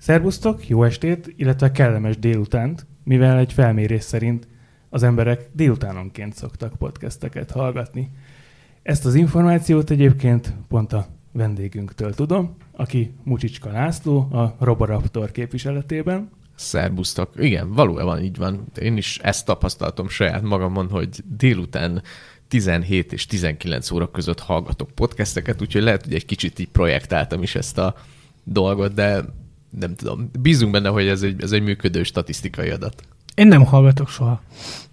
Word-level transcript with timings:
Szerbusztok, 0.00 0.68
jó 0.68 0.84
estét, 0.84 1.32
illetve 1.36 1.70
kellemes 1.70 2.18
délutánt, 2.18 2.86
mivel 3.04 3.38
egy 3.38 3.52
felmérés 3.52 4.02
szerint 4.02 4.48
az 4.88 5.02
emberek 5.02 5.48
délutánonként 5.52 6.34
szoktak 6.34 6.74
podcasteket 6.78 7.50
hallgatni. 7.50 8.10
Ezt 8.82 9.04
az 9.06 9.14
információt 9.14 9.90
egyébként 9.90 10.54
pont 10.68 10.92
a 10.92 11.06
vendégünktől 11.32 12.14
tudom, 12.14 12.56
aki 12.72 13.14
Mucsicska 13.22 13.70
László 13.70 14.18
a 14.20 14.56
Roboraptor 14.58 15.30
képviseletében. 15.30 16.30
Szerbusztok. 16.54 17.30
Igen, 17.36 17.72
valójában 17.72 18.22
így 18.22 18.36
van. 18.36 18.64
Én 18.78 18.96
is 18.96 19.18
ezt 19.18 19.46
tapasztaltam 19.46 20.08
saját 20.08 20.42
magamon, 20.42 20.88
hogy 20.88 21.08
délután 21.36 22.02
17 22.48 23.12
és 23.12 23.26
19 23.26 23.90
óra 23.90 24.10
között 24.10 24.40
hallgatok 24.40 24.90
podcasteket, 24.90 25.62
úgyhogy 25.62 25.82
lehet, 25.82 26.04
hogy 26.04 26.14
egy 26.14 26.26
kicsit 26.26 26.58
így 26.58 26.68
projektáltam 26.68 27.42
is 27.42 27.54
ezt 27.54 27.78
a 27.78 27.94
dolgot, 28.44 28.94
de 28.94 29.24
nem 29.78 29.94
tudom. 29.94 30.30
Bízunk 30.40 30.72
benne, 30.72 30.88
hogy 30.88 31.06
ez 31.06 31.22
egy, 31.22 31.42
ez 31.42 31.52
egy 31.52 31.62
működő 31.62 32.02
statisztikai 32.02 32.70
adat. 32.70 33.02
Én 33.34 33.46
nem 33.46 33.64
hallgatok 33.64 34.08
soha. 34.08 34.42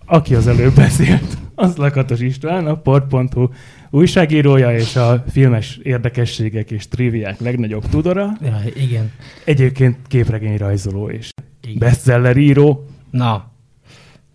Aki 0.06 0.36
az 0.36 0.48
előbb 0.48 0.74
beszélt, 0.76 1.38
az 1.56 1.76
Lakatos 1.76 2.20
István, 2.20 2.68
a 2.68 2.76
port.hu 2.76 3.50
újságírója 3.90 4.76
és 4.76 4.96
a 4.96 5.24
filmes 5.30 5.78
érdekességek 5.84 6.72
és 6.72 6.88
triviák 6.88 7.40
legnagyobb 7.40 7.86
tudora. 7.90 8.38
Ja, 8.42 8.62
igen. 8.76 9.12
Egyébként 9.46 9.98
képregényrajzoló 10.08 11.10
és 11.10 11.30
igen. 11.62 11.80
bestseller 11.80 12.38
író. 12.38 12.86
Na, 13.12 13.52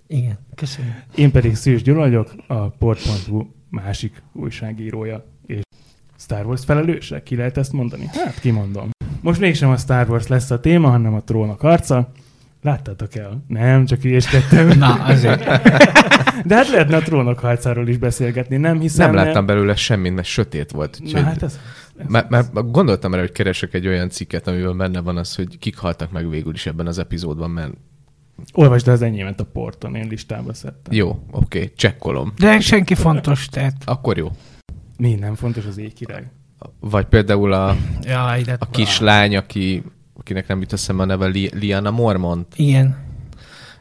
igen, 0.07 0.39
köszönöm. 0.55 1.03
Én 1.15 1.31
pedig 1.31 1.55
Szűs 1.55 1.83
Gyula 1.83 1.99
vagyok, 1.99 2.35
a 2.47 2.69
port.hu 2.69 3.47
másik 3.69 4.23
újságírója 4.33 5.27
és 5.47 5.61
Star 6.19 6.47
Wars 6.47 6.65
felelőse. 6.65 7.23
Ki 7.23 7.37
lehet 7.37 7.57
ezt 7.57 7.73
mondani? 7.73 8.07
Hát 8.07 8.41
kimondom. 8.41 8.91
Most 9.23 9.41
mégsem 9.41 9.71
a 9.71 9.77
Star 9.77 10.11
Wars 10.11 10.27
lesz 10.27 10.51
a 10.51 10.61
téma, 10.61 10.91
hanem 10.91 11.15
a 11.15 11.23
trónok 11.23 11.61
harca. 11.61 12.13
Láttátok 12.63 13.15
el? 13.15 13.45
Nem, 13.49 13.87
csak 13.87 14.05
ügyeskedtem. 14.05 14.79
Na, 14.79 14.93
azért. 14.93 15.45
De 16.47 16.55
hát 16.55 16.69
lehetne 16.69 16.97
a 16.97 17.03
trónok 17.03 17.39
harcáról 17.39 17.89
is 17.89 17.97
beszélgetni, 17.97 18.57
nem 18.57 18.81
hiszem. 18.81 19.15
Nem 19.15 19.25
láttam 19.25 19.47
belőle 19.47 19.77
semmit, 19.77 20.15
mert 20.15 20.27
sötét 20.27 20.71
volt. 20.71 21.01
Na, 21.13 21.23
hát 21.23 21.43
ez, 21.43 21.59
ez, 21.97 22.07
Mert, 22.09 22.31
mert 22.31 22.71
gondoltam 22.71 23.13
erre, 23.13 23.23
hogy 23.23 23.33
keresek 23.33 23.75
egy 23.75 23.87
olyan 23.87 24.09
cikket, 24.09 24.47
amiben 24.47 24.77
benne 24.77 25.01
van 25.01 25.17
az, 25.17 25.35
hogy 25.35 25.59
kik 25.59 25.77
haltak 25.77 26.13
meg 26.13 26.29
végül 26.29 26.55
is 26.55 26.67
ebben 26.67 26.87
az 26.87 26.99
epizódban, 26.99 27.51
mert 27.51 27.73
Olvasd 28.53 28.89
el 28.89 28.95
az 28.95 29.03
enyémet 29.03 29.41
a 29.41 29.45
porton, 29.45 29.95
én 29.95 30.07
listába 30.09 30.55
szedtem. 30.55 30.95
jó, 30.95 31.09
oké, 31.09 31.59
okay, 31.59 31.73
csekkolom. 31.77 32.33
De 32.39 32.61
senki 32.61 32.95
fontos, 32.95 33.47
tehát... 33.47 33.75
Akkor 33.85 34.17
jó. 34.17 34.31
Mi 34.97 35.15
nem 35.15 35.35
fontos 35.35 35.67
az 35.67 35.79
éjkirály? 35.79 36.31
Vagy 36.81 37.05
például 37.05 37.53
a, 37.53 37.77
Ja, 38.03 38.35
ide... 38.39 38.57
a 38.59 38.71
kislány, 38.71 39.37
aki, 39.37 39.83
akinek 40.19 40.47
nem 40.49 40.61
jut 40.61 40.73
eszembe 40.73 41.03
a 41.03 41.07
neve, 41.07 41.27
Li, 41.27 41.51
Liana 41.55 41.91
Mormont. 41.91 42.47
Igen. 42.57 42.97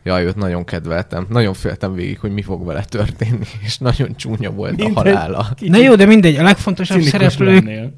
Jaj, 0.04 0.26
őt 0.26 0.36
nagyon 0.36 0.64
kedveltem. 0.64 1.26
Nagyon 1.30 1.54
féltem 1.54 1.94
végig, 1.94 2.20
hogy 2.20 2.32
mi 2.32 2.42
fog 2.42 2.66
vele 2.66 2.84
történni, 2.84 3.46
és 3.64 3.78
nagyon 3.78 4.16
csúnya 4.16 4.52
volt 4.52 4.76
Mindegy. 4.76 4.96
a 4.96 5.00
halála. 5.00 5.48
Na 5.60 5.78
jó, 5.78 5.96
de 5.96 6.06
mindegy, 6.06 6.36
a 6.36 6.44
legfontosabb 6.44 7.02
szereplők 7.02 7.64
lennél. 7.64 7.94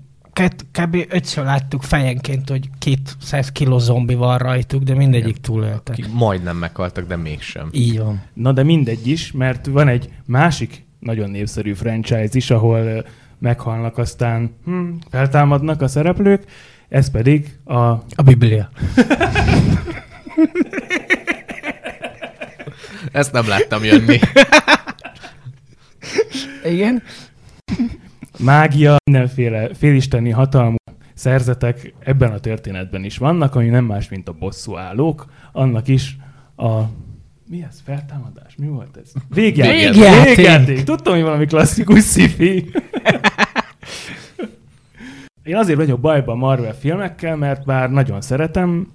kb. 0.72 0.98
ötször 1.10 1.44
láttuk 1.44 1.84
fejenként, 1.84 2.50
hogy 2.50 2.70
200 2.80 3.52
kiló 3.52 3.78
zombi 3.78 4.14
van 4.14 4.38
rajtuk, 4.38 4.84
de 4.84 4.94
mindegyik 4.96 5.38
túlélte. 5.38 5.92
Akik 5.92 6.14
majdnem 6.14 6.58
meghaltak, 6.58 7.08
de 7.08 7.16
mégsem. 7.16 7.70
Így 7.72 8.00
van. 8.00 8.22
Na 8.34 8.52
de 8.52 8.64
mindegy 8.64 9.08
is, 9.08 9.32
mert 9.32 9.66
van 9.66 9.88
egy 9.88 10.10
másik 10.26 10.86
nagyon 11.00 11.30
népszerű 11.30 11.74
franchise 11.74 12.30
is, 12.32 12.50
ahol 12.52 13.06
meghalnak, 13.44 13.98
aztán 13.98 14.56
hm, 14.66 14.90
feltámadnak 15.10 15.82
a 15.82 15.88
szereplők, 15.88 16.44
ez 16.90 17.12
pedig 17.12 17.58
a... 17.64 17.78
A 18.16 18.24
Biblia. 18.26 18.70
Ezt 23.12 23.32
nem 23.32 23.48
láttam 23.48 23.84
jönni. 23.84 24.20
Igen? 26.76 27.04
mágia, 28.40 28.96
mindenféle 29.04 29.74
félisteni 29.74 30.30
hatalmú 30.30 30.76
szerzetek 31.14 31.94
ebben 32.00 32.32
a 32.32 32.40
történetben 32.40 33.04
is 33.04 33.18
vannak, 33.18 33.56
ami 33.56 33.70
nem 33.70 33.86
más, 33.86 34.10
mint 34.10 34.28
a 34.28 34.34
bosszú 34.34 34.78
állók. 34.78 35.26
Annak 35.52 35.88
is 35.88 36.18
a... 36.56 36.82
Mi 37.50 37.64
ez? 37.70 37.82
Feltámadás? 37.86 38.56
Mi 38.56 38.68
volt 38.68 38.98
ez? 38.98 39.12
Végjáték. 39.36 39.94
Végjáték. 39.94 40.36
Végjáték. 40.36 40.84
Tudtam, 40.84 41.14
hogy 41.14 41.24
valami 41.24 41.46
klasszikus 41.46 42.04
sci 42.04 42.26
Én 45.44 45.56
azért 45.56 45.78
vagyok 45.78 46.00
bajban 46.00 46.38
Marvel 46.38 46.76
filmekkel, 46.76 47.36
mert 47.36 47.66
bár 47.66 47.92
nagyon 47.92 48.22
szeretem, 48.22 48.92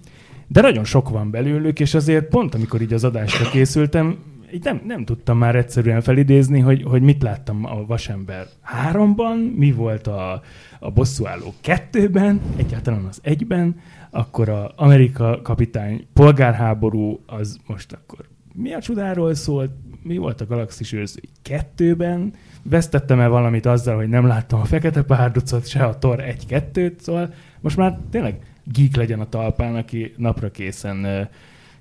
de 0.46 0.60
nagyon 0.60 0.84
sok 0.84 1.08
van 1.08 1.30
belőlük, 1.30 1.80
és 1.80 1.94
azért 1.94 2.28
pont 2.28 2.54
amikor 2.54 2.80
így 2.80 2.92
az 2.92 3.04
adásra 3.04 3.50
készültem, 3.50 4.18
így 4.52 4.64
nem, 4.64 4.82
nem 4.86 5.04
tudtam 5.04 5.38
már 5.38 5.56
egyszerűen 5.56 6.00
felidézni, 6.00 6.60
hogy, 6.60 6.82
hogy 6.82 7.02
mit 7.02 7.22
láttam 7.22 7.64
a 7.64 7.86
Vasember 7.86 8.46
3-ban, 8.92 9.54
mi 9.56 9.72
volt 9.72 10.06
a, 10.06 10.42
a 10.78 10.90
bosszúálló 10.90 11.54
2-ben, 11.64 12.40
egyáltalán 12.56 13.04
az 13.04 13.20
1-ben, 13.24 13.80
akkor 14.10 14.48
a 14.48 14.72
Amerika 14.76 15.40
kapitány 15.42 16.06
polgárháború, 16.12 17.20
az 17.26 17.58
most 17.66 17.92
akkor 17.92 18.28
mi 18.58 18.72
a 18.72 18.80
csodáról 18.80 19.34
szólt, 19.34 19.70
mi 20.02 20.16
volt 20.16 20.40
a 20.40 20.46
Galaxis 20.46 20.92
őrzői 20.92 21.28
2-ben, 21.44 22.32
vesztettem 22.62 23.20
el 23.20 23.28
valamit 23.28 23.66
azzal, 23.66 23.96
hogy 23.96 24.08
nem 24.08 24.26
láttam 24.26 24.60
a 24.60 24.64
Fekete 24.64 25.02
Párducot, 25.02 25.66
se 25.66 25.84
a 25.84 25.98
Thor 25.98 26.22
1-2-t, 26.48 26.98
szóval 26.98 27.34
most 27.60 27.76
már 27.76 27.98
tényleg 28.10 28.40
geek 28.64 28.96
legyen 28.96 29.20
a 29.20 29.28
talpán, 29.28 29.74
aki 29.74 30.14
napra 30.16 30.50
készen 30.50 31.28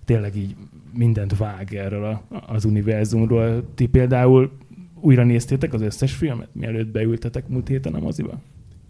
tényleg 0.05 0.35
így 0.35 0.55
mindent 0.93 1.37
vág 1.37 1.73
erről 1.73 2.03
a, 2.03 2.23
az 2.47 2.65
univerzumról. 2.65 3.73
Ti 3.75 3.87
például 3.87 4.51
újra 4.99 5.23
néztétek 5.23 5.73
az 5.73 5.81
összes 5.81 6.13
filmet, 6.13 6.49
mielőtt 6.51 6.87
beültetek 6.87 7.47
múlt 7.47 7.67
héten 7.67 7.93
a 7.93 7.99
moziba? 7.99 8.39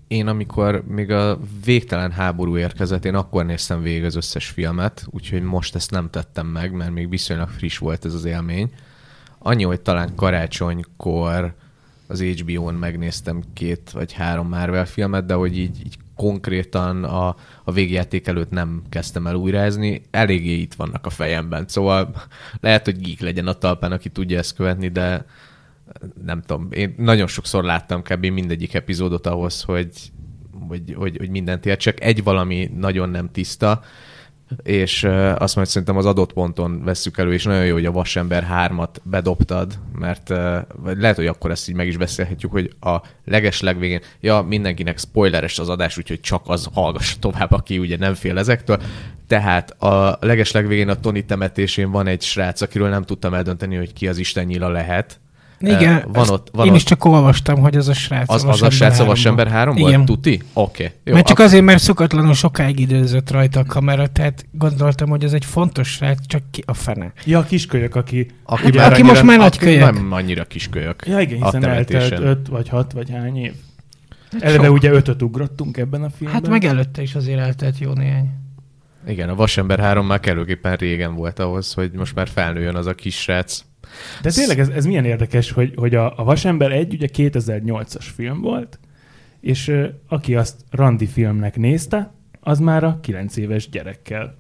Én 0.07 0.28
amikor 0.28 0.84
még 0.88 1.12
a 1.12 1.40
végtelen 1.66 2.12
háború 2.12 2.57
érkezett, 2.57 3.06
én 3.06 3.16
akkor 3.16 3.45
néztem 3.45 3.81
végig 3.81 4.03
az 4.03 4.16
összes 4.16 4.47
filmet, 4.47 5.06
úgyhogy 5.09 5.41
most 5.41 5.75
ezt 5.75 5.91
nem 5.91 6.09
tettem 6.09 6.47
meg, 6.47 6.72
mert 6.72 6.91
még 6.91 7.09
viszonylag 7.09 7.50
friss 7.50 7.78
volt 7.78 8.06
ez 8.06 8.13
az 8.13 8.25
élmény. 8.25 8.72
Annyi, 9.38 9.63
hogy 9.63 9.81
talán 9.81 10.16
karácsonykor 10.16 11.53
az 12.07 12.22
HBO-n 12.22 12.73
megnéztem 12.73 13.44
két 13.53 13.91
vagy 13.91 14.13
három 14.13 14.47
Marvel 14.47 14.85
filmet, 14.85 15.25
de 15.25 15.34
hogy 15.34 15.57
így, 15.57 15.79
így 15.85 15.97
konkrétan 16.16 17.03
a, 17.03 17.35
a 17.63 17.72
végjáték 17.72 18.28
előtt 18.28 18.50
nem 18.50 18.81
kezdtem 18.89 19.28
el 19.28 19.35
újrázni, 19.35 20.01
eléggé 20.12 20.53
itt 20.53 20.74
vannak 20.74 21.06
a 21.06 21.09
fejemben. 21.09 21.68
Szóval 21.68 22.16
lehet, 22.59 22.85
hogy 22.85 23.00
geek 23.00 23.19
legyen 23.19 23.47
a 23.47 23.53
talpán, 23.53 23.91
aki 23.91 24.09
tudja 24.09 24.38
ezt 24.38 24.56
követni, 24.56 24.88
de 24.88 25.25
nem 26.25 26.41
tudom, 26.41 26.67
én 26.71 26.93
nagyon 26.97 27.27
sokszor 27.27 27.63
láttam 27.63 28.01
kb. 28.01 28.25
mindegyik 28.25 28.73
epizódot 28.73 29.27
ahhoz, 29.27 29.61
hogy, 29.61 29.89
hogy, 30.67 30.93
hogy, 30.97 31.17
hogy 31.17 31.29
mindent 31.29 31.65
értsek. 31.65 32.03
Egy 32.03 32.23
valami 32.23 32.71
nagyon 32.75 33.09
nem 33.09 33.31
tiszta, 33.31 33.81
és 34.63 35.03
azt 35.37 35.55
majd 35.55 35.67
szerintem 35.67 35.97
az 35.97 36.05
adott 36.05 36.33
ponton 36.33 36.83
vesszük 36.83 37.17
elő, 37.17 37.33
és 37.33 37.43
nagyon 37.43 37.65
jó, 37.65 37.73
hogy 37.73 37.85
a 37.85 37.91
Vasember 37.91 38.47
3-at 38.51 38.95
bedobtad, 39.03 39.79
mert 39.99 40.27
vagy 40.75 40.97
lehet, 40.97 41.15
hogy 41.15 41.27
akkor 41.27 41.51
ezt 41.51 41.69
így 41.69 41.75
meg 41.75 41.87
is 41.87 41.97
beszélhetjük, 41.97 42.51
hogy 42.51 42.75
a 42.79 42.95
leges 43.25 43.61
legvégén, 43.61 44.01
ja, 44.19 44.41
mindenkinek 44.41 44.97
spoileres 44.97 45.59
az 45.59 45.69
adás, 45.69 45.97
úgyhogy 45.97 46.19
csak 46.19 46.41
az 46.45 46.69
hallgassa 46.73 47.19
tovább, 47.19 47.51
aki 47.51 47.77
ugye 47.77 47.97
nem 47.97 48.13
fél 48.13 48.37
ezektől. 48.37 48.81
Tehát 49.27 49.81
a 49.81 50.17
leges 50.21 50.51
legvégén 50.51 50.89
a 50.89 50.99
Tony 50.99 51.25
temetésén 51.25 51.91
van 51.91 52.07
egy 52.07 52.21
srác, 52.21 52.61
akiről 52.61 52.89
nem 52.89 53.03
tudtam 53.03 53.33
eldönteni, 53.33 53.75
hogy 53.75 53.93
ki 53.93 54.07
az 54.07 54.17
Isten 54.17 54.45
nyila 54.45 54.69
lehet. 54.69 55.19
Igen, 55.59 56.06
van 56.13 56.29
ott, 56.29 56.50
van 56.51 56.66
én 56.66 56.72
ott, 56.72 56.78
is 56.78 56.84
csak 56.84 57.06
olvastam, 57.06 57.59
hogy 57.59 57.75
az 57.75 57.88
a 57.88 57.94
srác. 57.94 58.34
az, 58.34 58.44
az 58.44 58.62
a 58.62 58.69
srác 58.69 59.00
a 59.00 59.06
Vasember 59.06 59.47
3 59.47 59.75
Igen. 59.75 59.91
volt? 59.91 60.06
Tuti? 60.06 60.41
Oké. 60.53 60.84
Okay. 60.84 60.95
Jó, 61.03 61.13
mert 61.13 61.28
csak 61.28 61.40
ak- 61.40 61.47
azért, 61.47 61.63
mert 61.63 61.81
szokatlanul 61.81 62.34
sokáig 62.34 62.79
időzött 62.79 63.31
rajta 63.31 63.59
a 63.59 63.63
kamera, 63.66 64.07
tehát 64.07 64.45
gondoltam, 64.51 65.09
hogy 65.09 65.24
ez 65.24 65.33
egy 65.33 65.45
fontos 65.45 65.88
srác, 65.88 66.27
csak 66.27 66.42
ki 66.51 66.63
a 66.65 66.74
fene. 66.74 67.13
Ja, 67.25 67.39
a 67.39 67.44
kiskölyök, 67.44 67.95
aki... 67.95 68.27
Aki, 68.44 68.63
Hát, 68.63 68.74
már 68.74 68.86
aki 68.86 68.94
annyira, 68.94 69.13
most 69.13 69.24
már 69.24 69.38
nagy 69.38 69.57
kölyök. 69.57 69.94
Nem 69.94 70.12
annyira 70.12 70.44
kiskölyök. 70.44 71.04
Ja 71.06 71.19
igen, 71.19 71.44
hiszen 71.44 71.65
eltelt. 71.65 72.19
5 72.19 72.48
vagy 72.48 72.69
6 72.69 72.92
vagy 72.92 73.10
hány 73.10 73.38
év. 73.38 73.53
Eleve 74.39 74.71
ugye 74.71 74.92
ötöt 74.92 75.21
ugrottunk 75.21 75.77
ebben 75.77 76.03
a 76.03 76.10
filmben. 76.10 76.42
Hát 76.42 76.50
meg 76.50 76.63
előtte 76.63 77.01
is 77.01 77.15
azért 77.15 77.39
eltelt 77.39 77.80
jó 77.80 77.94
néhány. 77.94 78.30
Igen, 79.07 79.30
a 79.30 79.36
Vasember 79.36 79.80
3 79.80 80.06
már 80.06 80.19
kellőképpen 80.19 80.75
régen 80.75 81.15
volt 81.15 81.39
ahhoz, 81.39 81.74
hogy 81.74 81.92
most 81.92 82.15
már 82.15 82.27
felnőjön 82.27 82.75
az 82.75 82.86
a 82.86 82.94
kis 82.94 83.21
srác. 83.21 83.63
De 84.21 84.31
tényleg 84.31 84.59
ez, 84.59 84.69
ez 84.69 84.85
milyen 84.85 85.05
érdekes, 85.05 85.51
hogy, 85.51 85.73
hogy 85.75 85.95
a, 85.95 86.19
a 86.19 86.23
Vasember 86.23 86.71
1 86.71 86.94
ugye 86.94 87.07
2008-as 87.13 88.05
film 88.15 88.41
volt, 88.41 88.79
és 89.39 89.67
ö, 89.67 89.88
aki 90.07 90.35
azt 90.35 90.55
randi 90.71 91.05
filmnek 91.05 91.55
nézte, 91.55 92.13
az 92.39 92.59
már 92.59 92.83
a 92.83 92.99
9 93.01 93.38
éves 93.38 93.69
gyerekkel 93.69 94.38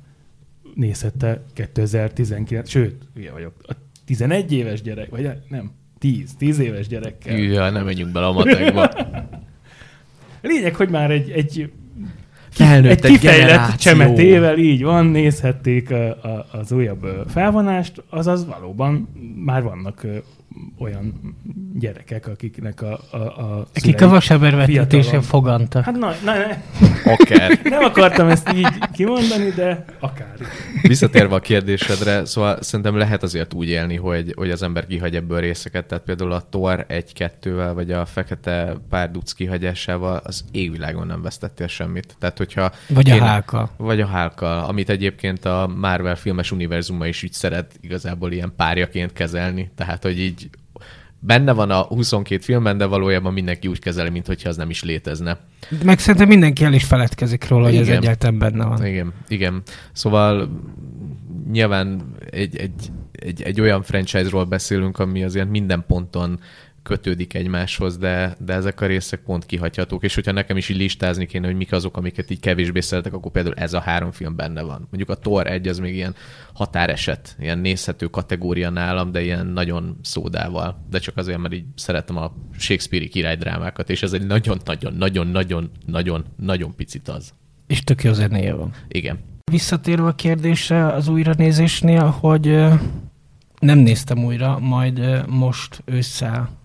nézhette 0.75 1.43
2019, 1.53 2.69
sőt, 2.69 3.03
ugye 3.15 3.31
vagyok, 3.31 3.53
a 3.67 3.73
11 4.05 4.51
éves 4.51 4.81
gyerek, 4.81 5.09
vagy 5.09 5.29
nem, 5.49 5.71
10, 5.99 6.33
10 6.37 6.59
éves 6.59 6.87
gyerekkel. 6.87 7.37
Ja, 7.37 7.69
nem 7.69 7.85
menjünk 7.85 8.11
bele 8.11 8.25
a 8.25 8.31
matekba. 8.31 8.91
Lényeg, 10.41 10.75
hogy 10.75 10.89
már 10.89 11.11
egy, 11.11 11.31
egy 11.31 11.71
Felnőtt 12.49 13.05
egy 13.05 13.11
kifejlett 13.11 13.47
generáció. 13.47 13.75
csemetével 13.77 14.57
így 14.57 14.83
van, 14.83 15.05
nézhették 15.05 15.91
a, 15.91 16.07
a, 16.07 16.45
az 16.51 16.71
újabb 16.71 17.07
felvonást, 17.27 18.03
azaz 18.09 18.45
valóban 18.45 19.09
már 19.45 19.63
vannak 19.63 20.05
olyan 20.79 21.35
gyerekek, 21.79 22.27
akiknek 22.27 22.81
a, 22.81 22.99
a, 23.11 23.17
a 23.17 23.67
Akik 23.75 24.01
a 24.01 24.07
vasember 24.07 24.55
vetítésen 24.55 24.89
fiatalon. 25.01 25.21
fogantak. 25.21 25.83
Hát 25.83 25.95
na, 25.95 26.11
na, 26.23 26.33
ne, 26.33 26.61
Akár. 27.11 27.59
nem 27.63 27.83
akartam 27.83 28.27
ezt 28.29 28.53
így 28.53 28.67
kimondani, 28.93 29.49
de 29.49 29.85
akár. 29.99 30.35
Visszatérve 30.81 31.35
a 31.35 31.39
kérdésedre, 31.39 32.25
szóval 32.25 32.61
szerintem 32.61 32.97
lehet 32.97 33.23
azért 33.23 33.53
úgy 33.53 33.67
élni, 33.69 33.95
hogy, 33.95 34.33
hogy 34.35 34.49
az 34.51 34.61
ember 34.63 34.85
kihagy 34.87 35.15
ebből 35.15 35.39
részeket, 35.39 35.85
tehát 35.85 36.03
például 36.03 36.31
a 36.31 36.41
Thor 36.49 36.85
1-2-vel, 36.89 37.71
vagy 37.73 37.91
a 37.91 38.05
Fekete 38.05 38.75
Párduc 38.89 39.31
kihagyásával 39.31 40.21
az 40.23 40.43
égvilágon 40.51 41.07
nem 41.07 41.21
vesztettél 41.21 41.67
semmit. 41.67 42.15
Tehát, 42.19 42.37
hogyha 42.37 42.71
Vagy 42.89 43.09
a 43.09 43.13
kéne- 43.13 43.25
hálka. 43.25 43.69
Vagy 43.77 44.01
a 44.01 44.05
hálka, 44.05 44.67
amit 44.67 44.89
egyébként 44.89 45.45
a 45.45 45.69
Marvel 45.75 46.15
filmes 46.15 46.51
univerzuma 46.51 47.07
is 47.07 47.23
így 47.23 47.33
szeret 47.33 47.71
igazából 47.81 48.31
ilyen 48.31 48.53
párjaként 48.55 49.13
kezelni. 49.13 49.71
Tehát, 49.75 50.03
hogy 50.03 50.19
így 50.19 50.46
benne 51.19 51.51
van 51.51 51.71
a 51.71 51.81
22 51.81 52.41
filmben, 52.41 52.77
de 52.77 52.85
valójában 52.85 53.33
mindenki 53.33 53.67
úgy 53.67 53.79
kezeli, 53.79 54.09
mintha 54.09 54.49
az 54.49 54.57
nem 54.57 54.69
is 54.69 54.83
létezne. 54.83 55.39
Meg 55.83 55.99
szerintem 55.99 56.27
mindenki 56.27 56.63
el 56.63 56.73
is 56.73 56.83
feledkezik 56.83 57.47
róla, 57.47 57.65
hogy 57.65 57.75
ez 57.75 57.87
Igen. 57.87 57.97
egyáltalán 57.97 58.37
benne 58.37 58.65
van. 58.65 58.85
Igen, 58.85 59.13
igen. 59.27 59.61
Szóval 59.91 60.49
nyilván 61.51 62.01
egy, 62.29 62.57
egy, 62.57 62.91
egy, 63.11 63.41
egy 63.41 63.61
olyan 63.61 63.83
franchise-ról 63.83 64.45
beszélünk, 64.45 64.99
ami 64.99 65.23
azért 65.23 65.49
minden 65.49 65.83
ponton 65.87 66.39
kötődik 66.87 67.33
egymáshoz, 67.33 67.97
de, 67.97 68.35
de 68.39 68.53
ezek 68.53 68.81
a 68.81 68.85
részek 68.85 69.19
pont 69.19 69.45
kihagyhatók, 69.45 70.03
és 70.03 70.15
hogyha 70.15 70.31
nekem 70.31 70.57
is 70.57 70.69
így 70.69 70.77
listázni 70.77 71.25
kéne, 71.25 71.47
hogy 71.47 71.55
mik 71.55 71.71
azok, 71.71 71.97
amiket 71.97 72.29
így 72.29 72.39
kevésbé 72.39 72.79
szeretek, 72.79 73.13
akkor 73.13 73.31
például 73.31 73.55
ez 73.55 73.73
a 73.73 73.79
három 73.79 74.11
film 74.11 74.35
benne 74.35 74.61
van. 74.61 74.79
Mondjuk 74.79 75.09
a 75.09 75.17
Thor 75.17 75.47
1 75.47 75.67
az 75.67 75.79
még 75.79 75.95
ilyen 75.95 76.15
határeset, 76.53 77.35
ilyen 77.39 77.59
nézhető 77.59 78.05
kategória 78.05 78.69
nálam, 78.69 79.11
de 79.11 79.23
ilyen 79.23 79.47
nagyon 79.47 79.99
szódával. 80.01 80.85
De 80.89 80.99
csak 80.99 81.17
azért, 81.17 81.37
mert 81.37 81.53
így 81.53 81.65
szeretem 81.75 82.17
a 82.17 82.33
Shakespeare-i 82.57 83.07
királydrámákat, 83.07 83.89
és 83.89 84.03
ez 84.03 84.13
egy 84.13 84.25
nagyon-nagyon-nagyon-nagyon-nagyon 84.25 86.25
nagyon 86.35 86.75
picit 86.75 87.07
az. 87.07 87.33
És 87.67 87.83
tök 87.83 88.03
jó 88.03 88.13
zenéje 88.13 88.53
van. 88.53 88.71
Igen. 88.87 89.19
Visszatérve 89.51 90.07
a 90.07 90.15
kérdésre 90.15 90.87
az 90.87 91.07
újranézésnél, 91.07 92.05
hogy 92.05 92.45
nem 93.59 93.77
néztem 93.77 94.23
újra, 94.23 94.59
majd 94.59 95.25
most 95.27 95.81
ősszel 95.85 96.56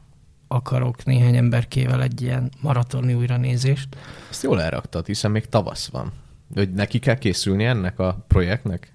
akarok 0.54 1.04
néhány 1.04 1.37
emberkével 1.37 2.02
egy 2.02 2.22
ilyen 2.22 2.50
maratoni 2.60 3.14
újranézést. 3.14 3.96
Ezt 4.31 4.43
jól 4.43 4.62
elraktad, 4.62 5.06
hiszen 5.06 5.31
még 5.31 5.49
tavasz 5.49 5.88
van. 5.88 6.12
Hogy 6.54 6.72
neki 6.72 6.99
kell 6.99 7.14
készülni 7.14 7.64
ennek 7.64 7.99
a 7.99 8.25
projektnek? 8.28 8.93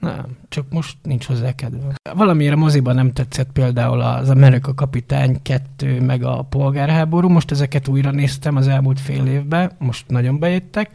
Nem, 0.00 0.36
csak 0.48 0.66
most 0.70 0.96
nincs 1.02 1.26
hozzá 1.26 1.54
kedve. 1.54 1.94
Valamiért 2.14 2.54
a 2.54 2.56
moziban 2.56 2.94
nem 2.94 3.12
tetszett 3.12 3.52
például 3.52 4.00
az 4.00 4.30
Amerika 4.30 4.74
Kapitány 4.74 5.42
2, 5.42 6.00
meg 6.00 6.22
a 6.22 6.42
Polgárháború. 6.42 7.28
Most 7.28 7.50
ezeket 7.50 7.88
újra 7.88 8.10
néztem 8.10 8.56
az 8.56 8.68
elmúlt 8.68 9.00
fél 9.00 9.26
évben, 9.26 9.72
most 9.78 10.08
nagyon 10.08 10.38
bejöttek. 10.38 10.90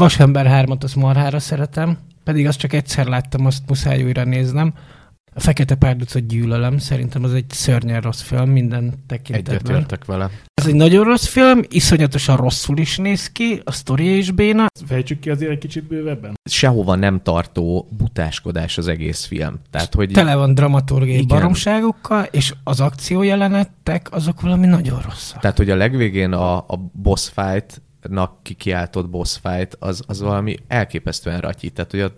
Vasember 0.00 0.46
3-at 0.66 0.82
azt 0.82 0.96
marhára 0.96 1.38
szeretem, 1.38 1.98
pedig 2.24 2.46
azt 2.46 2.58
csak 2.58 2.72
egyszer 2.72 3.06
láttam, 3.06 3.46
azt 3.46 3.68
muszáj 3.68 4.02
újra 4.02 4.24
néznem. 4.24 4.74
A 5.34 5.40
Fekete 5.40 5.74
Párducot 5.74 6.26
gyűlölöm, 6.26 6.78
szerintem 6.78 7.24
az 7.24 7.34
egy 7.34 7.44
szörnyen 7.48 8.00
rossz 8.00 8.20
film 8.20 8.50
minden 8.50 8.94
tekintetben. 9.06 9.54
Egyetértek 9.54 10.04
vele. 10.04 10.30
Ez 10.54 10.66
egy 10.66 10.74
nagyon 10.74 11.04
rossz 11.04 11.26
film, 11.26 11.60
iszonyatosan 11.68 12.36
rosszul 12.36 12.78
is 12.78 12.96
néz 12.96 13.32
ki, 13.32 13.60
a 13.64 13.72
sztoria 13.72 14.16
is 14.16 14.30
béna. 14.30 14.66
Fejtsük 14.86 15.18
ki 15.20 15.30
azért 15.30 15.50
egy 15.50 15.58
kicsit 15.58 15.84
bővebben. 15.84 16.34
Sehova 16.50 16.94
nem 16.94 17.22
tartó 17.22 17.88
butáskodás 17.96 18.78
az 18.78 18.88
egész 18.88 19.24
film. 19.24 19.60
Tehát, 19.70 19.94
hogy 19.94 20.10
Tele 20.10 20.34
van 20.34 20.54
dramaturgiai 20.54 21.14
Igen. 21.14 21.26
baromságokkal, 21.26 22.24
és 22.30 22.54
az 22.64 22.80
akciójelenetek 22.80 24.12
azok 24.12 24.40
valami 24.40 24.66
nagyon 24.66 25.00
rosszak. 25.00 25.40
Tehát, 25.40 25.56
hogy 25.56 25.70
a 25.70 25.76
legvégén 25.76 26.32
a, 26.32 26.56
a 26.56 26.90
boss 26.92 27.28
fight 27.34 27.82
nak 28.08 28.42
kikiáltott 28.42 29.10
boss 29.10 29.38
fight, 29.42 29.76
az, 29.78 30.02
az 30.06 30.20
valami 30.20 30.56
elképesztően 30.68 31.40
ratyi. 31.40 31.70
Tehát, 31.70 31.90
hogy 31.90 32.00
a, 32.00 32.12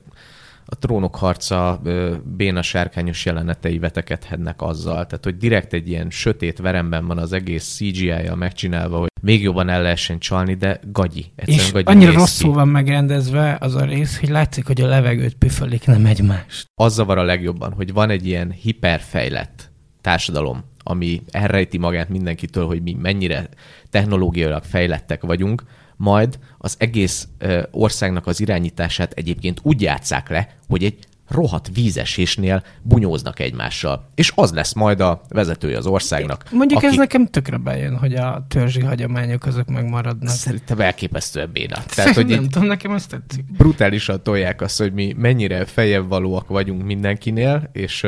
a 0.64 0.76
trónok 0.78 1.16
harca 1.16 1.80
béna 2.24 2.62
sárkányos 2.62 3.24
jelenetei 3.24 3.78
vetekedhetnek 3.78 4.62
azzal. 4.62 5.06
Tehát, 5.06 5.24
hogy 5.24 5.36
direkt 5.36 5.72
egy 5.72 5.88
ilyen 5.88 6.10
sötét 6.10 6.58
veremben 6.58 7.06
van 7.06 7.18
az 7.18 7.32
egész 7.32 7.74
CGI-jal 7.74 8.36
megcsinálva, 8.36 8.98
hogy 8.98 9.08
még 9.22 9.42
jobban 9.42 9.68
el 9.68 9.82
lehessen 9.82 10.18
csalni, 10.18 10.54
de 10.54 10.80
gagyi. 10.92 11.32
Egyszerűen 11.34 11.66
És 11.66 11.72
gagyi 11.72 11.84
annyira 11.86 12.12
rosszul 12.12 12.50
ki. 12.50 12.56
van 12.56 12.68
megrendezve 12.68 13.56
az 13.60 13.74
a 13.74 13.84
rész, 13.84 14.18
hogy 14.20 14.28
látszik, 14.28 14.66
hogy 14.66 14.80
a 14.80 14.86
levegőt 14.86 15.34
püfölik, 15.34 15.86
nem 15.86 16.06
egymást. 16.06 16.66
az 16.74 16.94
zavar 16.94 17.18
a 17.18 17.22
legjobban, 17.22 17.72
hogy 17.72 17.92
van 17.92 18.10
egy 18.10 18.26
ilyen 18.26 18.50
hiperfejlett 18.50 19.70
társadalom, 20.00 20.64
ami 20.82 21.22
elrejti 21.30 21.78
magát 21.78 22.08
mindenkitől, 22.08 22.66
hogy 22.66 22.82
mi 22.82 22.96
mennyire 23.00 23.48
technológiailag 23.90 24.62
fejlettek 24.62 25.22
vagyunk, 25.22 25.62
majd 26.02 26.38
az 26.58 26.74
egész 26.78 27.28
országnak 27.70 28.26
az 28.26 28.40
irányítását 28.40 29.12
egyébként 29.12 29.60
úgy 29.62 29.80
játszák 29.80 30.28
le, 30.28 30.48
hogy 30.68 30.84
egy 30.84 30.98
rohadt 31.28 31.70
vízesésnél 31.74 32.62
bunyóznak 32.82 33.38
egymással. 33.38 34.10
És 34.14 34.32
az 34.34 34.52
lesz 34.52 34.72
majd 34.72 35.00
a 35.00 35.22
vezetője 35.28 35.76
az 35.76 35.86
országnak. 35.86 36.44
Mondjuk 36.50 36.78
aki 36.78 36.88
ez 36.88 36.96
nekem 36.96 37.26
tökre 37.26 37.56
bejön, 37.56 37.96
hogy 37.96 38.14
a 38.14 38.46
törzsi 38.48 38.80
hagyományok 38.80 39.46
azok 39.46 39.68
megmaradnak. 39.68 40.34
Szerintem 40.34 40.80
elképesztően 40.80 41.50
béna. 41.52 41.76
Tehát, 41.94 42.14
hogy 42.14 42.26
nem 42.26 42.48
tudom, 42.48 42.68
nekem 42.68 42.92
ez 42.92 43.06
tetszik. 43.06 43.44
brutálisan 43.44 44.22
tolják 44.22 44.60
azt, 44.60 44.78
hogy 44.78 44.92
mi 44.92 45.14
mennyire 45.18 45.64
feljebb 45.64 46.08
valóak 46.08 46.48
vagyunk 46.48 46.82
mindenkinél, 46.82 47.70
és, 47.72 48.06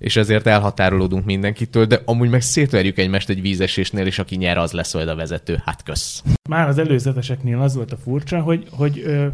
és 0.00 0.16
ezért 0.16 0.46
elhatárolódunk 0.46 1.24
mindenkitől, 1.24 1.84
de 1.84 2.02
amúgy 2.04 2.30
meg 2.30 2.40
szétverjük 2.40 2.98
egymást 2.98 3.28
egy 3.28 3.40
vízesésnél, 3.40 4.06
és 4.06 4.18
aki 4.18 4.36
nyer, 4.36 4.58
az 4.58 4.72
lesz 4.72 4.94
majd 4.94 5.08
a 5.08 5.14
vezető. 5.14 5.62
Hát 5.64 5.82
kösz. 5.82 6.22
Már 6.48 6.68
az 6.68 6.78
előzeteseknél 6.78 7.60
az 7.60 7.74
volt 7.74 7.92
a 7.92 7.96
furcsa, 7.96 8.40
hogy, 8.40 8.66
hogy 8.70 9.02
ö, 9.04 9.26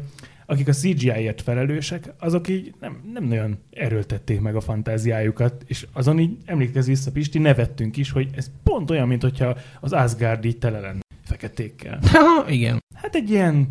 akik 0.46 0.68
a 0.68 0.72
CGI-ért 0.72 1.42
felelősek, 1.42 2.12
azok 2.18 2.48
így 2.48 2.74
nem, 2.80 3.10
nem 3.12 3.24
nagyon 3.24 3.58
erőltették 3.70 4.40
meg 4.40 4.56
a 4.56 4.60
fantáziájukat, 4.60 5.64
és 5.66 5.86
azon 5.92 6.18
így 6.18 6.36
emlékezz 6.44 6.86
vissza, 6.86 7.10
Pisti, 7.10 7.38
nevettünk 7.38 7.96
is, 7.96 8.10
hogy 8.10 8.28
ez 8.36 8.50
pont 8.62 8.90
olyan, 8.90 9.08
mint 9.08 9.22
hogyha 9.22 9.56
az 9.80 9.92
Asgard 9.92 10.44
így 10.44 10.58
tele 10.58 10.80
lenne 10.80 11.00
feketékkel. 11.24 11.98
Ha, 12.12 12.44
igen. 12.48 12.82
Hát 12.94 13.14
egy 13.14 13.30
ilyen 13.30 13.68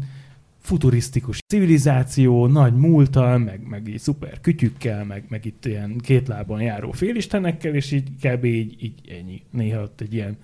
futurisztikus 0.66 1.40
civilizáció, 1.48 2.48
nagy 2.48 2.74
múltal, 2.74 3.38
meg, 3.38 3.68
meg 3.68 3.88
így 3.88 4.00
szuper 4.00 4.42
kütyükkel, 4.42 5.06
meg, 5.06 5.24
meg 5.28 5.46
itt 5.46 5.66
ilyen 5.66 5.98
két 5.98 6.28
lábon 6.28 6.62
járó 6.62 6.92
félistenekkel, 6.92 7.76
és 7.76 7.92
így 7.92 8.10
kb. 8.22 8.44
így, 8.46 8.84
így 8.84 9.02
ennyi. 9.20 9.42
Néha 9.52 9.82
ott 9.82 10.02
egy 10.02 10.14
ilyen 10.14 10.38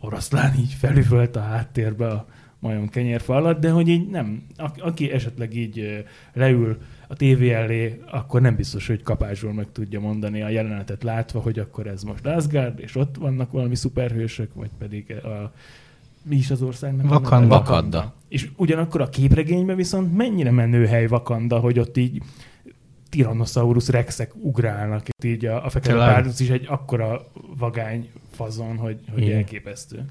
oroszlán 0.00 0.54
így 0.58 0.72
felüvölt 0.72 1.36
a 1.36 1.40
háttérbe 1.40 2.06
a 2.06 2.26
majom 2.58 2.88
kenyérfa 2.88 3.34
alatt, 3.34 3.60
de 3.60 3.70
hogy 3.70 3.88
így 3.88 4.08
nem, 4.08 4.46
a, 4.56 4.70
aki 4.78 5.10
esetleg 5.10 5.54
így 5.54 6.04
leül 6.32 6.78
a 7.08 7.14
tévé 7.14 7.52
elé, 7.52 8.00
akkor 8.10 8.40
nem 8.40 8.56
biztos, 8.56 8.86
hogy 8.86 9.02
kapásról 9.02 9.52
meg 9.52 9.66
tudja 9.72 10.00
mondani 10.00 10.42
a 10.42 10.48
jelenetet 10.48 11.02
látva, 11.02 11.40
hogy 11.40 11.58
akkor 11.58 11.86
ez 11.86 12.02
most 12.02 12.26
Asgard, 12.26 12.80
és 12.80 12.96
ott 12.96 13.16
vannak 13.16 13.50
valami 13.50 13.74
szuperhősök, 13.74 14.54
vagy 14.54 14.70
pedig 14.78 15.12
a 15.12 15.52
mi 16.28 16.36
is 16.36 16.50
az 16.50 16.62
országnak? 16.62 17.00
a 17.00 17.08
neve? 17.08 17.16
Wakanda. 17.16 17.54
Wakanda. 17.54 18.14
És 18.28 18.48
ugyanakkor 18.56 19.00
a 19.00 19.08
képregényben 19.08 19.76
viszont 19.76 20.16
mennyire 20.16 20.50
menő 20.50 20.86
hely 20.86 21.06
Vakanda, 21.06 21.58
hogy 21.58 21.78
ott 21.78 21.96
így 21.96 22.22
Tyrannosaurus 23.08 23.88
rexek 23.88 24.32
ugrálnak, 24.34 25.08
itt 25.08 25.24
így 25.24 25.44
a, 25.44 25.64
a 25.64 25.68
fekete 25.68 25.96
párduc 25.96 26.40
is 26.40 26.48
egy 26.48 26.66
akkora 26.68 27.30
vagány 27.58 28.10
fazon, 28.30 28.76
hogy, 28.76 28.98
hogy 29.12 29.22
Igen. 29.22 29.36
elképesztő. 29.36 30.04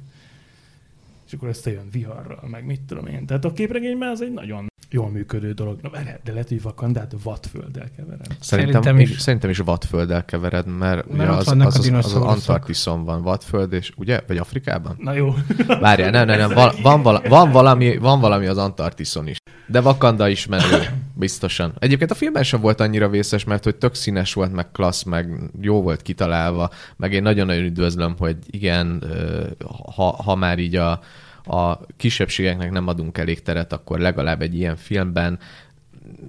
És 1.27 1.33
akkor 1.33 1.47
összejön 1.47 1.89
viharral, 1.91 2.47
meg 2.47 2.65
mit 2.65 2.81
tudom 2.81 3.05
én. 3.05 3.25
Tehát 3.25 3.45
a 3.45 3.53
képregényben 3.53 4.09
az 4.09 4.21
egy 4.21 4.33
nagyon 4.33 4.67
jól 4.89 5.09
működő 5.09 5.51
dolog. 5.51 5.79
Na, 5.81 5.89
de 6.23 6.31
lehet, 6.31 6.47
hogy 6.47 6.61
Vakandát 6.61 7.15
vatfölddel 7.23 7.89
keverem. 7.95 8.19
Szerintem, 8.39 8.81
Szerintem 8.81 8.99
is. 8.99 9.09
is. 9.09 9.21
Szerintem 9.21 9.49
is 9.49 9.57
vadfölddel 9.57 10.25
kevered, 10.25 10.77
mert, 10.77 11.05
ugye 11.07 11.31
ott 11.31 11.37
az, 11.37 11.47
az, 11.47 11.59
az, 11.59 11.91
az, 11.91 12.15
az. 12.15 12.21
Antarktiszon 12.21 13.03
van 13.03 13.21
vadföld, 13.21 13.73
és 13.73 13.91
ugye? 13.95 14.21
Vagy 14.27 14.37
Afrikában? 14.37 14.95
Na 14.99 15.13
jó. 15.13 15.33
Várjál, 15.79 16.09
nem, 16.09 16.25
nem, 16.25 16.37
nem, 16.37 16.53
van, 16.53 16.71
van, 16.81 17.01
vala, 17.01 17.21
van, 17.27 17.51
valami, 17.51 17.97
van 17.97 18.19
valami 18.19 18.45
az 18.45 18.57
Antarktiszon 18.57 19.27
is. 19.27 19.37
De 19.67 19.81
Wakanda 19.81 20.27
is 20.27 20.45
menő, 20.45 20.89
biztosan. 21.13 21.73
Egyébként 21.79 22.11
a 22.11 22.15
filmben 22.15 22.43
sem 22.43 22.61
volt 22.61 22.79
annyira 22.79 23.09
vészes, 23.09 23.43
mert 23.43 23.63
hogy 23.63 23.75
tök 23.75 23.93
színes 23.93 24.33
volt, 24.33 24.53
meg 24.53 24.71
klassz, 24.71 25.03
meg 25.03 25.49
jó 25.61 25.81
volt 25.81 26.01
kitalálva, 26.01 26.69
meg 26.97 27.13
én 27.13 27.21
nagyon-nagyon 27.21 27.63
üdvözlöm, 27.63 28.15
hogy 28.17 28.37
igen, 28.49 29.03
ha, 29.95 30.03
ha 30.23 30.35
már 30.35 30.59
így 30.59 30.75
a, 30.75 30.99
a 31.45 31.79
kisebbségeknek 31.97 32.71
nem 32.71 32.87
adunk 32.87 33.17
elég 33.17 33.41
teret, 33.41 33.73
akkor 33.73 33.99
legalább 33.99 34.41
egy 34.41 34.55
ilyen 34.55 34.75
filmben 34.75 35.39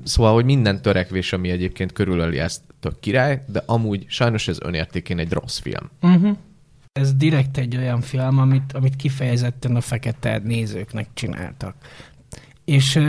Szóval, 0.04 0.34
hogy 0.34 0.44
minden 0.44 0.82
törekvés, 0.82 1.32
ami 1.32 1.50
egyébként 1.50 1.92
körülöli 1.92 2.38
ezt, 2.38 2.62
tök 2.80 3.00
király, 3.00 3.42
de 3.46 3.62
amúgy 3.66 4.04
sajnos 4.08 4.48
ez 4.48 4.58
önértékén 4.60 5.18
egy 5.18 5.32
rossz 5.32 5.58
film. 5.58 5.90
Uh-huh. 6.02 6.36
Ez 6.92 7.14
direkt 7.14 7.58
egy 7.58 7.76
olyan 7.76 8.00
film, 8.00 8.38
amit, 8.38 8.72
amit 8.72 8.96
kifejezetten 8.96 9.76
a 9.76 9.80
fekete 9.80 10.40
nézőknek 10.44 11.08
csináltak. 11.14 11.74
És 12.64 13.00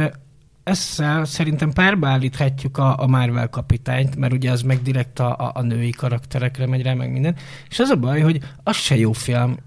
ezzel 0.63 1.25
szerintem 1.25 1.73
párba 1.73 2.07
állíthatjuk 2.07 2.77
a, 2.77 3.01
a 3.01 3.07
Marvel 3.07 3.49
kapitányt, 3.49 4.15
mert 4.15 4.33
ugye 4.33 4.51
az 4.51 4.61
meg 4.61 4.81
direkt 4.81 5.19
a, 5.19 5.37
a, 5.37 5.51
a 5.53 5.61
női 5.61 5.89
karakterekre 5.89 6.67
megy 6.67 6.81
rá, 6.81 6.93
meg 6.93 7.11
minden. 7.11 7.35
És 7.69 7.79
az 7.79 7.89
a 7.89 7.95
baj, 7.95 8.21
hogy 8.21 8.39
az 8.63 8.75
se 8.75 8.97
jó 8.97 9.11
film. 9.11 9.57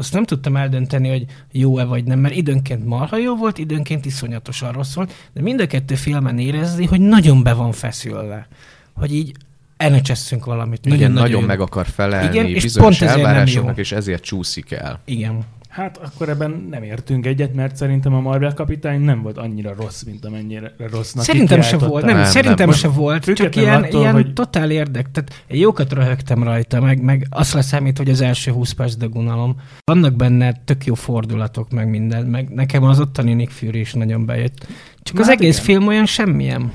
Azt 0.00 0.12
nem 0.12 0.24
tudtam 0.24 0.56
eldönteni, 0.56 1.08
hogy 1.08 1.24
jó-e 1.52 1.84
vagy 1.84 2.04
nem, 2.04 2.18
mert 2.18 2.34
időnként 2.34 2.86
marha 2.86 3.16
jó 3.16 3.36
volt, 3.36 3.58
időnként 3.58 4.04
iszonyatosan 4.04 4.72
rossz 4.72 4.94
volt, 4.94 5.12
de 5.32 5.40
mind 5.40 5.60
a 5.60 5.66
kettő 5.66 5.94
filmen 5.94 6.38
érezni, 6.38 6.84
hogy 6.84 7.00
nagyon 7.00 7.42
be 7.42 7.52
van 7.52 7.72
feszülve. 7.72 8.48
Hogy 8.94 9.14
így 9.14 9.36
elnecseszünk 9.76 10.44
valamit. 10.44 10.86
Igen, 10.86 10.98
Nagyon, 10.98 11.12
nagyon 11.12 11.42
meg 11.42 11.60
akar 11.60 11.86
felelni 11.86 12.28
Igen, 12.28 12.46
és 12.46 12.62
bizonyos 12.62 12.98
pont 12.98 13.10
elvárásoknak, 13.10 13.78
és 13.78 13.92
ezért 13.92 14.22
csúszik 14.22 14.70
el. 14.70 15.00
Igen. 15.04 15.44
Hát 15.70 15.96
akkor 15.96 16.28
ebben 16.28 16.66
nem 16.70 16.82
értünk 16.82 17.26
egyet, 17.26 17.54
mert 17.54 17.76
szerintem 17.76 18.14
a 18.14 18.20
Marvel 18.20 18.54
kapitány 18.54 19.00
nem 19.00 19.22
volt 19.22 19.38
annyira 19.38 19.74
rossz, 19.80 20.02
mint 20.02 20.24
amennyire 20.24 20.72
rossznak 20.90 21.24
Szerintem 21.24 21.60
se 21.62 21.76
volt, 21.78 22.04
nem, 22.04 22.16
Nem, 22.16 22.24
szerintem 22.24 22.68
nem. 22.68 22.78
se 22.78 22.88
volt, 22.88 23.24
csak 23.32 23.56
ilyen, 23.56 23.82
attól, 23.82 24.00
ilyen 24.00 24.12
hogy- 24.12 24.32
totál 24.32 24.70
érdek. 24.70 25.10
Tehát 25.10 25.44
én 25.46 25.60
jókat 25.60 25.92
röhögtem 25.92 26.42
rajta, 26.42 26.80
meg, 26.80 27.02
meg 27.02 27.26
azt 27.30 27.52
leszámít, 27.52 27.98
hogy 27.98 28.10
az 28.10 28.20
első 28.20 28.50
20 28.50 28.72
perc 28.72 28.94
dögunalom. 28.94 29.56
Vannak 29.84 30.14
benne 30.14 30.52
tök 30.64 30.84
jó 30.84 30.94
fordulatok, 30.94 31.70
meg 31.70 31.88
minden, 31.88 32.26
meg 32.26 32.48
nekem 32.48 32.82
az 32.82 33.00
ottani 33.00 33.34
Nick 33.34 33.50
Fury 33.50 33.80
is 33.80 33.92
nagyon 33.92 34.26
bejött. 34.26 34.66
Csak 35.02 35.14
Na 35.14 35.20
az 35.20 35.26
hát 35.28 35.40
egész 35.40 35.54
igen. 35.54 35.64
film 35.64 35.86
olyan 35.86 36.06
semmilyen. 36.06 36.72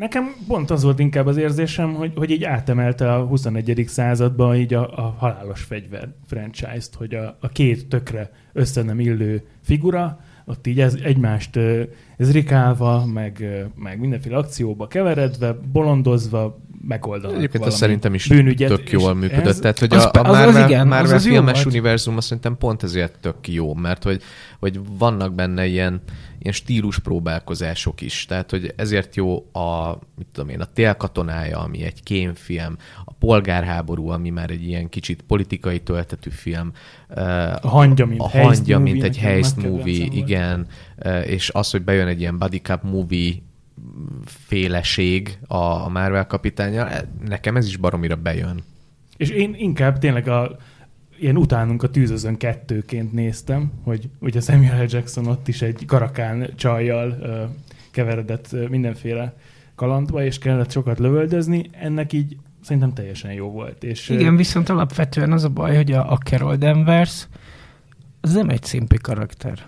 Nekem 0.00 0.34
pont 0.46 0.70
az 0.70 0.82
volt 0.82 0.98
inkább 0.98 1.26
az 1.26 1.36
érzésem, 1.36 1.94
hogy, 1.94 2.12
hogy 2.16 2.30
így 2.30 2.44
átemelte 2.44 3.12
a 3.14 3.24
21. 3.24 3.84
századba 3.86 4.56
így 4.56 4.74
a, 4.74 4.98
a 4.98 5.14
halálos 5.18 5.62
fegyver 5.62 6.08
franchise-t, 6.26 6.94
hogy 6.94 7.14
a, 7.14 7.36
a 7.40 7.48
két 7.48 7.86
tökre 7.88 8.30
össze 8.52 8.82
nem 8.82 9.00
illő 9.00 9.42
figura, 9.62 10.20
ott 10.44 10.66
így 10.66 10.80
ez, 10.80 10.94
egymást 11.02 11.56
ö, 11.56 11.82
zrikálva, 12.18 13.06
meg, 13.06 13.46
meg 13.76 13.98
mindenféle 14.00 14.36
akcióba 14.36 14.86
keveredve, 14.86 15.56
bolondozva, 15.72 16.58
megoldanak 16.88 17.36
Egyébként 17.36 17.52
valami 17.58 17.72
az 17.72 17.78
szerintem 17.80 18.14
is 18.14 18.28
bűnügyet, 18.28 18.68
tök 18.68 18.90
jól 18.90 19.14
működött. 19.14 19.46
ez- 19.46 19.58
Tehát, 19.58 19.78
hogy 19.78 19.94
az 19.94 20.04
a, 20.04 20.10
a 20.12 20.20
az- 20.20 20.28
az 20.28 20.44
Marvel, 20.44 20.66
igen, 20.68 20.80
az 20.80 20.86
Marvel 20.86 21.14
az 21.14 21.26
filmes 21.26 21.66
univerzum 21.66 22.16
azt 22.16 22.26
szerintem 22.26 22.56
pont 22.58 22.82
ezért 22.82 23.18
tök 23.20 23.48
jó, 23.48 23.74
mert 23.74 24.02
hogy, 24.02 24.22
hogy 24.58 24.80
vannak 24.98 25.34
benne 25.34 25.66
ilyen, 25.66 26.00
ilyen 26.42 26.54
stílus 26.54 26.98
próbálkozások 26.98 28.00
is. 28.00 28.24
Tehát, 28.24 28.50
hogy 28.50 28.72
ezért 28.76 29.16
jó 29.16 29.36
a, 29.52 29.98
mit 30.16 30.26
tudom 30.32 30.48
én, 30.48 30.60
a 30.60 30.64
Télkatonája, 30.72 31.58
ami 31.58 31.82
egy 31.82 32.02
kémfilm, 32.02 32.76
a 33.04 33.12
Polgárháború, 33.12 34.08
ami 34.08 34.30
már 34.30 34.50
egy 34.50 34.66
ilyen 34.66 34.88
kicsit 34.88 35.22
politikai 35.22 35.80
töltetű 35.80 36.30
film, 36.30 36.72
A 37.60 37.68
hangya, 37.68 38.06
mint 38.06 38.20
a 38.20 38.28
hangya, 38.28 38.78
mint 38.78 39.02
egy 39.02 39.18
heist 39.18 39.56
movie, 39.56 40.06
igen, 40.12 40.66
és 41.24 41.50
az, 41.50 41.70
hogy 41.70 41.82
bejön 41.82 42.06
egy 42.06 42.20
ilyen 42.20 42.38
buddy 42.38 42.58
cup 42.58 42.82
movie 42.82 43.34
féleség 44.24 45.38
a 45.46 45.70
a 45.70 45.88
Marvel 45.88 46.26
kapitánya, 46.26 46.88
nekem 47.28 47.56
ez 47.56 47.66
is 47.66 47.76
baromira 47.76 48.16
bejön. 48.16 48.62
És 49.16 49.28
én 49.28 49.54
inkább 49.54 49.98
tényleg 49.98 50.28
a 50.28 50.56
ilyen 51.20 51.36
utánunk 51.36 51.82
a 51.82 51.90
tűzözön 51.90 52.36
kettőként 52.36 53.12
néztem, 53.12 53.72
hogy 53.84 54.08
ugye 54.20 54.40
Samuel 54.40 54.84
L. 54.84 54.86
Jackson 54.88 55.26
ott 55.26 55.48
is 55.48 55.62
egy 55.62 55.84
karakán 55.86 56.50
csajjal 56.54 57.18
ö, 57.20 57.44
keveredett 57.90 58.52
ö, 58.52 58.66
mindenféle 58.68 59.34
kalandba, 59.74 60.24
és 60.24 60.38
kellett 60.38 60.70
sokat 60.70 60.98
lövöldözni, 60.98 61.70
ennek 61.72 62.12
így 62.12 62.36
szerintem 62.62 62.92
teljesen 62.92 63.32
jó 63.32 63.50
volt. 63.50 63.84
És, 63.84 64.08
Igen, 64.08 64.36
viszont 64.36 64.68
alapvetően 64.68 65.32
az 65.32 65.44
a 65.44 65.48
baj, 65.48 65.76
hogy 65.76 65.92
a, 65.92 66.12
a 66.12 66.16
Carol 66.16 66.56
Danvers 66.56 67.28
az 68.20 68.32
nem 68.32 68.48
egy 68.48 68.62
szimpi 68.62 68.96
karakter. 68.96 69.66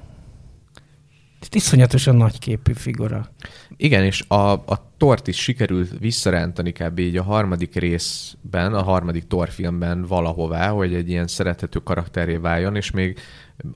Iszonyatosan 1.55 2.17
nagyképű 2.17 2.73
figura. 2.73 3.31
Igen, 3.77 4.05
és 4.05 4.25
a, 4.29 4.51
a 4.53 4.93
tort 4.97 5.27
is 5.27 5.37
sikerült 5.37 5.99
visszarántani 5.99 6.73
kb. 6.73 6.99
így 6.99 7.17
a 7.17 7.23
harmadik 7.23 7.75
részben, 7.75 8.75
a 8.75 8.83
harmadik 8.83 9.27
Thor 9.27 9.49
filmben 9.49 10.07
valahová, 10.07 10.69
hogy 10.69 10.95
egy 10.95 11.09
ilyen 11.09 11.27
szerethető 11.27 11.79
karakteré 11.79 12.37
váljon, 12.37 12.77
és 12.77 12.91
még 12.91 13.19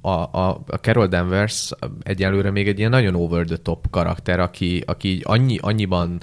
a, 0.00 0.10
a, 0.10 0.62
a 0.66 0.76
Carol 0.76 1.06
Danvers 1.06 1.70
egyelőre 2.02 2.50
még 2.50 2.68
egy 2.68 2.78
ilyen 2.78 2.90
nagyon 2.90 3.14
over 3.14 3.44
the 3.44 3.56
top 3.56 3.90
karakter, 3.90 4.40
aki, 4.40 4.82
aki 4.86 5.20
annyi, 5.24 5.58
annyiban 5.60 6.20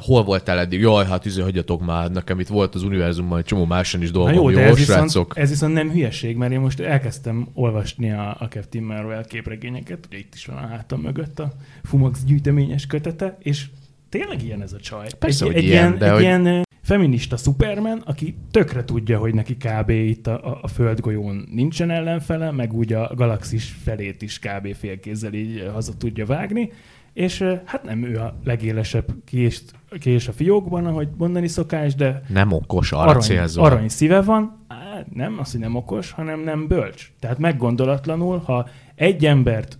hol 0.00 0.24
voltál 0.24 0.58
eddig? 0.58 0.80
Jaj, 0.80 1.06
hát 1.06 1.24
izé, 1.24 1.40
hagyjatok 1.40 1.84
már, 1.84 2.10
nekem 2.10 2.40
itt 2.40 2.48
volt 2.48 2.74
az 2.74 2.82
univerzumban 2.82 3.38
egy 3.38 3.44
csomó 3.44 3.64
máson 3.64 4.02
is 4.02 4.10
Na 4.10 4.14
dolgom, 4.14 4.34
jó, 4.34 4.48
jó, 4.48 4.58
jó 4.58 4.64
ez 4.64 4.76
viszont, 4.76 4.98
srácok? 4.98 5.38
ez 5.38 5.48
viszont 5.48 5.72
nem 5.72 5.90
hülyeség, 5.90 6.36
mert 6.36 6.52
én 6.52 6.60
most 6.60 6.80
elkezdtem 6.80 7.48
olvasni 7.54 8.10
a, 8.12 8.36
a 8.40 8.46
Captain 8.48 8.84
Marvel 8.84 9.24
képregényeket, 9.24 10.06
ugye 10.06 10.18
itt 10.18 10.34
is 10.34 10.46
van 10.46 10.56
a 10.56 10.66
hátam 10.66 11.00
mögött 11.00 11.38
a 11.38 11.52
Fumax 11.84 12.24
gyűjteményes 12.24 12.86
kötete, 12.86 13.36
és 13.42 13.66
tényleg 14.08 14.42
ilyen 14.42 14.62
ez 14.62 14.72
a 14.72 14.78
csaj. 14.80 15.06
Persze, 15.18 15.44
egy, 15.44 15.52
hogy 15.52 15.60
egy 15.60 15.66
ilyen, 15.68 15.86
ilyen, 15.86 15.98
de 15.98 16.06
egy 16.06 16.12
hogy- 16.12 16.22
ilyen 16.22 16.64
feminista 16.82 17.36
Superman, 17.36 18.02
aki 18.04 18.34
tökre 18.50 18.84
tudja, 18.84 19.18
hogy 19.18 19.34
neki 19.34 19.56
kb. 19.56 19.90
itt 19.90 20.26
a, 20.26 20.58
a, 20.62 20.68
földgolyón 20.68 21.48
nincsen 21.50 21.90
ellenfele, 21.90 22.50
meg 22.50 22.72
úgy 22.72 22.92
a 22.92 23.12
galaxis 23.14 23.76
felét 23.84 24.22
is 24.22 24.38
kb. 24.38 24.74
félkézzel 24.74 25.32
így 25.32 25.70
haza 25.72 25.96
tudja 25.96 26.26
vágni, 26.26 26.72
és 27.16 27.44
hát 27.64 27.82
nem 27.82 28.04
ő 28.04 28.18
a 28.18 28.38
legélesebb 28.44 29.04
kést, 29.24 29.72
kés 29.98 30.28
a 30.28 30.32
fiókban, 30.32 30.86
ahogy 30.86 31.08
mondani 31.16 31.48
szokás, 31.48 31.94
de 31.94 32.22
Nem 32.28 32.52
okos, 32.52 32.92
arra 32.92 33.02
arany, 33.02 33.20
célzol. 33.22 33.64
arany 33.64 33.88
szíve 33.88 34.22
van, 34.22 34.64
Á, 34.68 35.04
nem 35.12 35.36
az, 35.38 35.50
hogy 35.50 35.60
nem 35.60 35.74
okos, 35.74 36.10
hanem 36.10 36.40
nem 36.40 36.66
bölcs. 36.66 37.12
Tehát 37.20 37.38
meggondolatlanul, 37.38 38.38
ha 38.38 38.68
egy 38.94 39.26
embert, 39.26 39.78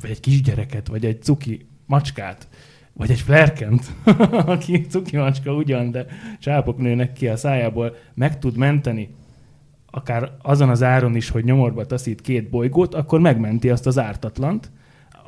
vagy 0.00 0.10
egy 0.10 0.20
kisgyereket, 0.20 0.88
vagy 0.88 1.04
egy 1.04 1.22
cuki 1.22 1.66
macskát, 1.86 2.48
vagy 2.92 3.10
egy 3.10 3.20
flerkent, 3.20 3.84
aki 4.54 4.86
cuki 4.86 5.16
macska 5.16 5.52
ugyan, 5.54 5.90
de 5.90 6.06
csápok 6.40 6.78
nőnek 6.78 7.12
ki 7.12 7.28
a 7.28 7.36
szájából, 7.36 7.96
meg 8.14 8.38
tud 8.38 8.56
menteni, 8.56 9.14
akár 9.90 10.30
azon 10.42 10.68
az 10.68 10.82
áron 10.82 11.16
is, 11.16 11.28
hogy 11.28 11.44
nyomorba 11.44 11.86
taszít 11.86 12.20
két 12.20 12.50
bolygót, 12.50 12.94
akkor 12.94 13.20
megmenti 13.20 13.70
azt 13.70 13.86
az 13.86 13.98
ártatlant. 13.98 14.70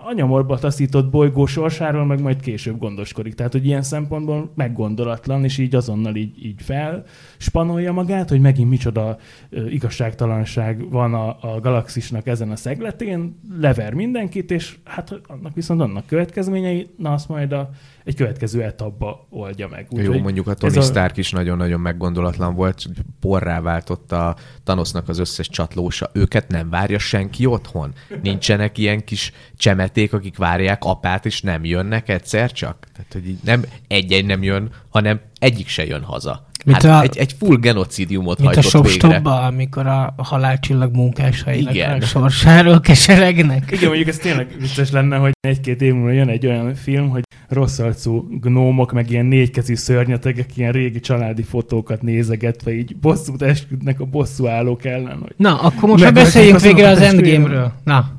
A 0.04 0.12
nyomorba 0.12 0.58
taszított 0.58 1.10
bolygó 1.10 1.46
sorsáról 1.46 2.04
meg 2.04 2.20
majd 2.20 2.40
később 2.40 2.78
gondoskodik. 2.78 3.34
Tehát, 3.34 3.52
hogy 3.52 3.66
ilyen 3.66 3.82
szempontból 3.82 4.52
meggondolatlan, 4.54 5.44
és 5.44 5.58
így 5.58 5.74
azonnal 5.74 6.16
így, 6.16 6.44
így 6.44 6.62
fel 6.62 7.04
spanolja 7.36 7.92
magát, 7.92 8.28
hogy 8.28 8.40
megint 8.40 8.70
micsoda 8.70 9.18
ö, 9.50 9.66
igazságtalanság 9.66 10.90
van 10.90 11.14
a, 11.14 11.28
a 11.28 11.60
galaxisnak 11.60 12.26
ezen 12.26 12.50
a 12.50 12.56
szegletén, 12.56 13.40
lever 13.60 13.94
mindenkit, 13.94 14.50
és 14.50 14.76
hát 14.84 15.20
annak 15.26 15.54
viszont 15.54 15.80
annak 15.80 16.06
következményei, 16.06 16.86
na 16.96 17.12
azt 17.12 17.28
majd 17.28 17.52
a, 17.52 17.70
egy 18.08 18.14
következő 18.14 18.62
etapba 18.62 19.26
oldja 19.30 19.68
meg. 19.68 19.86
Jó, 19.90 19.98
Úgyhogy 19.98 20.22
mondjuk 20.22 20.46
a 20.46 20.54
Tony 20.54 20.76
a- 20.76 20.80
Stark 20.80 21.16
is 21.16 21.30
nagyon-nagyon 21.30 21.80
meggondolatlan 21.80 22.54
volt, 22.54 22.86
porrá 23.20 23.60
váltotta 23.60 24.36
Thanosnak 24.64 25.08
az 25.08 25.18
összes 25.18 25.48
csatlósa. 25.48 26.10
Őket 26.12 26.48
nem 26.48 26.70
várja 26.70 26.98
senki 26.98 27.46
otthon. 27.46 27.92
Nincsenek 28.22 28.78
ilyen 28.78 29.04
kis 29.04 29.32
csemeték, 29.56 30.12
akik 30.12 30.36
várják 30.36 30.84
apát, 30.84 31.26
és 31.26 31.42
nem 31.42 31.64
jönnek 31.64 32.08
egyszer 32.08 32.52
csak. 32.52 32.86
Tehát, 32.92 33.12
hogy 33.12 33.28
így 33.28 33.38
nem 33.44 33.62
egy-egy 33.88 34.26
nem 34.26 34.42
jön, 34.42 34.70
hanem 34.88 35.20
egyik 35.38 35.68
se 35.68 35.86
jön 35.86 36.02
haza. 36.02 36.47
Mint 36.68 36.82
hát 36.82 37.00
a- 37.00 37.02
egy, 37.02 37.16
egy 37.16 37.34
full 37.38 37.56
genocidiumot 37.56 38.38
Mint 38.38 38.50
a 38.50 38.54
hajtott 38.54 38.72
végre. 38.72 38.88
Shopstopba, 38.98 39.42
amikor 39.42 39.86
a 39.86 40.14
halálcsillag 40.16 40.94
munkásainak 40.94 41.74
Igen. 41.74 42.00
a 42.02 42.04
sorsáról 42.04 42.80
keseregnek. 42.80 43.70
Igen, 43.70 43.86
mondjuk 43.86 44.08
ez 44.08 44.16
tényleg 44.16 44.56
vicces 44.60 44.90
lenne, 44.90 45.16
hogy 45.16 45.32
egy-két 45.40 45.82
év 45.82 45.92
múlva 45.94 46.10
jön 46.10 46.28
egy 46.28 46.46
olyan 46.46 46.74
film, 46.74 47.08
hogy 47.08 47.22
rossz 47.48 47.78
arcú 47.78 48.38
gnómok, 48.40 48.92
meg 48.92 49.10
ilyen 49.10 49.26
négykezű 49.26 49.74
szörnyetegek, 49.74 50.56
ilyen 50.56 50.72
régi 50.72 51.00
családi 51.00 51.42
fotókat 51.42 52.02
nézegetve 52.02 52.72
így 52.72 52.96
bosszút 52.96 53.42
esküdnek 53.42 54.00
a 54.00 54.04
bosszúállók 54.04 54.84
ellen. 54.84 55.18
Hogy 55.20 55.34
Na, 55.36 55.60
akkor 55.60 55.88
most 55.88 56.12
beszéljünk 56.12 56.60
végre 56.60 56.88
a 56.88 56.90
az. 56.90 57.00
Endgame-ről. 57.00 57.72
Na, 57.84 58.16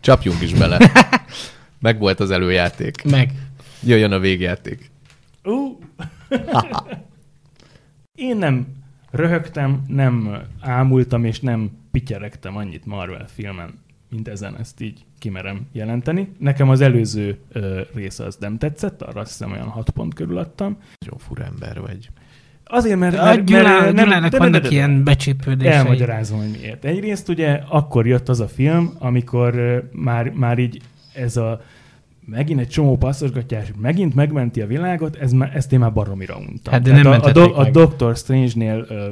Csapjunk 0.00 0.42
is 0.42 0.52
bele. 0.54 0.78
Meg 1.80 1.98
volt 1.98 2.20
az 2.20 2.30
előjáték. 2.30 3.02
meg. 3.10 3.30
Jöjjön 3.84 4.12
a 4.12 4.18
végjáték. 4.18 4.90
Ú! 5.44 5.78
Én 8.18 8.36
nem 8.36 8.66
röhögtem, 9.10 9.82
nem 9.88 10.36
ámultam 10.60 11.24
és 11.24 11.40
nem 11.40 11.70
pityeregtem 11.90 12.56
annyit 12.56 12.86
Marvel 12.86 13.26
filmen, 13.28 13.78
mint 14.10 14.28
ezen 14.28 14.56
ezt 14.58 14.80
így 14.80 15.04
kimerem 15.18 15.66
jelenteni. 15.72 16.28
Nekem 16.38 16.68
az 16.68 16.80
előző 16.80 17.38
ö, 17.52 17.80
része 17.94 18.24
az 18.24 18.36
nem 18.40 18.58
tetszett, 18.58 19.02
arra 19.02 19.20
azt 19.20 19.30
hiszem 19.30 19.52
olyan 19.52 19.68
hat 19.68 19.90
pont 19.90 20.14
körül 20.14 20.38
adtam. 20.38 20.76
Nagyon 21.00 21.18
fura 21.18 21.44
ember 21.44 21.80
vagy. 21.80 22.08
Azért, 22.64 22.98
mert, 22.98 23.18
A 23.18 23.24
mert, 23.24 23.44
Gyulá, 23.44 23.80
mert 23.80 23.96
Gyulának 23.96 24.22
de- 24.22 24.28
de- 24.28 24.38
vannak 24.38 24.62
de- 24.62 24.68
de- 24.68 24.74
ilyen 24.74 25.04
becsípődései. 25.04 25.72
Elmagyarázom, 25.72 26.38
hogy 26.38 26.50
miért. 26.60 26.84
Egyrészt 26.84 27.28
ugye 27.28 27.62
akkor 27.68 28.06
jött 28.06 28.28
az 28.28 28.40
a 28.40 28.48
film, 28.48 28.92
amikor 28.98 29.54
ö, 29.54 29.78
már, 29.92 30.28
már 30.30 30.58
így 30.58 30.80
ez 31.14 31.36
a 31.36 31.60
megint 32.24 32.60
egy 32.60 32.68
csomó 32.68 32.96
passzosgatjás, 32.96 33.72
megint 33.80 34.14
megmenti 34.14 34.60
a 34.60 34.66
világot, 34.66 35.16
ez, 35.16 35.32
már- 35.32 35.54
ezt 35.54 35.72
én 35.72 35.78
már 35.78 35.92
baromira 35.92 36.36
untam. 36.36 36.72
Hát 36.72 36.82
de 36.82 36.90
Tehát 36.90 37.04
nem 37.04 37.12
a, 37.20 37.24
a, 37.24 37.32
do, 37.32 37.54
a. 37.54 37.70
Doctor 37.70 38.16
Strange-nél 38.16 38.84
ö, 38.88 39.06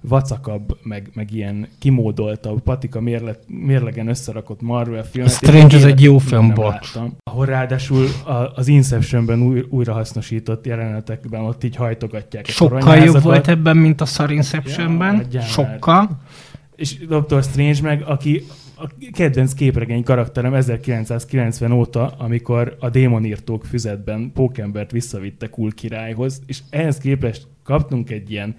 vacakabb, 0.00 0.78
meg, 0.82 1.10
meg 1.14 1.32
ilyen 1.32 1.68
kimódoltabb, 1.78 2.60
patika 2.62 3.00
mérle, 3.00 3.34
mérlegen 3.46 4.08
összerakott 4.08 4.60
Marvel 4.60 5.04
filmet. 5.04 5.32
A 5.32 5.34
Strange 5.34 5.76
az 5.76 5.84
egy 5.84 6.02
jó 6.02 6.18
film, 6.18 6.54
bocs. 6.54 6.92
Ahol 7.22 7.46
ráadásul 7.46 8.06
a, 8.24 8.32
az 8.54 8.68
Inceptionben 8.68 9.42
új, 9.42 9.64
újra 9.68 9.92
hasznosított 9.92 10.66
jelenetekben 10.66 11.40
ott 11.40 11.64
így 11.64 11.76
hajtogatják 11.76 12.44
a 12.48 12.50
Sokkal 12.50 12.96
jobb 12.96 13.22
volt 13.22 13.48
ebben, 13.48 13.76
mint 13.76 14.00
a 14.00 14.04
Szar 14.04 14.30
Inceptionben. 14.30 15.26
Ja, 15.30 15.38
már. 15.38 15.48
Sokkal. 15.48 16.20
És 16.76 16.96
Dr. 17.06 17.42
Strange 17.42 17.82
meg, 17.82 18.02
aki 18.06 18.42
a 18.82 18.90
kedvenc 19.12 19.52
képregény 19.52 20.02
karakterem 20.02 20.54
1990 20.54 21.72
óta, 21.72 22.14
amikor 22.18 22.76
a 22.80 22.88
démonírtók 22.90 23.64
füzetben 23.64 24.30
Pókembert 24.34 24.90
visszavitte 24.90 25.48
Kul 25.48 25.72
királyhoz, 25.72 26.42
és 26.46 26.58
ehhez 26.70 26.98
képest 26.98 27.46
kaptunk 27.64 28.10
egy 28.10 28.30
ilyen 28.30 28.56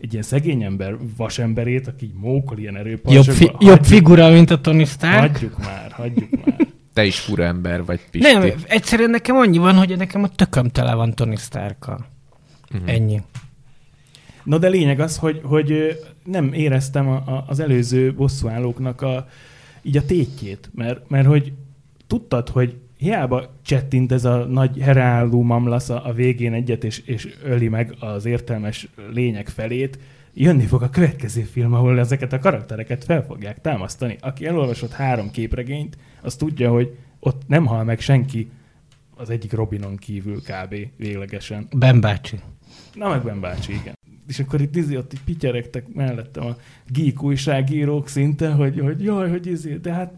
egy 0.00 0.12
ilyen 0.12 0.24
szegény 0.24 0.62
ember 0.62 0.96
vasemberét, 1.16 1.86
aki 1.86 2.04
így 2.04 2.14
mókol 2.14 2.58
ilyen 2.58 2.74
Jobb, 2.74 2.84
erőparsokba. 2.86 3.32
fi- 3.32 3.54
jobb 3.58 3.84
figura, 3.84 4.30
mint 4.30 4.50
a 4.50 4.60
Tony 4.60 4.84
Stark. 4.84 5.32
Hagyjuk 5.32 5.58
már, 5.58 5.92
hagyjuk 5.92 6.44
már. 6.44 6.56
Te 6.94 7.04
is 7.04 7.18
fura 7.18 7.44
ember 7.44 7.84
vagy, 7.84 8.00
Pisti. 8.10 8.32
Nem, 8.32 8.52
egyszerűen 8.66 9.10
nekem 9.10 9.36
annyi 9.36 9.58
van, 9.58 9.74
hogy 9.74 9.96
nekem 9.96 10.22
a 10.22 10.28
tököm 10.28 10.68
tele 10.68 10.94
van 10.94 11.14
Tony 11.14 11.36
Starkkal. 11.36 12.06
Mhm. 12.70 12.88
Ennyi. 12.88 13.22
No 14.44 14.58
de 14.58 14.68
lényeg 14.68 15.00
az, 15.00 15.16
hogy, 15.16 15.40
hogy 15.44 15.98
nem 16.24 16.52
éreztem 16.52 17.08
a, 17.08 17.14
a, 17.14 17.44
az 17.46 17.60
előző 17.60 18.14
bosszúállóknak 18.14 19.02
a, 19.02 19.28
így 19.82 19.96
a 19.96 20.04
tétjét, 20.04 20.70
mert, 20.74 21.08
mert 21.08 21.26
hogy 21.26 21.52
tudtad, 22.06 22.48
hogy 22.48 22.76
hiába 22.98 23.54
csettint 23.62 24.12
ez 24.12 24.24
a 24.24 24.44
nagy 24.44 24.78
hereálló 24.78 25.42
mamlasz 25.42 25.88
a, 25.88 26.06
a 26.06 26.12
végén 26.12 26.52
egyet, 26.52 26.84
és, 26.84 26.98
és 26.98 27.28
öli 27.44 27.68
meg 27.68 27.94
az 28.00 28.24
értelmes 28.24 28.88
lények 29.12 29.48
felét, 29.48 29.98
jönni 30.34 30.66
fog 30.66 30.82
a 30.82 30.90
következő 30.90 31.42
film, 31.42 31.74
ahol 31.74 31.98
ezeket 31.98 32.32
a 32.32 32.38
karaktereket 32.38 33.04
fel 33.04 33.24
fogják 33.24 33.60
támasztani. 33.60 34.16
Aki 34.20 34.46
elolvasott 34.46 34.92
három 34.92 35.30
képregényt, 35.30 35.98
az 36.22 36.36
tudja, 36.36 36.70
hogy 36.70 36.96
ott 37.20 37.42
nem 37.46 37.66
hal 37.66 37.84
meg 37.84 38.00
senki 38.00 38.50
az 39.16 39.30
egyik 39.30 39.52
Robinon 39.52 39.96
kívül 39.96 40.40
kb. 40.40 40.74
véglegesen. 40.96 41.68
Ben 41.76 42.00
bácsi. 42.00 42.40
Na 42.94 43.08
meg 43.08 43.22
Ben 43.22 43.40
bácsi, 43.40 43.72
igen. 43.72 43.97
És 44.28 44.38
akkor 44.38 44.60
itt 44.60 44.76
izé, 44.76 44.96
ott 44.96 45.12
így 45.12 45.20
pityeregtek 45.24 45.84
mellettem 45.94 46.46
a 46.46 46.56
geek 46.88 47.22
újságírók 47.22 48.08
szinte, 48.08 48.50
hogy, 48.50 48.80
hogy 48.80 49.02
jaj, 49.02 49.30
hogy 49.30 49.46
izé, 49.46 49.74
de 49.74 49.92
hát 49.92 50.12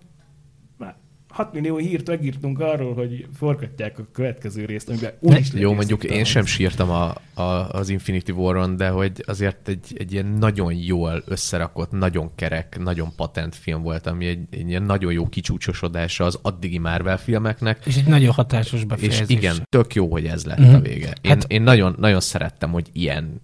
már 0.79 0.97
6 1.29 1.53
millió 1.53 1.77
hírt 1.77 2.09
megírtunk 2.09 2.61
arról, 2.61 2.95
hogy 2.95 3.27
forgatják 3.37 3.99
a 3.99 4.07
következő 4.13 4.65
részt, 4.65 4.89
amiben 4.89 5.13
úgy 5.21 5.39
is 5.39 5.53
Jó, 5.53 5.73
mondjuk 5.75 6.05
én 6.05 6.25
sem 6.25 6.45
sírtam 6.45 6.91
a, 6.91 7.15
a, 7.35 7.69
az 7.71 7.89
Infinity 7.89 8.31
War-on, 8.31 8.77
de 8.77 8.89
hogy 8.89 9.25
azért 9.27 9.69
egy, 9.69 9.95
egy 9.99 10.13
ilyen 10.13 10.27
nagyon 10.27 10.73
jól 10.75 11.23
összerakott, 11.27 11.91
nagyon 11.91 12.31
kerek, 12.35 12.79
nagyon 12.79 13.09
patent 13.17 13.55
film 13.55 13.83
volt, 13.83 14.07
ami 14.07 14.27
egy, 14.27 14.41
egy 14.51 14.69
ilyen 14.69 14.83
nagyon 14.83 15.13
jó 15.13 15.29
kicsúcsosodása 15.29 16.25
az 16.25 16.39
addigi 16.43 16.79
Marvel 16.79 17.19
filmeknek, 17.19 17.83
És 17.87 17.97
egy 17.97 18.07
nagyon 18.07 18.33
hatásos 18.33 18.79
és 18.81 18.85
befejezés. 18.85 19.29
igen, 19.29 19.57
tök 19.69 19.95
jó, 19.95 20.11
hogy 20.11 20.25
ez 20.27 20.45
lett 20.45 20.59
Mhm. 20.59 20.75
a 20.75 20.81
vége. 20.81 21.13
Én, 21.21 21.31
Hát- 21.31 21.45
én 21.53 21.63
nagyon, 21.63 21.95
nagyon 21.99 22.21
szerettem, 22.21 22.71
hogy 22.71 22.89
ilyen. 22.93 23.41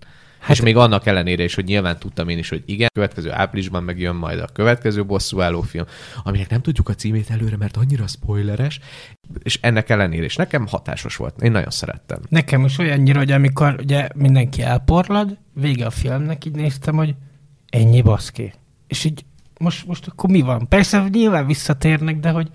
Hát- 0.47 0.57
és 0.57 0.63
még 0.63 0.77
annak 0.77 1.07
ellenére 1.07 1.45
is, 1.45 1.55
hogy 1.55 1.65
nyilván 1.65 1.99
tudtam 1.99 2.29
én 2.29 2.39
is, 2.39 2.49
hogy 2.49 2.63
igen, 2.67 2.89
következő 2.95 3.33
áprilisban 3.33 3.83
megjön 3.83 4.15
majd 4.15 4.39
a 4.41 4.47
következő 4.53 5.05
bosszúálló 5.05 5.61
film, 5.61 5.85
aminek 6.25 6.51
nem 6.51 6.61
tudjuk 6.61 6.89
a 6.89 6.95
címét 6.95 7.31
előre, 7.31 7.57
mert 7.57 7.77
annyira 7.77 8.07
spoileres, 8.07 8.81
és 9.43 9.59
ennek 9.61 9.89
ellenére 9.91 10.25
is 10.25 10.37
nekem 10.37 10.67
hatásos 10.67 11.17
volt. 11.17 11.43
Én 11.43 11.51
nagyon 11.51 11.71
szerettem. 11.71 12.21
Nekem 12.29 12.65
is 12.65 12.79
olyannyira, 12.79 13.19
hogy 13.19 13.33
amikor 13.33 13.77
ugye 13.79 14.09
mindenki 14.15 14.63
elporlad, 14.63 15.39
vége 15.53 15.87
a 15.87 15.91
filmnek, 15.91 16.45
így 16.45 16.55
néztem, 16.55 16.95
hogy 16.95 17.15
ennyi 17.71 18.03
baszki. 18.03 18.53
És 18.87 19.05
így 19.05 19.25
most, 19.59 19.87
most 19.87 20.07
akkor 20.07 20.31
mi 20.31 20.41
van? 20.41 20.69
Persze 20.69 21.09
nyilván 21.13 21.47
visszatérnek, 21.47 22.21
de 22.21 22.31
hogy 22.31 22.49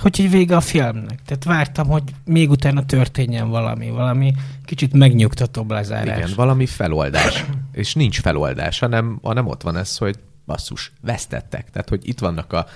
hogy 0.00 0.20
egy 0.20 0.30
vége 0.30 0.56
a 0.56 0.60
filmnek. 0.60 1.18
Tehát 1.24 1.44
vártam, 1.44 1.88
hogy 1.88 2.02
még 2.24 2.50
utána 2.50 2.86
történjen 2.86 3.48
valami, 3.48 3.90
valami 3.90 4.34
kicsit 4.64 4.92
megnyugtatóbb 4.92 5.70
lezárás. 5.70 6.16
Igen, 6.16 6.30
valami 6.36 6.66
feloldás. 6.66 7.44
És 7.72 7.94
nincs 7.94 8.20
feloldás, 8.20 8.78
hanem, 8.78 9.18
hanem 9.22 9.46
ott 9.46 9.62
van 9.62 9.76
ez, 9.76 9.96
hogy 9.96 10.16
basszus, 10.46 10.92
vesztettek. 11.00 11.70
Tehát, 11.70 11.88
hogy 11.88 12.08
itt 12.08 12.18
vannak 12.18 12.52
a 12.52 12.66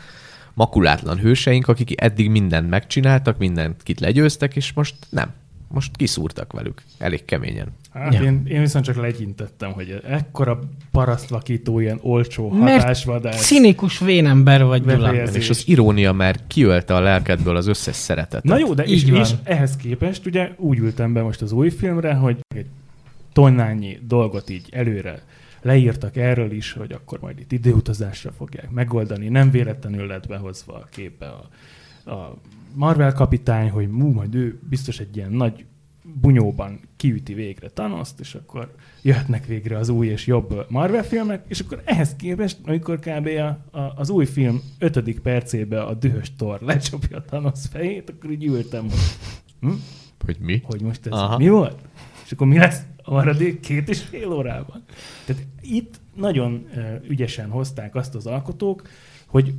makulátlan 0.55 1.19
hőseink, 1.19 1.69
akik 1.69 2.03
eddig 2.03 2.31
mindent 2.31 2.69
megcsináltak, 2.69 3.39
mindent 3.39 3.83
kit 3.83 4.01
legyőztek, 4.01 4.57
és 4.57 4.73
most 4.73 4.95
nem. 5.09 5.33
Most 5.69 5.97
kiszúrtak 5.97 6.53
velük. 6.53 6.83
Elég 6.99 7.25
keményen. 7.25 7.69
Hát 7.95 8.15
Ja. 8.15 8.23
én, 8.23 8.43
én 8.47 8.61
viszont 8.61 8.85
csak 8.85 8.97
legyintettem, 8.97 9.73
hogy 9.73 10.01
ekkora 10.09 10.59
parasztvakító, 10.91 11.81
ilyen 11.81 11.99
olcsó 12.03 12.51
Mert 12.51 12.81
hatásvadás. 12.81 13.37
Cinikus 13.41 13.99
vénember 13.99 14.65
vagy, 14.65 14.85
Gyula. 14.85 15.15
És 15.15 15.37
is. 15.37 15.51
az 15.51 15.63
irónia 15.67 16.13
már 16.13 16.37
kiölte 16.47 16.95
a 16.95 17.01
lelkedből 17.01 17.57
az 17.57 17.67
összes 17.67 17.97
szeretetet. 17.97 18.45
Na 18.45 18.59
jó, 18.59 18.75
de 18.75 18.85
és, 18.85 19.03
Így 19.03 19.11
van. 19.11 19.21
és 19.21 19.31
ehhez 19.43 19.77
képest 19.77 20.27
ugye 20.27 20.51
úgy 20.57 20.79
ültem 20.79 21.13
be 21.13 21.23
most 21.23 21.43
az 21.43 21.53
új 21.53 21.71
filmre, 21.71 22.15
hogy 22.15 22.39
egy 22.55 22.67
tonnányi 23.33 23.99
dolgot 24.07 24.51
így 24.51 24.69
előre 24.73 25.23
leírtak 25.63 26.17
erről 26.17 26.53
is, 26.53 26.73
hogy 26.73 26.93
akkor 26.93 27.19
majd 27.21 27.39
itt 27.39 27.53
időutazásra 27.53 28.33
fogják 28.33 28.71
megoldani. 28.71 29.29
Nem 29.29 29.51
véletlenül 29.51 30.07
lett 30.07 30.27
behozva 30.27 30.75
a 30.75 30.89
képbe 30.91 31.27
a, 31.27 31.49
a 32.11 32.37
Marvel 32.75 33.13
kapitány, 33.13 33.71
hogy 33.71 33.89
mú, 33.89 34.13
majd 34.13 34.35
ő 34.35 34.59
biztos 34.69 34.99
egy 34.99 35.17
ilyen 35.17 35.33
nagy 35.33 35.65
bunyóban 36.05 36.81
kiüti 36.97 37.35
végre 37.35 37.69
Thanos-t, 37.69 38.21
és 38.21 38.35
akkor 38.35 38.75
jöhetnek 39.03 39.47
végre 39.47 39.79
az 39.79 39.89
új 39.89 40.07
és 40.07 40.27
jobb 40.27 40.67
Marvel 40.69 41.05
filmek, 41.05 41.45
és 41.49 41.61
akkor 41.61 41.83
ehhez 41.85 42.17
képest, 42.17 42.59
amikor 42.65 42.99
kb. 42.99 43.27
A, 43.27 43.79
a, 43.79 43.93
az 43.97 44.11
új 44.11 44.27
film 44.27 44.61
ötödik 44.79 45.21
percébe 45.21 45.83
a 45.83 45.95
dühös 45.95 46.33
Thor 46.37 46.61
lecsapja 46.61 47.21
Thanos 47.23 47.61
fejét, 47.71 48.11
akkor 48.11 48.31
így 48.31 48.45
ültem, 48.45 48.83
hogy, 48.83 48.99
hm? 49.61 49.73
Hogy 50.25 50.37
mi? 50.41 50.63
hogy 50.65 50.81
most 50.81 51.07
ez 51.07 51.13
Aha. 51.13 51.39
Mi 51.39 51.49
volt? 51.49 51.79
És 52.25 52.33
akkor 52.33 52.47
mi 52.47 52.59
lesz 52.59 52.83
a 53.03 53.11
maradék 53.11 53.61
két 53.61 53.89
és 53.89 54.01
fél 54.01 54.33
órában? 54.33 54.85
Tehát 55.25 55.47
itt 55.61 56.01
nagyon 56.15 56.67
ügyesen 57.09 57.51
hozták 57.51 57.95
azt 57.95 58.15
az 58.15 58.27
alkotók, 58.27 58.89
hogy 59.27 59.55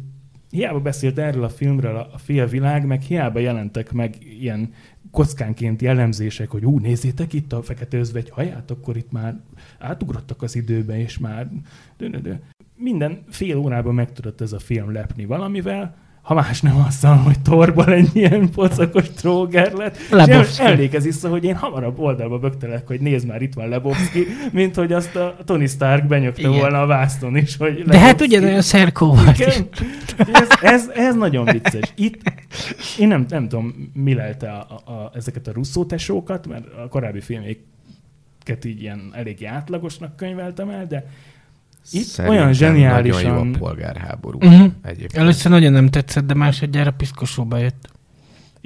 hiába 0.49 0.79
beszélt 0.79 1.17
erről 1.17 1.43
a 1.43 1.49
filmről 1.49 1.95
a 1.95 2.09
a 2.13 2.17
félvilág, 2.17 2.85
meg 2.85 3.01
hiába 3.01 3.39
jelentek 3.39 3.91
meg 3.91 4.15
ilyen 4.39 4.73
kockánként 5.15 5.81
jellemzések, 5.81 6.49
hogy 6.49 6.65
ú, 6.65 6.79
nézzétek 6.79 7.33
itt 7.33 7.53
a 7.53 7.63
fekete 7.63 7.97
özvegy 7.97 8.29
haját, 8.29 8.71
akkor 8.71 8.97
itt 8.97 9.11
már 9.11 9.39
átugrottak 9.79 10.41
az 10.41 10.55
időbe, 10.55 10.99
és 10.99 11.17
már 11.17 11.49
dö. 11.97 12.33
minden 12.75 13.23
fél 13.29 13.57
órában 13.57 13.93
meg 13.93 14.13
tudott 14.13 14.41
ez 14.41 14.53
a 14.53 14.59
film 14.59 14.91
lepni 14.91 15.25
valamivel, 15.25 15.95
ha 16.25 16.33
más 16.33 16.61
nem 16.61 16.83
azzal, 16.87 17.15
hogy 17.15 17.39
torban 17.39 17.89
egy 17.89 18.09
ilyen 18.13 18.49
pocakos 18.49 19.09
tróger 19.09 19.73
lett. 19.73 19.97
Lebowski. 20.09 20.63
emlékez 20.63 21.03
vissza, 21.03 21.29
hogy 21.29 21.43
én 21.43 21.55
hamarabb 21.55 21.99
oldalba 21.99 22.39
bögtelek, 22.39 22.87
hogy 22.87 22.99
nézd 22.99 23.27
már, 23.27 23.41
itt 23.41 23.53
van 23.53 23.67
Lebowski, 23.69 24.25
mint 24.51 24.75
hogy 24.75 24.93
azt 24.93 25.15
a 25.15 25.35
Tony 25.45 25.67
Stark 25.67 26.07
benyögte 26.07 26.39
Igen. 26.47 26.51
volna 26.59 26.81
a 26.81 26.85
vászton 26.85 27.37
is, 27.37 27.57
hogy 27.57 27.83
De 27.83 27.97
hát 27.97 28.11
Lebowski. 28.11 28.25
ugyanolyan 28.25 28.61
szerkó 28.61 29.13
volt. 29.13 29.39
Igen. 29.39 29.67
Ez, 30.33 30.47
ez, 30.61 30.89
ez 30.95 31.15
nagyon 31.15 31.45
vicces. 31.45 31.91
Itt 31.95 32.21
én 32.99 33.07
nem, 33.07 33.25
nem 33.29 33.47
tudom, 33.47 33.91
mi 33.93 34.13
lelte 34.13 34.51
a, 34.51 34.81
a, 34.85 34.91
a, 34.91 35.11
ezeket 35.15 35.47
a 35.47 35.51
russzó 35.51 35.85
tesókat, 35.85 36.47
mert 36.47 36.65
a 36.83 36.87
korábbi 36.87 37.21
filméket 37.21 38.65
így 38.65 38.81
ilyen 38.81 39.11
eléggé 39.13 39.45
átlagosnak 39.45 40.15
könyveltem 40.15 40.69
el, 40.69 40.87
de 40.87 41.05
itt 41.91 42.03
Szerintem 42.03 42.39
olyan 42.39 42.53
zseniálisan... 42.53 43.23
Nagyon 43.23 43.47
jó 43.47 43.53
a 43.53 43.57
polgárháború. 43.57 44.37
Uh-huh. 44.37 44.71
Egyébként. 44.81 45.17
Először 45.17 45.51
nagyon 45.51 45.71
nem 45.71 45.89
tetszett, 45.89 46.25
de 46.25 46.33
másodjára 46.33 46.91
piszkosóba 46.91 47.57
jött. 47.57 47.93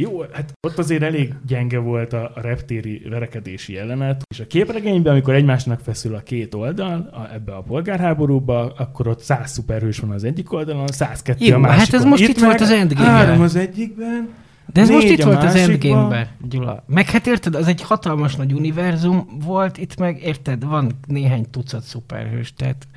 Jó, 0.01 0.21
hát 0.31 0.53
ott 0.67 0.77
azért 0.77 1.03
elég 1.03 1.33
gyenge 1.47 1.77
volt 1.77 2.13
a, 2.13 2.31
reptéri 2.35 3.01
verekedési 3.09 3.73
jelenet, 3.73 4.21
és 4.29 4.39
a 4.39 4.47
képregényben, 4.47 5.11
amikor 5.11 5.33
egymásnak 5.33 5.79
feszül 5.79 6.15
a 6.15 6.19
két 6.19 6.53
oldal 6.53 7.09
a, 7.11 7.33
ebbe 7.33 7.55
a 7.55 7.61
polgárháborúba, 7.61 8.73
akkor 8.77 9.07
ott 9.07 9.19
száz 9.19 9.51
szuperhős 9.51 9.99
van 9.99 10.11
az 10.11 10.23
egyik 10.23 10.53
oldalon, 10.53 10.87
102 10.87 11.41
Jó, 11.41 11.55
a 11.55 11.67
hát 11.67 11.77
másikon. 11.77 11.99
ez 11.99 12.05
most 12.05 12.27
itt 12.27 12.39
volt 12.39 12.61
az 12.61 12.71
Endgame-ben. 12.71 13.13
Három 13.13 13.41
az 13.41 13.55
egyikben, 13.55 14.29
De 14.73 14.81
ez 14.81 14.89
most 14.89 15.03
Négy 15.03 15.11
itt 15.11 15.23
a 15.23 15.25
volt 15.25 15.43
az 15.43 15.53
másikban. 15.53 15.71
Endgame-ben, 15.71 16.27
Gyula. 16.49 16.83
Meg 16.87 17.09
hát 17.09 17.27
érted, 17.27 17.55
az 17.55 17.67
egy 17.67 17.81
hatalmas 17.81 18.35
nagy 18.35 18.53
univerzum 18.53 19.27
volt, 19.45 19.77
itt 19.77 19.99
meg 19.99 20.21
érted, 20.23 20.65
van 20.65 20.91
néhány 21.07 21.45
tucat 21.49 21.83
szuperhős, 21.83 22.53
tehát 22.53 22.87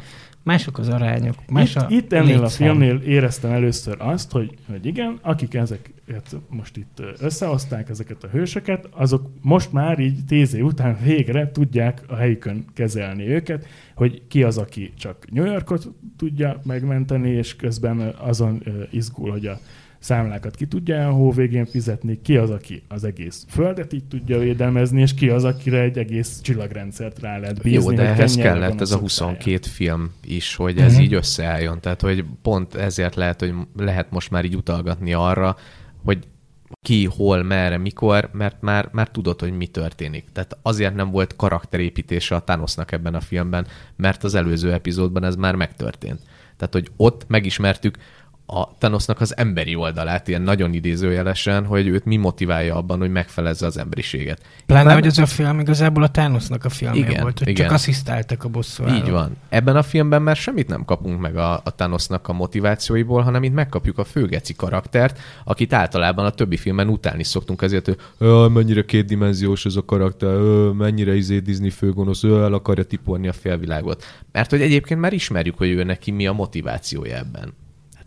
mások 0.42 0.78
az 0.78 0.88
arányok, 0.88 1.34
más 1.48 1.74
itt, 1.74 1.80
a 1.80 1.86
itt 1.88 2.12
ennél 2.12 2.36
a 2.36 2.40
létszám. 2.40 2.66
filmnél 2.66 2.96
éreztem 2.96 3.50
először 3.50 3.96
azt, 3.98 4.30
hogy, 4.30 4.54
hogy 4.70 4.86
igen, 4.86 5.18
akik 5.22 5.54
ezeket 5.54 6.36
most 6.48 6.76
itt 6.76 7.02
összehozták, 7.18 7.88
ezeket 7.88 8.24
a 8.24 8.28
hősöket, 8.28 8.88
azok 8.90 9.30
most 9.40 9.72
már 9.72 9.98
így 9.98 10.24
tíz 10.24 10.54
év 10.54 10.64
után 10.64 10.98
végre 11.02 11.50
tudják 11.50 12.02
a 12.06 12.14
helyükön 12.14 12.64
kezelni 12.74 13.28
őket, 13.28 13.66
hogy 13.94 14.22
ki 14.28 14.42
az, 14.42 14.58
aki 14.58 14.92
csak 14.98 15.30
New 15.30 15.44
Yorkot 15.44 15.88
tudja 16.16 16.60
megmenteni, 16.64 17.30
és 17.30 17.56
közben 17.56 18.14
azon 18.18 18.62
izgul, 18.90 19.30
hogy 19.30 19.46
a 19.46 19.58
számlákat 20.02 20.54
ki 20.56 20.66
tudja 20.66 21.08
a 21.08 21.10
hó 21.10 21.30
végén 21.32 21.66
fizetni, 21.66 22.20
ki 22.22 22.36
az, 22.36 22.50
aki 22.50 22.82
az 22.88 23.04
egész 23.04 23.44
földet 23.48 23.92
így 23.92 24.04
tudja 24.04 24.38
védelmezni, 24.38 25.00
és 25.00 25.14
ki 25.14 25.28
az, 25.28 25.44
akire 25.44 25.80
egy 25.80 25.98
egész 25.98 26.40
csillagrendszert 26.40 27.18
rá 27.20 27.38
lehet 27.38 27.62
bízni. 27.62 27.90
Jó, 27.90 27.92
de 27.92 28.02
ehhez 28.02 28.34
kellett 28.34 28.80
ez 28.80 28.90
a 28.92 28.98
szoktája. 28.98 29.00
22 29.00 29.58
film 29.68 30.10
is, 30.24 30.54
hogy 30.54 30.78
ez 30.78 30.92
Mhm. 30.92 31.02
így 31.02 31.14
összeálljon. 31.14 31.80
Tehát, 31.80 32.00
hogy 32.00 32.24
pont 32.42 32.74
ezért 32.74 33.14
lehet, 33.14 33.40
hogy 33.40 33.52
lehet 33.76 34.10
most 34.10 34.30
már 34.30 34.44
így 34.44 34.56
utalgatni 34.56 35.12
arra, 35.12 35.56
hogy 36.04 36.18
ki, 36.86 37.04
hol, 37.04 37.42
merre, 37.42 37.78
mikor, 37.78 38.28
mert 38.32 38.56
már, 38.60 38.88
már 38.92 39.08
tudod, 39.10 39.40
hogy 39.40 39.56
mi 39.56 39.66
történik. 39.66 40.24
Tehát 40.32 40.58
azért 40.62 40.94
nem 40.94 41.10
volt 41.10 41.36
karakterépítése 41.36 42.34
a 42.34 42.42
Thanosnak 42.42 42.92
ebben 42.92 43.14
a 43.14 43.20
filmben, 43.20 43.66
mert 43.96 44.24
az 44.24 44.34
előző 44.34 44.72
epizódban 44.72 45.24
ez 45.24 45.36
már 45.36 45.54
megtörtént. 45.54 46.20
Tehát, 46.56 46.72
hogy 46.72 46.90
ott 46.96 47.24
megismertük 47.28 47.96
a 48.46 48.74
Thanosnak 48.78 49.20
az 49.20 49.36
emberi 49.36 49.74
oldalát, 49.74 50.28
ilyen 50.28 50.42
nagyon 50.42 50.74
idézőjelesen, 50.74 51.64
hogy 51.66 51.86
őt 51.86 52.04
mi 52.04 52.16
motiválja 52.16 52.76
abban, 52.76 52.98
hogy 52.98 53.10
megfelezze 53.10 53.66
az 53.66 53.78
emberiséget. 53.78 54.40
Pláne, 54.66 54.84
Már- 54.84 54.94
hogy 54.94 55.06
ez 55.06 55.18
a 55.18 55.26
film 55.26 55.60
igazából 55.60 56.02
a 56.02 56.10
Thanosnak 56.10 56.64
a 56.64 56.68
filmje 56.68 57.00
Igen, 57.08 57.22
volt, 57.22 57.38
hogy 57.38 57.48
igen. 57.48 57.64
csak 57.66 57.74
asszisztáltak 57.74 58.44
a 58.44 58.48
bosszú 58.48 58.86
Így 58.88 59.10
van. 59.10 59.36
Ebben 59.48 59.76
a 59.76 59.82
filmben 59.82 60.22
már 60.22 60.36
semmit 60.36 60.68
nem 60.68 60.84
kapunk 60.84 61.20
meg 61.20 61.36
a, 61.36 61.52
a 61.64 61.74
Thanosnak 61.76 62.28
a 62.28 62.32
motivációiból, 62.32 63.22
hanem 63.22 63.42
itt 63.42 63.52
megkapjuk 63.52 63.98
a 63.98 64.04
főgeci 64.04 64.54
karaktert, 64.54 65.18
akit 65.44 65.72
általában 65.72 66.24
a 66.24 66.30
többi 66.30 66.56
filmben 66.56 66.88
utálni 66.88 67.24
szoktunk 67.24 67.62
azért, 67.62 67.86
hogy 67.86 67.96
"Jaj, 68.20 68.48
mennyire 68.48 68.84
kétdimenziós 68.84 69.64
ez 69.64 69.76
a 69.76 69.84
karakter, 69.84 70.28
ö, 70.30 70.70
mennyire 70.70 71.14
izé 71.14 71.38
Disney 71.38 71.70
főgonosz, 71.70 72.22
ö, 72.22 72.42
el 72.42 72.52
akarja 72.52 72.84
tiporni 72.84 73.28
a 73.28 73.32
félvilágot. 73.32 74.04
Mert 74.32 74.50
hogy 74.50 74.60
egyébként 74.60 75.00
már 75.00 75.12
ismerjük, 75.12 75.56
hogy 75.58 75.68
ő 75.70 75.82
neki 75.84 76.10
mi 76.10 76.26
a 76.26 76.32
motivációja 76.32 77.16
ebben. 77.16 77.52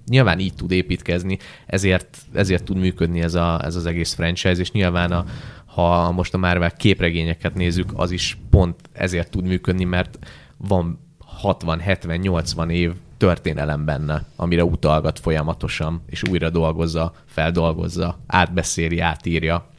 Nyilván 0.08 0.40
így 0.40 0.54
tud 0.54 0.72
építkezni, 0.72 1.38
ezért, 1.66 2.18
ezért 2.34 2.64
tud 2.64 2.78
működni 2.78 3.22
ez, 3.22 3.34
a, 3.34 3.62
ez 3.64 3.76
az 3.76 3.86
egész 3.86 4.14
franchise, 4.14 4.60
és 4.60 4.72
nyilván 4.72 5.12
a, 5.12 5.26
ha 5.66 6.12
most 6.12 6.34
a 6.34 6.38
Marvel 6.38 6.72
képregényeket 6.72 7.54
nézzük, 7.54 7.92
az 7.96 8.12
is 8.12 8.38
pont 8.50 8.76
ezért 8.94 9.30
tud 9.30 9.46
működni, 9.46 9.84
mert 9.84 10.20
van 10.58 11.00
60, 11.18 11.80
70, 11.80 12.20
80 12.20 12.70
év 12.70 12.94
történelem 13.18 13.86
benne, 13.86 14.26
amire 14.36 14.64
utalgat 14.64 15.20
folyamatosan, 15.20 16.02
és 16.06 16.24
újra 16.30 16.50
dolgozza, 16.50 17.14
feldolgozza, 17.26 18.20
átbeszéli, 18.28 19.00
átírja. 19.00 19.70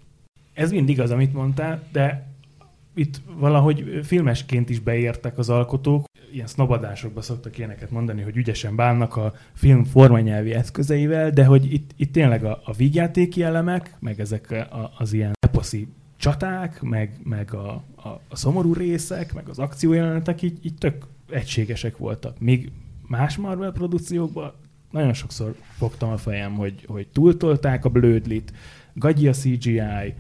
Ez 0.52 0.70
mind 0.70 0.88
igaz, 0.88 1.10
amit 1.10 1.32
mondtál, 1.32 1.82
de 1.92 2.26
itt 2.94 3.20
valahogy 3.38 4.00
filmesként 4.02 4.70
is 4.70 4.78
beértek 4.78 5.38
az 5.38 5.50
alkotók. 5.50 6.04
Ilyen 6.36 6.48
sznobadásokba 6.48 7.22
szoktak 7.22 7.58
ilyeneket 7.58 7.90
mondani, 7.90 8.22
hogy 8.22 8.36
ügyesen 8.36 8.76
bánnak 8.76 9.16
a 9.16 9.34
film 9.52 9.84
formanyelvi 9.84 10.52
eszközeivel, 10.52 11.30
de 11.30 11.44
hogy 11.44 11.72
itt, 11.72 11.90
itt 11.96 12.12
tényleg 12.12 12.44
a, 12.44 12.60
a 12.64 12.72
vígjátéki 12.72 13.42
elemek, 13.42 13.96
meg 13.98 14.20
ezek 14.20 14.50
a, 14.50 14.92
az 14.98 15.12
ilyen 15.12 15.32
eposzi 15.40 15.88
csaták, 16.16 16.82
meg, 16.82 17.20
meg 17.24 17.54
a, 17.54 17.70
a, 17.96 18.08
a 18.28 18.36
szomorú 18.36 18.72
részek, 18.72 19.34
meg 19.34 19.48
az 19.48 19.58
akciójelenetek 19.58 20.42
így, 20.42 20.58
így 20.62 20.74
tök 20.74 21.06
egységesek 21.30 21.96
voltak. 21.96 22.40
Míg 22.40 22.72
más 23.06 23.36
Marvel 23.36 23.72
produkciókban 23.72 24.52
nagyon 24.90 25.12
sokszor 25.12 25.54
fogtam 25.76 26.10
a 26.10 26.16
fejem, 26.16 26.54
hogy, 26.54 26.84
hogy 26.86 27.08
túltolták 27.08 27.84
a 27.84 27.88
blödlit, 27.88 28.52
gagyi 28.94 29.28
a 29.28 29.32
CGI, 29.32 30.14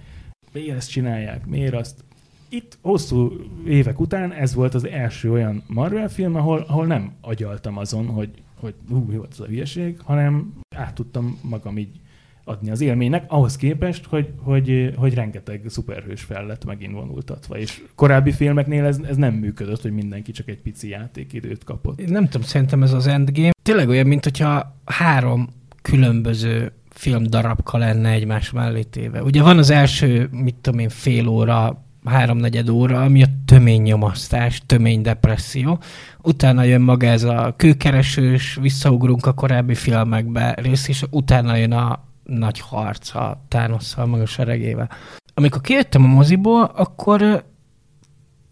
miért 0.52 0.76
ezt 0.76 0.90
csinálják, 0.90 1.46
miért 1.46 1.74
azt. 1.74 2.04
Itt 2.48 2.78
hosszú 2.82 3.32
évek 3.66 4.00
után 4.00 4.32
ez 4.32 4.54
volt 4.54 4.74
az 4.74 4.86
első 4.86 5.30
olyan 5.30 5.62
Marvel 5.66 6.08
film, 6.08 6.34
ahol, 6.34 6.64
ahol 6.68 6.86
nem 6.86 7.12
agyaltam 7.20 7.76
azon, 7.76 8.06
hogy, 8.06 8.30
hogy 8.60 8.74
hú, 8.88 9.04
mi 9.08 9.16
volt 9.16 9.32
ez 9.32 9.40
a 9.40 9.46
hülyeség, 9.46 10.00
hanem 10.04 10.52
át 10.76 10.94
tudtam 10.94 11.38
magam 11.42 11.78
így 11.78 12.00
adni 12.44 12.70
az 12.70 12.80
élménynek, 12.80 13.24
ahhoz 13.28 13.56
képest, 13.56 14.06
hogy, 14.06 14.32
hogy, 14.42 14.92
hogy 14.96 15.14
rengeteg 15.14 15.62
szuperhős 15.66 16.22
fel 16.22 16.46
lett 16.46 16.64
megint 16.64 16.92
vonultatva. 16.92 17.58
És 17.58 17.82
korábbi 17.94 18.32
filmeknél 18.32 18.84
ez, 18.84 18.98
ez 19.08 19.16
nem 19.16 19.34
működött, 19.34 19.82
hogy 19.82 19.92
mindenki 19.92 20.32
csak 20.32 20.48
egy 20.48 20.60
pici 20.60 20.88
játékidőt 20.88 21.64
kapott. 21.64 22.00
Én 22.00 22.08
nem 22.08 22.24
tudom, 22.24 22.46
szerintem 22.46 22.82
ez 22.82 22.92
az 22.92 23.06
Endgame 23.06 23.50
tényleg 23.62 23.88
olyan, 23.88 24.06
mint 24.06 24.24
hogyha 24.24 24.76
három 24.84 25.48
különböző 25.82 26.72
film 26.88 27.22
darabka 27.22 27.78
lenne 27.78 28.10
egymás 28.10 28.50
mellé 28.50 28.82
téve. 28.82 29.22
Ugye 29.22 29.42
van 29.42 29.58
az 29.58 29.70
első, 29.70 30.28
mit 30.32 30.54
tudom 30.54 30.78
én, 30.78 30.88
fél 30.88 31.28
óra, 31.28 31.85
háromnegyed 32.06 32.68
óra, 32.68 33.02
ami 33.02 33.22
a 33.22 33.26
tömény 33.44 33.82
nyomasztás, 33.82 34.62
tömény 34.66 35.02
depresszió. 35.02 35.78
Utána 36.22 36.62
jön 36.62 36.80
maga 36.80 37.06
ez 37.06 37.22
a 37.22 37.54
kőkeresős, 37.56 38.58
visszaugrunk 38.60 39.26
a 39.26 39.32
korábbi 39.32 39.74
filmekbe 39.74 40.54
rész, 40.62 40.88
és 40.88 41.04
utána 41.10 41.56
jön 41.56 41.72
a 41.72 42.04
nagy 42.24 42.60
harc 42.60 43.14
a 43.14 43.44
Thanos-szal, 43.48 44.06
meg 44.06 44.20
a 44.20 44.26
seregével. 44.26 44.90
Amikor 45.34 45.60
kijöttem 45.60 46.04
a 46.04 46.06
moziból, 46.06 46.62
akkor 46.62 47.44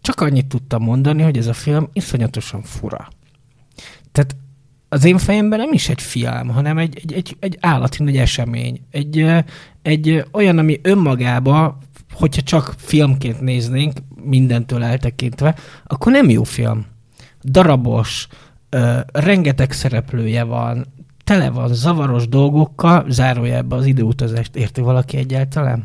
csak 0.01 0.21
annyit 0.21 0.47
tudtam 0.47 0.83
mondani, 0.83 1.21
hogy 1.21 1.37
ez 1.37 1.47
a 1.47 1.53
film 1.53 1.89
iszonyatosan 1.93 2.61
fura. 2.61 3.07
Tehát 4.11 4.35
az 4.89 5.05
én 5.05 5.17
fejemben 5.17 5.59
nem 5.59 5.73
is 5.73 5.89
egy 5.89 6.01
film, 6.01 6.49
hanem 6.49 6.77
egy, 6.77 6.99
egy, 7.03 7.13
egy, 7.13 7.35
egy 7.39 7.57
állati 7.61 8.03
nagy 8.03 8.17
esemény. 8.17 8.81
Egy, 8.91 9.27
egy 9.81 10.25
olyan, 10.31 10.57
ami 10.57 10.79
önmagába, 10.81 11.77
hogyha 12.15 12.41
csak 12.41 12.73
filmként 12.77 13.41
néznénk, 13.41 13.93
mindentől 14.23 14.83
eltekintve, 14.83 15.55
akkor 15.85 16.11
nem 16.11 16.29
jó 16.29 16.43
film. 16.43 16.85
Darabos, 17.43 18.27
ö, 18.69 18.99
rengeteg 19.11 19.71
szereplője 19.71 20.43
van, 20.43 20.85
tele 21.23 21.49
van 21.49 21.73
zavaros 21.73 22.27
dolgokkal, 22.27 23.05
zárójelben 23.09 23.79
az 23.79 23.85
időutazást 23.85 24.55
érti 24.55 24.81
valaki 24.81 25.17
egyáltalán? 25.17 25.83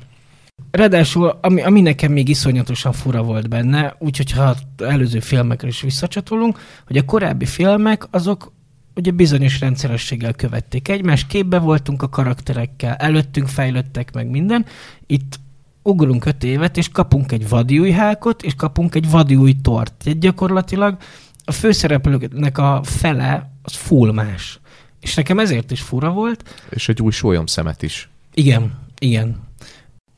Ráadásul, 0.70 1.38
ami, 1.40 1.62
ami 1.62 1.80
nekem 1.80 2.12
még 2.12 2.28
iszonyatosan 2.28 2.92
fura 2.92 3.22
volt 3.22 3.48
benne, 3.48 3.96
úgyhogy 3.98 4.30
ha 4.30 4.54
előző 4.78 5.20
filmekre 5.20 5.68
is 5.68 5.80
visszacsatolunk, 5.80 6.58
hogy 6.86 6.96
a 6.96 7.04
korábbi 7.04 7.44
filmek 7.44 8.06
azok 8.10 8.52
ugye 8.94 9.10
bizonyos 9.10 9.60
rendszerességgel 9.60 10.32
követték 10.32 10.88
egymást, 10.88 11.26
képbe 11.26 11.58
voltunk 11.58 12.02
a 12.02 12.08
karakterekkel, 12.08 12.94
előttünk 12.94 13.48
fejlődtek 13.48 14.14
meg 14.14 14.30
minden, 14.30 14.66
itt 15.06 15.40
ugrunk 15.82 16.24
öt 16.24 16.44
évet, 16.44 16.76
és 16.76 16.88
kapunk 16.88 17.32
egy 17.32 17.48
vadiúj 17.48 17.90
hákot, 17.90 18.42
és 18.42 18.54
kapunk 18.54 18.94
egy 18.94 19.10
vadiúj 19.10 19.54
tort. 19.62 20.02
Egy 20.04 20.18
gyakorlatilag 20.18 20.96
a 21.44 21.52
főszereplőknek 21.52 22.58
a 22.58 22.80
fele 22.84 23.50
az 23.62 23.74
full 23.74 24.12
más. 24.12 24.60
És 25.00 25.14
nekem 25.14 25.38
ezért 25.38 25.70
is 25.70 25.80
fura 25.80 26.10
volt. 26.10 26.64
És 26.70 26.88
egy 26.88 27.02
új 27.02 27.10
sólyom 27.10 27.46
szemet 27.46 27.82
is. 27.82 28.08
Igen, 28.34 28.78
igen. 28.98 29.48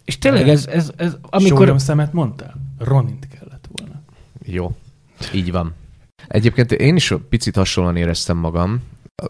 És 0.04 0.18
tényleg 0.18 0.48
ez, 0.48 0.66
ez, 0.66 0.92
ez 0.96 1.16
Amikor... 1.30 1.60
amikor... 1.62 1.80
szemet 1.80 2.12
mondtál? 2.12 2.54
Ronint 2.78 3.28
kellett 3.28 3.68
volna. 3.72 4.02
Jó, 4.44 4.76
így 5.34 5.50
van. 5.52 5.74
Egyébként 6.28 6.72
én 6.72 6.96
is 6.96 7.14
picit 7.28 7.56
hasonlóan 7.56 7.96
éreztem 7.96 8.36
magam. 8.36 8.80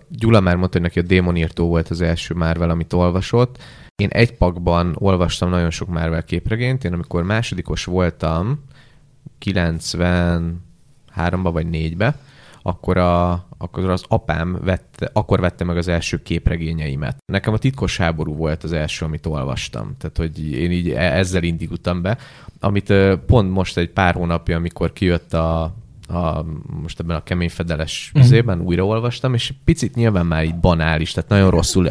Gyula 0.08 0.40
már 0.40 0.56
mondta, 0.56 0.78
hogy 0.78 0.86
neki 0.86 0.98
a 0.98 1.02
démonírtó 1.02 1.66
volt 1.66 1.88
az 1.88 2.00
első 2.00 2.34
Marvel, 2.34 2.70
amit 2.70 2.92
olvasott. 2.92 3.62
Én 4.02 4.08
egy 4.08 4.36
pakban 4.36 4.96
olvastam 4.98 5.50
nagyon 5.50 5.70
sok 5.70 5.88
Marvel 5.88 6.22
képregényt. 6.22 6.84
Én 6.84 6.92
amikor 6.92 7.22
másodikos 7.22 7.84
voltam, 7.84 8.64
93-ba 9.44 11.50
vagy 11.52 11.66
4-be, 11.70 12.18
akkor, 12.62 12.96
a, 12.96 13.30
akkor 13.58 13.90
az 13.90 14.04
apám 14.08 14.58
vette, 14.64 15.10
akkor 15.12 15.40
vette 15.40 15.64
meg 15.64 15.76
az 15.76 15.88
első 15.88 16.22
képregényeimet. 16.22 17.16
Nekem 17.32 17.52
a 17.52 17.58
titkos 17.58 17.96
háború 17.96 18.34
volt 18.34 18.62
az 18.62 18.72
első, 18.72 19.04
amit 19.04 19.26
olvastam. 19.26 19.94
Tehát, 19.98 20.16
hogy 20.16 20.52
én 20.52 20.70
így 20.70 20.90
e- 20.90 21.16
ezzel 21.16 21.42
indítottam 21.42 22.02
be. 22.02 22.18
Amit 22.60 22.94
pont 23.26 23.50
most 23.50 23.76
egy 23.76 23.90
pár 23.90 24.14
hónapja, 24.14 24.56
amikor 24.56 24.92
kijött 24.92 25.34
a, 25.34 25.74
a, 26.12 26.44
most 26.82 27.00
ebben 27.00 27.16
a 27.16 27.22
kemény 27.22 27.48
fedeles 27.50 28.10
Mhm. 28.14 28.22
üzében 28.24 28.60
újra 28.60 28.84
olvastam, 28.86 29.34
és 29.34 29.52
picit 29.64 29.94
nyilván 29.94 30.26
már 30.26 30.44
így 30.44 30.56
banális, 30.56 31.12
tehát 31.12 31.30
nagyon 31.30 31.50
rosszul, 31.50 31.84
ö, 31.84 31.90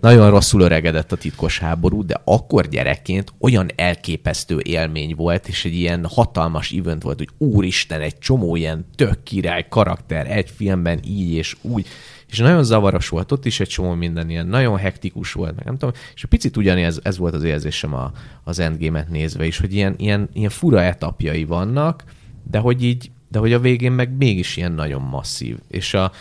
nagyon 0.00 0.30
rosszul 0.30 0.60
öregedett 0.60 1.12
a 1.12 1.16
titkos 1.16 1.58
háború, 1.58 2.04
de 2.04 2.20
akkor 2.24 2.68
gyerekként 2.68 3.32
olyan 3.40 3.68
elképesztő 3.76 4.58
élmény 4.62 5.14
volt, 5.14 5.48
és 5.48 5.64
egy 5.64 5.74
ilyen 5.74 6.06
hatalmas 6.06 6.72
event 6.72 7.02
volt, 7.02 7.18
hogy 7.18 7.28
úristen, 7.38 8.00
egy 8.00 8.18
csomó 8.18 8.56
ilyen 8.56 8.86
tök 8.96 9.22
király 9.22 9.66
karakter 9.68 10.30
egy 10.30 10.50
filmben 10.50 11.00
így 11.04 11.32
és 11.32 11.56
úgy, 11.60 11.86
és 12.30 12.38
nagyon 12.38 12.64
zavaros 12.64 13.08
volt, 13.08 13.32
ott 13.32 13.46
is 13.46 13.60
egy 13.60 13.68
csomó 13.68 13.94
minden 13.94 14.30
ilyen, 14.30 14.46
nagyon 14.46 14.76
hektikus 14.76 15.32
volt, 15.32 15.56
meg 15.56 15.64
nem 15.64 15.76
tudom, 15.78 15.94
és 16.14 16.24
picit 16.24 16.56
ugyanez 16.56 17.00
ez 17.02 17.18
volt 17.18 17.34
az 17.34 17.42
érzésem 17.42 17.94
a, 17.94 18.12
az 18.44 18.58
Endgame-et 18.58 19.08
nézve 19.08 19.46
is, 19.46 19.58
hogy 19.58 19.74
ilyen, 19.74 19.94
ilyen, 19.98 20.28
ilyen 20.32 20.50
fura 20.50 20.82
etapjai 20.82 21.44
vannak, 21.44 22.04
de 22.50 22.58
hogy 22.58 22.84
így, 22.84 23.10
de 23.30 23.38
hogy 23.38 23.52
a 23.52 23.60
végén 23.60 23.92
meg 23.92 24.16
mégis 24.16 24.56
ilyen 24.56 24.72
nagyon 24.72 25.02
masszív. 25.02 25.58
És 25.68 25.94
a, 25.94 26.12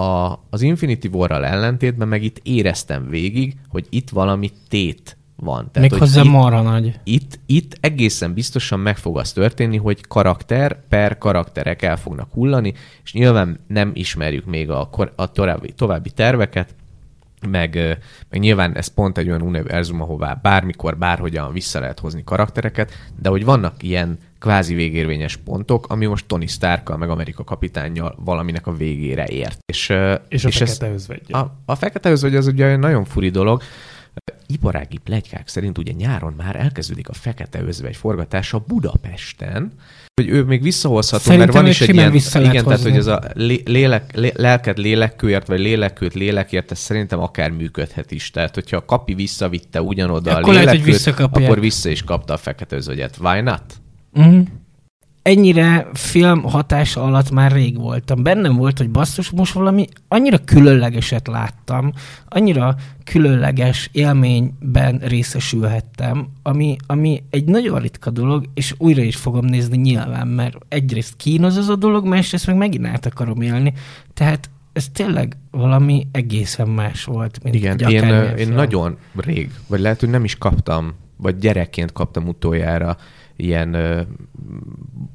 a, 0.00 0.38
az 0.50 0.62
Infinity 0.62 1.06
War-ral 1.12 1.44
ellentétben 1.44 2.08
meg 2.08 2.22
itt 2.22 2.40
éreztem 2.42 3.08
végig, 3.08 3.56
hogy 3.68 3.86
itt 3.90 4.10
valami 4.10 4.50
tét 4.68 5.16
van. 5.36 5.70
Még 5.72 5.90
hogy 5.90 5.98
hozzá 5.98 6.22
itt, 6.22 6.30
marha 6.30 6.62
nagy. 6.62 7.00
itt, 7.04 7.38
itt 7.46 7.76
egészen 7.80 8.34
biztosan 8.34 8.80
meg 8.80 8.96
fog 8.96 9.18
az 9.18 9.32
történni, 9.32 9.76
hogy 9.76 10.06
karakter 10.06 10.86
per 10.88 11.18
karakterek 11.18 11.82
el 11.82 11.96
fognak 11.96 12.32
hullani, 12.32 12.74
és 13.04 13.12
nyilván 13.12 13.58
nem 13.66 13.90
ismerjük 13.94 14.44
még 14.44 14.70
a, 14.70 14.88
a 15.14 15.32
további, 15.32 15.72
további 15.72 16.10
terveket, 16.10 16.74
meg, 17.48 17.98
meg 18.30 18.40
nyilván 18.40 18.76
ez 18.76 18.86
pont 18.86 19.18
egy 19.18 19.28
olyan 19.28 19.42
univerzum, 19.42 20.00
ahová 20.00 20.38
bármikor, 20.42 20.98
bárhogyan 20.98 21.52
vissza 21.52 21.80
lehet 21.80 21.98
hozni 21.98 22.24
karaktereket, 22.24 22.92
de 23.20 23.28
hogy 23.28 23.44
vannak 23.44 23.82
ilyen 23.82 24.18
kvázi 24.44 24.74
végérvényes 24.74 25.36
pontok, 25.36 25.86
ami 25.88 26.06
most 26.06 26.26
Tony 26.26 26.46
stark 26.46 26.96
meg 26.96 27.10
Amerika 27.10 27.44
kapitánnyal 27.44 28.16
valaminek 28.24 28.66
a 28.66 28.72
végére 28.72 29.26
ért. 29.26 29.58
És, 29.66 29.92
és 30.28 30.44
a 30.44 30.48
és 30.48 30.56
fekete 30.56 30.92
özvegye. 30.92 31.36
A, 31.36 31.54
a 31.64 31.74
fekete 31.74 32.10
özvegy 32.10 32.36
az 32.36 32.46
ugye 32.46 32.76
nagyon 32.76 33.04
furi 33.04 33.28
dolog, 33.28 33.62
iparági 34.46 34.96
plegykák 34.96 35.48
szerint 35.48 35.78
ugye 35.78 35.92
nyáron 35.92 36.34
már 36.36 36.56
elkezdődik 36.56 37.08
a 37.08 37.12
Fekete 37.12 37.62
Özvegy 37.62 37.96
forgatása 37.96 38.64
Budapesten, 38.66 39.72
hogy 40.14 40.28
ő 40.28 40.42
még 40.42 40.62
visszahozható, 40.62 41.22
Szerintem 41.22 41.48
mert 41.48 41.58
van 41.58 41.70
is 41.70 41.80
egy 41.80 41.94
ilyen, 41.94 42.14
igen, 42.50 42.64
tehát 42.64 42.82
hogy 42.82 42.96
ez 42.96 43.06
a 43.06 43.22
lélek, 43.64 44.16
lé, 44.16 44.32
lelked 44.36 44.78
lélekkőért, 44.78 45.46
vagy 45.46 45.60
lélekkőt 45.60 46.14
lélekért, 46.14 46.70
ez 46.70 46.78
szerintem 46.78 47.20
akár 47.20 47.50
működhet 47.50 48.10
is. 48.10 48.30
Tehát, 48.30 48.54
hogyha 48.54 48.76
a 48.76 48.84
kapi 48.84 49.14
visszavitte 49.14 49.82
ugyanoda 49.82 50.36
akkor 50.36 50.54
a 50.54 50.58
lélekkőt, 50.58 51.04
lehet, 51.04 51.34
akkor 51.34 51.60
vissza 51.60 51.88
is 51.88 52.02
kapta 52.02 52.32
a 52.32 52.36
fekete 52.36 52.76
özvegyet. 52.76 53.16
Why 53.20 53.40
not? 53.40 53.82
Mm 54.20 54.40
ennyire 55.24 55.88
film 55.92 56.42
hatása 56.42 57.02
alatt 57.02 57.30
már 57.30 57.52
rég 57.52 57.78
voltam. 57.78 58.22
Bennem 58.22 58.56
volt, 58.56 58.78
hogy 58.78 58.90
basszus, 58.90 59.30
most 59.30 59.52
valami 59.52 59.86
annyira 60.08 60.38
különlegeset 60.38 61.26
láttam, 61.26 61.92
annyira 62.28 62.76
különleges 63.04 63.88
élményben 63.92 64.98
részesülhettem, 64.98 66.28
ami, 66.42 66.76
ami 66.86 67.22
egy 67.30 67.44
nagyon 67.44 67.80
ritka 67.80 68.10
dolog, 68.10 68.44
és 68.54 68.74
újra 68.78 69.02
is 69.02 69.16
fogom 69.16 69.44
nézni 69.44 69.76
nyilván, 69.76 70.28
mert 70.28 70.56
egyrészt 70.68 71.16
kínoz 71.16 71.56
az 71.56 71.68
a 71.68 71.76
dolog, 71.76 72.06
másrészt 72.06 72.46
meg 72.46 72.56
megint 72.56 72.86
át 72.86 73.06
akarom 73.06 73.40
élni. 73.40 73.72
Tehát 74.14 74.50
ez 74.72 74.88
tényleg 74.92 75.36
valami 75.50 76.06
egészen 76.12 76.68
más 76.68 77.04
volt, 77.04 77.42
mint 77.42 77.54
Igen, 77.54 77.78
én, 77.78 78.36
én 78.36 78.48
nagyon 78.48 78.96
rég, 79.16 79.50
vagy 79.66 79.80
lehet, 79.80 80.00
hogy 80.00 80.10
nem 80.10 80.24
is 80.24 80.36
kaptam, 80.36 80.94
vagy 81.16 81.38
gyerekként 81.38 81.92
kaptam 81.92 82.28
utoljára 82.28 82.96
ilyen 83.36 83.76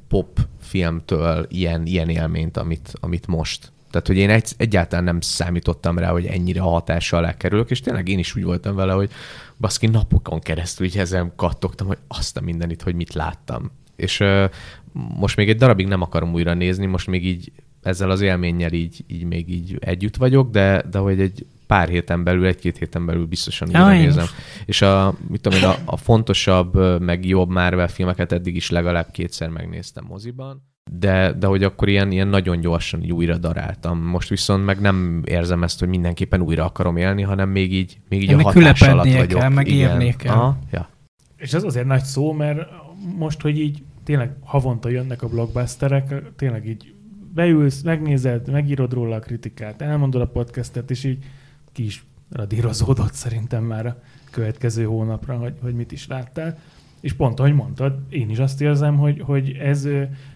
pop 0.07 0.39
filmtől 0.59 1.45
ilyen, 1.49 1.85
ilyen 1.85 2.09
élményt, 2.09 2.57
amit, 2.57 2.93
amit 2.99 3.27
most. 3.27 3.71
Tehát, 3.91 4.07
hogy 4.07 4.17
én 4.17 4.29
egy, 4.29 4.53
egyáltalán 4.57 5.03
nem 5.03 5.21
számítottam 5.21 5.97
rá, 5.97 6.11
hogy 6.11 6.25
ennyire 6.25 6.61
a 6.61 6.69
hatása 6.69 7.17
alá 7.17 7.37
kerülök, 7.37 7.69
és 7.69 7.79
tényleg 7.79 8.07
én 8.07 8.19
is 8.19 8.35
úgy 8.35 8.43
voltam 8.43 8.75
vele, 8.75 8.93
hogy 8.93 9.11
baszki 9.57 9.87
napokon 9.87 10.39
keresztül 10.39 10.85
így 10.85 10.97
ezen 10.97 11.31
kattogtam, 11.35 11.87
hogy 11.87 11.97
azt 12.07 12.37
a 12.37 12.41
mindenit, 12.41 12.81
hogy 12.81 12.95
mit 12.95 13.13
láttam. 13.13 13.71
És 13.95 14.19
ö, 14.19 14.45
most 14.93 15.35
még 15.35 15.49
egy 15.49 15.57
darabig 15.57 15.87
nem 15.87 16.01
akarom 16.01 16.33
újra 16.33 16.53
nézni, 16.53 16.85
most 16.85 17.07
még 17.07 17.25
így 17.25 17.51
ezzel 17.81 18.09
az 18.09 18.21
élménnyel 18.21 18.71
így, 18.71 19.03
így 19.07 19.23
még 19.23 19.49
így 19.49 19.77
együtt 19.79 20.15
vagyok, 20.15 20.51
de, 20.51 20.83
de 20.91 20.97
hogy 20.97 21.19
egy 21.19 21.45
pár 21.69 21.87
héten 21.87 22.23
belül, 22.23 22.45
egy-két 22.45 22.77
héten 22.77 23.05
belül 23.05 23.25
biztosan 23.25 23.67
újra 23.67 23.89
nézem. 23.89 24.25
És 24.65 24.81
a, 24.81 25.15
mit 25.27 25.41
tudom 25.41 25.59
én, 25.59 25.65
a, 25.65 25.75
a 25.85 25.97
fontosabb, 25.97 27.01
meg 27.01 27.25
jobb 27.25 27.49
Marvel 27.49 27.87
filmeket 27.87 28.31
eddig 28.31 28.55
is 28.55 28.69
legalább 28.69 29.11
kétszer 29.11 29.49
megnéztem 29.49 30.05
moziban, 30.07 30.63
de, 30.91 31.33
de 31.33 31.47
hogy 31.47 31.63
akkor 31.63 31.87
ilyen, 31.87 32.11
ilyen 32.11 32.27
nagyon 32.27 32.59
gyorsan 32.59 33.03
így 33.03 33.11
újra 33.11 33.37
daráltam. 33.37 33.99
Most 33.99 34.29
viszont 34.29 34.65
meg 34.65 34.79
nem 34.79 35.21
érzem 35.25 35.63
ezt, 35.63 35.79
hogy 35.79 35.87
mindenképpen 35.87 36.41
újra 36.41 36.65
akarom 36.65 36.97
élni, 36.97 37.21
hanem 37.21 37.49
még 37.49 37.73
így, 37.73 37.97
még 38.09 38.21
így 38.21 38.33
a 38.33 38.41
hatás 38.41 38.81
alatt 38.81 39.13
vagyok. 39.13 39.39
kell, 39.39 39.49
meg 39.49 39.67
Igen. 39.67 40.15
kell. 40.17 40.33
Aha, 40.33 40.57
ja. 40.71 40.89
És 41.37 41.53
ez 41.53 41.63
azért 41.63 41.85
nagy 41.85 42.03
szó, 42.03 42.31
mert 42.31 42.69
most, 43.17 43.41
hogy 43.41 43.59
így 43.59 43.83
tényleg 44.03 44.35
havonta 44.43 44.89
jönnek 44.89 45.21
a 45.21 45.27
blockbusterek, 45.27 46.13
tényleg 46.35 46.67
így 46.67 46.93
beülsz, 47.33 47.81
megnézed, 47.81 48.51
megírod 48.51 48.93
róla 48.93 49.15
a 49.15 49.19
kritikát, 49.19 49.81
elmondod 49.81 50.21
a 50.21 50.27
podcastet, 50.27 50.91
és 50.91 51.03
így 51.03 51.23
ki 51.71 51.85
is 51.85 52.03
radírozódott 52.31 53.13
szerintem 53.13 53.63
már 53.63 53.85
a 53.85 54.01
következő 54.31 54.83
hónapra, 54.83 55.37
hogy, 55.37 55.53
hogy 55.61 55.73
mit 55.73 55.91
is 55.91 56.07
láttál. 56.07 56.57
És 56.99 57.13
pont 57.13 57.39
ahogy 57.39 57.53
mondtad, 57.53 57.99
én 58.09 58.29
is 58.29 58.37
azt 58.37 58.61
érzem, 58.61 58.97
hogy, 58.97 59.21
hogy 59.21 59.51
ez 59.51 59.87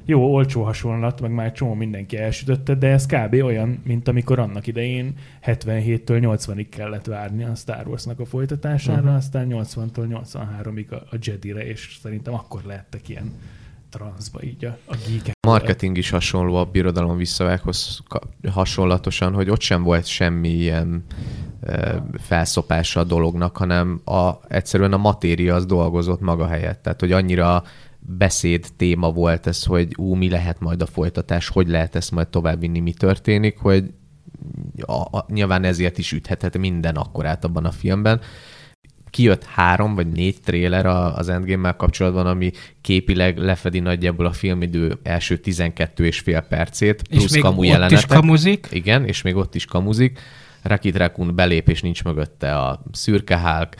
jó, 0.05 0.33
olcsó 0.33 0.63
hasonlat, 0.63 1.21
meg 1.21 1.31
már 1.31 1.51
csomó 1.51 1.73
mindenki 1.73 2.17
elsütötte, 2.17 2.75
de 2.75 2.87
ez 2.87 3.05
kb. 3.05 3.33
olyan, 3.33 3.81
mint 3.83 4.07
amikor 4.07 4.39
annak 4.39 4.67
idején 4.67 5.15
77-től 5.45 6.03
80-ig 6.05 6.67
kellett 6.69 7.05
várni 7.05 7.43
a 7.43 7.55
Star 7.55 7.87
Wars-nak 7.87 8.19
a 8.19 8.25
folytatására, 8.25 9.01
uh-huh. 9.01 9.15
aztán 9.15 9.47
80-tól 9.49 10.23
83-ig 10.33 10.89
a, 10.89 10.95
a 10.95 11.17
Jedi-re, 11.21 11.65
és 11.65 11.97
szerintem 12.01 12.33
akkor 12.33 12.61
lehettek 12.63 13.09
ilyen 13.09 13.31
transzba 13.89 14.43
így 14.43 14.65
a, 14.65 14.77
a. 14.85 15.32
Marketing 15.47 15.97
is 15.97 16.09
hasonló 16.09 16.55
a 16.55 16.65
birodalom 16.65 17.17
visszavághoz 17.17 18.03
hasonlatosan, 18.51 19.33
hogy 19.33 19.49
ott 19.49 19.61
sem 19.61 19.83
volt 19.83 20.05
semmi 20.05 20.49
ilyen 20.49 21.03
felszopása 22.13 22.99
a 22.99 23.03
dolognak, 23.03 23.57
hanem 23.57 24.01
a, 24.05 24.31
egyszerűen 24.47 24.93
a 24.93 24.97
matéria 24.97 25.55
az 25.55 25.65
dolgozott 25.65 26.21
maga 26.21 26.47
helyett. 26.47 26.81
Tehát, 26.81 26.99
hogy 26.99 27.11
annyira 27.11 27.63
beszéd 27.99 28.67
téma 28.77 29.11
volt 29.11 29.47
ez, 29.47 29.63
hogy 29.63 29.93
ú, 29.97 30.13
mi 30.13 30.29
lehet 30.29 30.59
majd 30.59 30.81
a 30.81 30.85
folytatás, 30.85 31.47
hogy 31.47 31.67
lehet 31.67 31.95
ezt 31.95 32.11
majd 32.11 32.27
továbbvinni, 32.27 32.79
mi 32.79 32.93
történik, 32.93 33.57
hogy 33.57 33.93
a, 34.81 35.17
a, 35.17 35.25
nyilván 35.27 35.63
ezért 35.63 35.97
is 35.97 36.11
üthetett 36.11 36.57
minden 36.57 36.95
akkorát 36.95 37.43
abban 37.43 37.65
a 37.65 37.71
filmben, 37.71 38.21
kijött 39.13 39.43
három 39.43 39.95
vagy 39.95 40.07
négy 40.07 40.41
tréler 40.41 40.85
az 40.85 41.29
Endgame-mel 41.29 41.75
kapcsolatban, 41.75 42.25
ami 42.25 42.51
képileg 42.81 43.37
lefedi 43.37 43.79
nagyjából 43.79 44.25
a 44.25 44.31
filmidő 44.31 44.97
első 45.03 45.37
12 45.37 46.05
és 46.05 46.19
fél 46.19 46.41
percét, 46.41 47.07
plusz 47.07 47.23
és 47.23 47.31
még 47.31 47.41
kamu 47.41 47.59
ott 47.59 47.65
jelenetek. 47.65 47.97
is 47.97 48.05
kamuzik. 48.05 48.67
Igen, 48.71 49.05
és 49.05 49.21
még 49.21 49.35
ott 49.35 49.55
is 49.55 49.65
kamuzik. 49.65 50.19
Rakit 50.61 50.97
Rakun 50.97 51.35
belép, 51.35 51.69
és 51.69 51.81
nincs 51.81 52.03
mögötte 52.03 52.57
a 52.57 52.83
szürke 52.91 53.39
Hulk, 53.39 53.75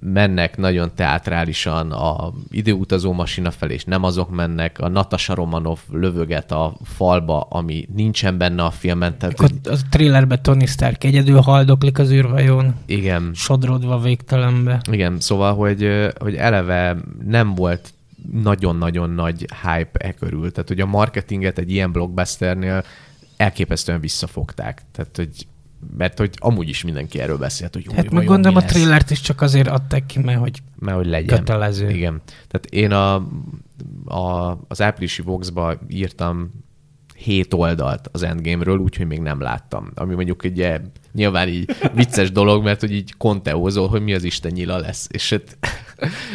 mennek 0.00 0.56
nagyon 0.56 0.90
teátrálisan 0.94 1.92
a 1.92 2.32
időutazó 2.50 3.12
masina 3.12 3.50
felé, 3.50 3.74
és 3.74 3.84
nem 3.84 4.02
azok 4.02 4.30
mennek, 4.30 4.78
a 4.78 4.88
Natasha 4.88 5.34
Romanov 5.34 5.78
lövöget 5.90 6.52
a 6.52 6.76
falba, 6.84 7.40
ami 7.40 7.88
nincsen 7.94 8.38
benne 8.38 8.64
a 8.64 8.70
filmen. 8.70 9.18
Tehát, 9.18 9.38
hogy... 9.38 9.52
A 9.64 9.76
trailerben 9.90 10.42
Tony 10.42 10.66
Stark 10.66 11.04
egyedül 11.04 11.40
haldoklik 11.40 11.98
az 11.98 12.10
űrvajón. 12.10 12.74
Igen. 12.86 13.30
Sodrodva 13.34 13.98
végtelenbe. 13.98 14.80
Igen, 14.90 15.20
szóval, 15.20 15.54
hogy, 15.54 16.10
hogy 16.18 16.34
eleve 16.34 16.96
nem 17.26 17.54
volt 17.54 17.94
nagyon-nagyon 18.32 19.10
nagy 19.10 19.46
hype 19.62 19.98
e 19.98 20.12
körül. 20.12 20.52
Tehát, 20.52 20.68
hogy 20.68 20.80
a 20.80 20.86
marketinget 20.86 21.58
egy 21.58 21.70
ilyen 21.70 21.92
blockbusternél 21.92 22.84
elképesztően 23.36 24.00
visszafogták. 24.00 24.82
Tehát, 24.92 25.16
hogy 25.16 25.46
mert 25.96 26.18
hogy 26.18 26.34
amúgy 26.38 26.68
is 26.68 26.84
mindenki 26.84 27.20
erről 27.20 27.38
beszélt, 27.38 27.74
hogy 27.74 27.84
jó, 27.84 27.92
Hát 27.92 28.10
meg 28.10 28.26
gondolom 28.26 28.56
a 28.56 28.64
trillert 28.64 29.10
is 29.10 29.20
csak 29.20 29.40
azért 29.40 29.68
adták 29.68 30.06
ki, 30.06 30.18
mert 30.18 30.38
hogy, 30.38 30.62
mert 30.78 30.96
hogy 30.96 31.06
legyen. 31.06 31.38
kötelező. 31.38 31.90
Igen. 31.90 32.22
Tehát 32.48 32.66
én 32.70 32.92
a, 32.92 33.14
a, 34.04 34.58
az 34.68 34.82
áprilisi 34.82 35.22
Vox-ba 35.22 35.78
írtam 35.88 36.50
hét 37.16 37.54
oldalt 37.54 38.08
az 38.12 38.22
Endgame-ről, 38.22 38.78
úgyhogy 38.78 39.06
még 39.06 39.20
nem 39.20 39.40
láttam. 39.40 39.90
Ami 39.94 40.14
mondjuk 40.14 40.44
egy 40.44 40.80
nyilván 41.12 41.48
így 41.48 41.70
vicces 41.94 42.30
dolog, 42.30 42.64
mert 42.64 42.80
hogy 42.80 42.92
így 42.92 43.14
konteózol, 43.16 43.88
hogy 43.88 44.02
mi 44.02 44.14
az 44.14 44.24
Isten 44.24 44.52
nyila 44.52 44.78
lesz. 44.78 45.06
És 45.10 45.30
hát 45.30 45.58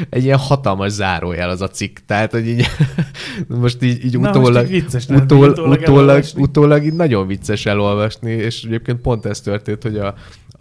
egy 0.09 0.23
ilyen 0.23 0.37
hatalmas 0.37 0.91
zárójel 0.91 1.49
az 1.49 1.61
a 1.61 1.67
cikk. 1.67 1.97
Tehát, 2.05 2.31
hogy 2.31 2.47
így 2.47 2.65
most 3.47 3.83
így, 3.83 4.05
így 4.05 4.19
Na, 4.19 4.29
utólag, 4.29 4.53
most 4.53 4.73
így 4.73 4.81
vicces, 4.81 5.07
utól, 5.07 5.49
utólag, 5.49 5.79
utólag, 5.79 6.23
utólag 6.35 6.83
így 6.83 6.93
nagyon 6.93 7.27
vicces 7.27 7.65
elolvasni, 7.65 8.31
és 8.31 8.63
egyébként 8.63 9.01
pont 9.01 9.25
ez 9.25 9.41
történt, 9.41 9.83
hogy 9.83 9.97
a, 9.97 10.15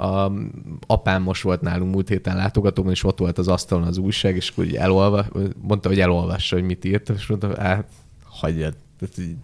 a 0.04 0.32
apám 0.86 1.22
most 1.22 1.42
volt 1.42 1.60
nálunk 1.60 1.94
múlt 1.94 2.08
héten 2.08 2.36
látogatóban, 2.36 2.92
és 2.92 3.04
ott 3.04 3.18
volt 3.18 3.38
az 3.38 3.48
asztalon 3.48 3.86
az 3.86 3.98
újság, 3.98 4.36
és 4.36 4.48
akkor 4.48 4.66
elolva, 4.74 5.26
mondta, 5.62 5.88
hogy 5.88 6.00
elolvassa, 6.00 6.56
hogy 6.56 6.64
mit 6.64 6.84
írt, 6.84 7.08
és 7.08 7.26
mondta, 7.26 7.60
hát 7.62 7.88
hagyjad. 8.24 8.74
Tehát 8.98 9.18
így 9.18 9.36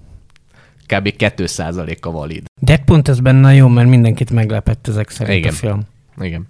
kb. 0.87 1.15
2%-a 1.19 2.11
valid. 2.11 2.45
De 2.61 2.77
pont 2.77 3.09
ez 3.09 3.21
benne 3.21 3.55
jó, 3.55 3.69
mert 3.69 3.89
mindenkit 3.89 4.31
meglepett 4.31 4.89
ezek 4.89 5.11
szerint 5.11 5.39
Igen. 5.39 5.53
a 5.53 5.55
film. 5.55 5.81
Igen. 6.21 6.47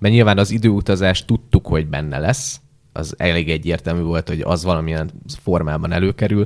Mert 0.00 0.14
nyilván 0.14 0.38
az 0.38 0.50
időutazás 0.50 1.24
tudtuk, 1.24 1.66
hogy 1.66 1.86
benne 1.86 2.18
lesz. 2.18 2.60
Az 2.92 3.14
elég 3.16 3.50
egyértelmű 3.50 4.02
volt, 4.02 4.28
hogy 4.28 4.40
az 4.40 4.64
valamilyen 4.64 5.10
formában 5.42 5.92
előkerül. 5.92 6.44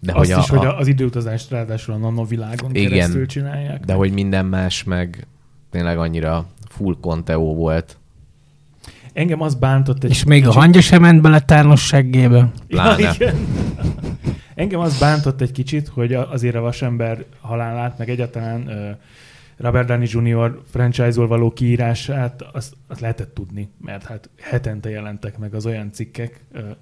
De 0.00 0.12
Azt 0.12 0.32
hogy 0.32 0.42
is, 0.42 0.50
a, 0.50 0.56
hogy 0.56 0.74
az 0.78 0.86
időutazást 0.86 1.50
ráadásul 1.50 1.94
a 1.94 1.96
nanovilágon 1.96 2.74
igen, 2.74 2.90
keresztül 2.90 3.26
csinálják. 3.26 3.80
De 3.80 3.86
meg. 3.86 3.96
hogy 3.96 4.12
minden 4.12 4.46
más 4.46 4.84
meg 4.84 5.26
tényleg 5.70 5.98
annyira 5.98 6.46
full 6.68 6.96
conteó 7.00 7.54
volt. 7.54 7.98
Engem 9.12 9.40
az 9.40 9.54
bántott 9.54 10.04
egy 10.04 10.10
És 10.10 10.24
még 10.24 10.46
a 10.46 10.52
hangja 10.52 10.80
sem 10.80 11.00
ment 11.00 11.22
bele 11.22 11.40
Tárnos 11.40 11.86
seggébe. 11.86 12.50
Ja, 12.68 12.94
igen. 12.98 13.34
Engem 14.54 14.80
az 14.80 14.98
bántott 14.98 15.40
egy 15.40 15.52
kicsit, 15.52 15.88
hogy 15.88 16.14
azért 16.14 16.54
a 16.54 16.60
vasember 16.60 17.24
halálát, 17.40 17.98
meg 17.98 18.08
egyáltalán 18.08 18.60
uh, 18.60 18.96
Robert 19.60 19.86
Downey 19.86 20.08
Jr. 20.10 20.60
franchise-ol 20.70 21.26
való 21.26 21.50
kiírását, 21.50 22.42
azt, 22.52 22.74
azt 22.86 23.00
lehetett 23.00 23.34
tudni, 23.34 23.68
mert 23.80 24.04
hát 24.04 24.30
hetente 24.40 24.90
jelentek 24.90 25.38
meg 25.38 25.54
az 25.54 25.66
olyan 25.66 25.92
cikkek, 25.92 26.40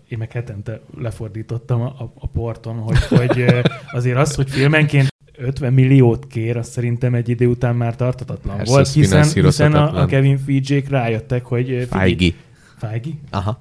én 0.08 0.18
meg 0.18 0.32
hetente 0.32 0.80
lefordítottam 0.98 1.80
a, 1.80 2.12
a 2.14 2.26
porton, 2.26 2.76
hogy, 2.76 3.04
hogy 3.18 3.44
azért 3.92 4.16
az, 4.16 4.34
hogy 4.34 4.50
filmenként 4.50 5.08
50 5.36 5.72
milliót 5.72 6.26
kér, 6.26 6.56
az 6.56 6.68
szerintem 6.68 7.14
egy 7.14 7.28
idő 7.28 7.46
után 7.46 7.76
már 7.76 7.96
tartatatlan 7.96 8.56
Persze, 8.56 8.72
volt, 8.72 8.88
hiszen, 8.88 9.24
hiszen 9.32 9.72
a, 9.72 10.02
a 10.02 10.06
Kevin 10.06 10.38
feige 10.38 10.82
rájöttek, 10.88 11.44
hogy... 11.44 11.86
Feige. 11.90 12.32
Feige? 12.76 13.10
Aha. 13.30 13.60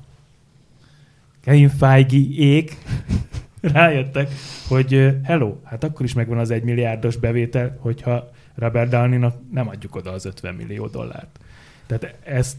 Kevin 1.44 1.70
Feige 1.70 2.18
ék 2.38 2.78
rájöttek, 3.62 4.30
hogy 4.68 5.16
hello, 5.24 5.56
hát 5.64 5.84
akkor 5.84 6.06
is 6.06 6.14
megvan 6.14 6.38
az 6.38 6.52
egy 6.52 6.64
milliárdos 6.64 7.16
bevétel, 7.16 7.78
hogyha 7.80 8.36
Robert 8.58 8.90
Downey-nak 8.90 9.36
nem 9.52 9.68
adjuk 9.68 9.96
oda 9.96 10.12
az 10.12 10.26
50 10.26 10.54
millió 10.56 10.88
dollárt. 10.88 11.40
Tehát 11.86 12.16
ezt 12.24 12.56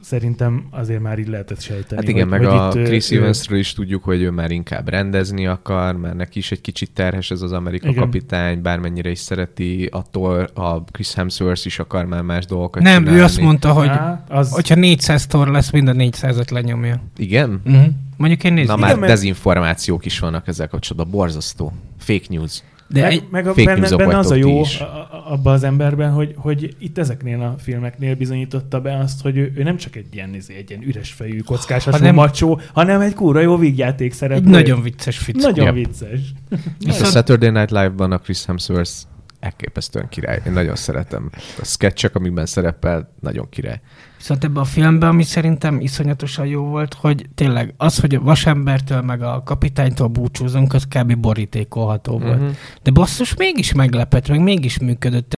szerintem 0.00 0.66
azért 0.70 1.00
már 1.00 1.18
így 1.18 1.28
lehetett 1.28 1.60
sejteni. 1.60 2.00
Hát 2.00 2.08
igen, 2.08 2.28
hogy, 2.28 2.38
meg 2.40 2.48
hogy 2.48 2.58
a 2.58 2.78
itt, 2.78 2.84
Chris 2.86 3.10
ő- 3.10 3.18
Evansről 3.20 3.58
is 3.58 3.72
tudjuk, 3.72 4.04
hogy 4.04 4.22
ő 4.22 4.30
már 4.30 4.50
inkább 4.50 4.88
rendezni 4.88 5.46
akar, 5.46 5.96
mert 5.96 6.14
neki 6.14 6.38
is 6.38 6.50
egy 6.52 6.60
kicsit 6.60 6.90
terhes 6.90 7.30
ez 7.30 7.42
az 7.42 7.52
Amerika 7.52 7.88
Igen. 7.88 8.02
kapitány, 8.02 8.62
bármennyire 8.62 9.10
is 9.10 9.18
szereti, 9.18 9.88
attól 9.92 10.40
a 10.54 10.82
Chris 10.84 11.14
Hemsworth 11.14 11.66
is 11.66 11.78
akar 11.78 12.04
már 12.04 12.22
más 12.22 12.44
dolgokat 12.46 12.82
Nem, 12.82 12.98
csinálni. 12.98 13.20
ő 13.20 13.22
azt 13.24 13.40
mondta, 13.40 13.72
hogy 13.72 13.88
Á, 13.88 14.24
az, 14.28 14.50
hogyha 14.52 14.74
400 14.74 15.26
tor 15.26 15.48
lesz, 15.48 15.70
mind 15.70 15.88
a 15.88 15.92
400-at 15.92 16.50
lenyomja. 16.50 17.02
Igen? 17.16 17.60
Uh-huh. 17.64 17.84
Mondjuk 18.16 18.44
én 18.44 18.52
nézem. 18.52 18.78
Na 18.78 18.84
Igen, 18.86 18.88
már 18.90 18.98
mert- 18.98 19.12
dezinformációk 19.12 20.04
is 20.04 20.18
vannak 20.18 20.48
ezzel 20.48 20.68
kapcsolatban, 20.68 21.10
borzasztó. 21.10 21.72
Fake 21.98 22.24
news. 22.28 22.62
De 22.88 23.00
meg, 23.00 23.12
egy, 23.12 23.24
meg 23.30 23.46
a, 23.46 23.52
benne, 23.52 23.96
benne 23.96 24.18
az 24.18 24.30
a 24.30 24.34
jó 24.34 24.62
abban 25.24 25.52
az 25.52 25.62
emberben, 25.62 26.10
hogy, 26.10 26.34
hogy 26.36 26.76
itt 26.78 26.98
ezeknél 26.98 27.40
a 27.40 27.54
filmeknél 27.58 28.14
bizonyította 28.14 28.80
be 28.80 28.98
azt, 28.98 29.22
hogy 29.22 29.36
ő, 29.36 29.52
ő 29.56 29.62
nem 29.62 29.76
csak 29.76 29.96
egy 29.96 30.06
ilyen, 30.14 30.34
izé, 30.34 30.54
egy 30.56 30.70
ilyen 30.70 30.82
üres 30.82 31.12
fejű, 31.12 31.38
kockás 31.40 31.84
Hanem- 31.84 32.00
hanem, 32.00 32.14
macsó, 32.14 32.60
hanem 32.72 33.00
egy 33.00 33.14
kúra 33.14 33.40
jó 33.40 33.56
vígjáték 33.56 34.10
egy 34.10 34.16
szereplő. 34.16 34.50
nagyon 34.50 34.82
vicces 34.82 35.18
fickó. 35.18 35.40
Nagyon 35.40 35.64
Yep. 35.64 35.74
vicces. 35.86 36.20
És 36.80 37.00
a 37.00 37.04
Saturday 37.04 37.50
Night 37.50 37.70
Live-ban 37.70 38.12
a 38.12 38.18
Chris 38.18 38.44
Hemsworth 38.44 38.92
elképesztően 39.40 40.08
király. 40.08 40.40
Én 40.46 40.52
nagyon 40.52 40.76
szeretem. 40.76 41.30
A 41.60 41.64
sketchek, 41.64 42.14
amikben 42.14 42.46
szerepel, 42.46 43.14
nagyon 43.20 43.48
király. 43.48 43.80
Viszont 44.22 44.44
ebben 44.44 44.62
a 44.62 44.64
filmben, 44.64 45.08
ami 45.08 45.22
szerintem 45.22 45.80
iszonyatosan 45.80 46.46
jó 46.46 46.64
volt, 46.64 46.94
hogy 46.94 47.28
tényleg 47.34 47.74
az, 47.76 47.98
hogy 48.00 48.14
a 48.14 48.20
vasembertől 48.20 49.00
meg 49.00 49.22
a 49.22 49.42
kapitánytól 49.44 50.06
búcsúzunk, 50.06 50.72
az 50.72 50.84
kb. 50.88 51.16
borítékolható 51.16 52.18
volt. 52.18 52.40
Mhm. 52.40 52.48
De 52.82 52.90
basszus, 52.90 53.34
mégis 53.34 53.72
meglepett, 53.72 54.28
meg 54.28 54.40
mégis 54.40 54.78
működött. 54.78 55.32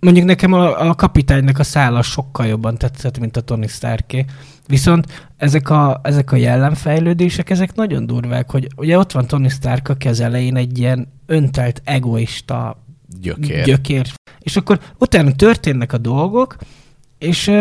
Mondjuk 0.00 0.26
nekem 0.26 0.52
a, 0.52 0.88
a 0.88 0.94
kapitánynak 0.94 1.58
a 1.58 1.62
szála 1.62 2.02
sokkal 2.02 2.46
jobban 2.46 2.78
tetszett, 2.78 3.18
mint 3.18 3.36
a 3.36 3.40
Tony 3.40 3.66
Starké. 3.66 4.24
Viszont 4.66 5.30
ezek 5.36 5.70
a, 5.70 6.00
ezek 6.02 6.32
a 6.32 6.36
jellemfejlődések, 6.36 7.50
ezek 7.50 7.74
nagyon 7.74 8.06
durvák, 8.06 8.50
hogy 8.50 8.68
ugye 8.76 8.98
ott 8.98 9.12
van 9.12 9.26
Tony 9.26 9.48
Stark, 9.48 9.88
aki 9.88 10.08
az 10.08 10.20
elején 10.20 10.56
egy 10.56 10.78
ilyen 10.78 11.12
öntelt, 11.26 11.82
egoista 11.84 12.84
Gyökér. 13.20 13.64
gyökér. 13.64 14.12
És 14.38 14.56
akkor 14.56 14.80
utána 14.98 15.32
történnek 15.32 15.92
a 15.92 15.98
dolgok, 15.98 16.56
és 17.18 17.52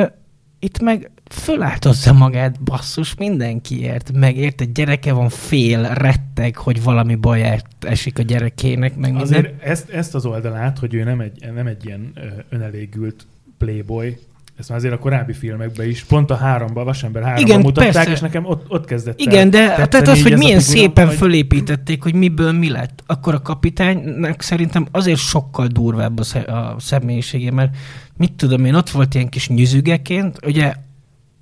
itt 0.63 0.81
meg 0.81 1.11
föláldozza 1.29 2.13
magát 2.13 2.61
basszus 2.63 3.15
mindenkiért, 3.15 4.11
meg 4.13 4.37
érted, 4.37 4.69
gyereke 4.73 5.13
van 5.13 5.29
fél, 5.29 5.81
retteg, 5.93 6.55
hogy 6.57 6.83
valami 6.83 7.15
baját 7.15 7.65
esik 7.79 8.19
a 8.19 8.21
gyerekének, 8.21 8.95
meg 8.95 9.09
minden. 9.09 9.21
Azért 9.21 9.63
ezt, 9.63 9.89
ezt 9.89 10.15
az 10.15 10.25
oldalát, 10.25 10.79
hogy 10.79 10.93
ő 10.93 11.03
nem 11.03 11.19
egy, 11.19 11.49
nem 11.55 11.67
egy 11.67 11.85
ilyen 11.85 12.13
önelégült 12.49 13.25
playboy, 13.57 14.17
ezt 14.59 14.69
már 14.69 14.77
azért 14.77 14.93
a 14.93 14.97
korábbi 14.97 15.33
filmekben 15.33 15.87
is, 15.89 16.03
pont 16.03 16.31
a 16.31 16.35
háromban, 16.35 16.83
a 16.83 16.85
Vasember 16.85 17.23
háromban 17.23 17.47
Igen, 17.49 17.61
mutatták, 17.61 17.93
persze. 17.93 18.11
és 18.11 18.19
nekem 18.19 18.45
ott, 18.45 18.65
ott 18.69 18.85
kezdett 18.85 19.19
Igen, 19.19 19.49
de 19.49 19.67
tehát 19.67 20.07
az, 20.07 20.21
hogy 20.21 20.37
milyen 20.37 20.59
figura, 20.59 20.79
szépen 20.79 21.07
hogy- 21.07 21.15
fölépítették, 21.15 22.03
hogy 22.03 22.13
miből 22.15 22.51
mi 22.51 22.69
lett, 22.69 23.03
akkor 23.05 23.33
a 23.33 23.41
kapitánynak 23.41 24.41
szerintem 24.41 24.87
azért 24.91 25.19
sokkal 25.19 25.67
durvább 25.67 26.19
a, 26.19 26.23
sze- 26.23 26.47
a 26.47 26.75
személyiségé, 26.79 27.49
mert 27.49 27.75
mit 28.17 28.33
tudom 28.33 28.65
én, 28.65 28.75
ott 28.75 28.89
volt 28.89 29.13
ilyen 29.13 29.29
kis 29.29 29.47
nyüzügeként, 29.47 30.45
ugye 30.45 30.73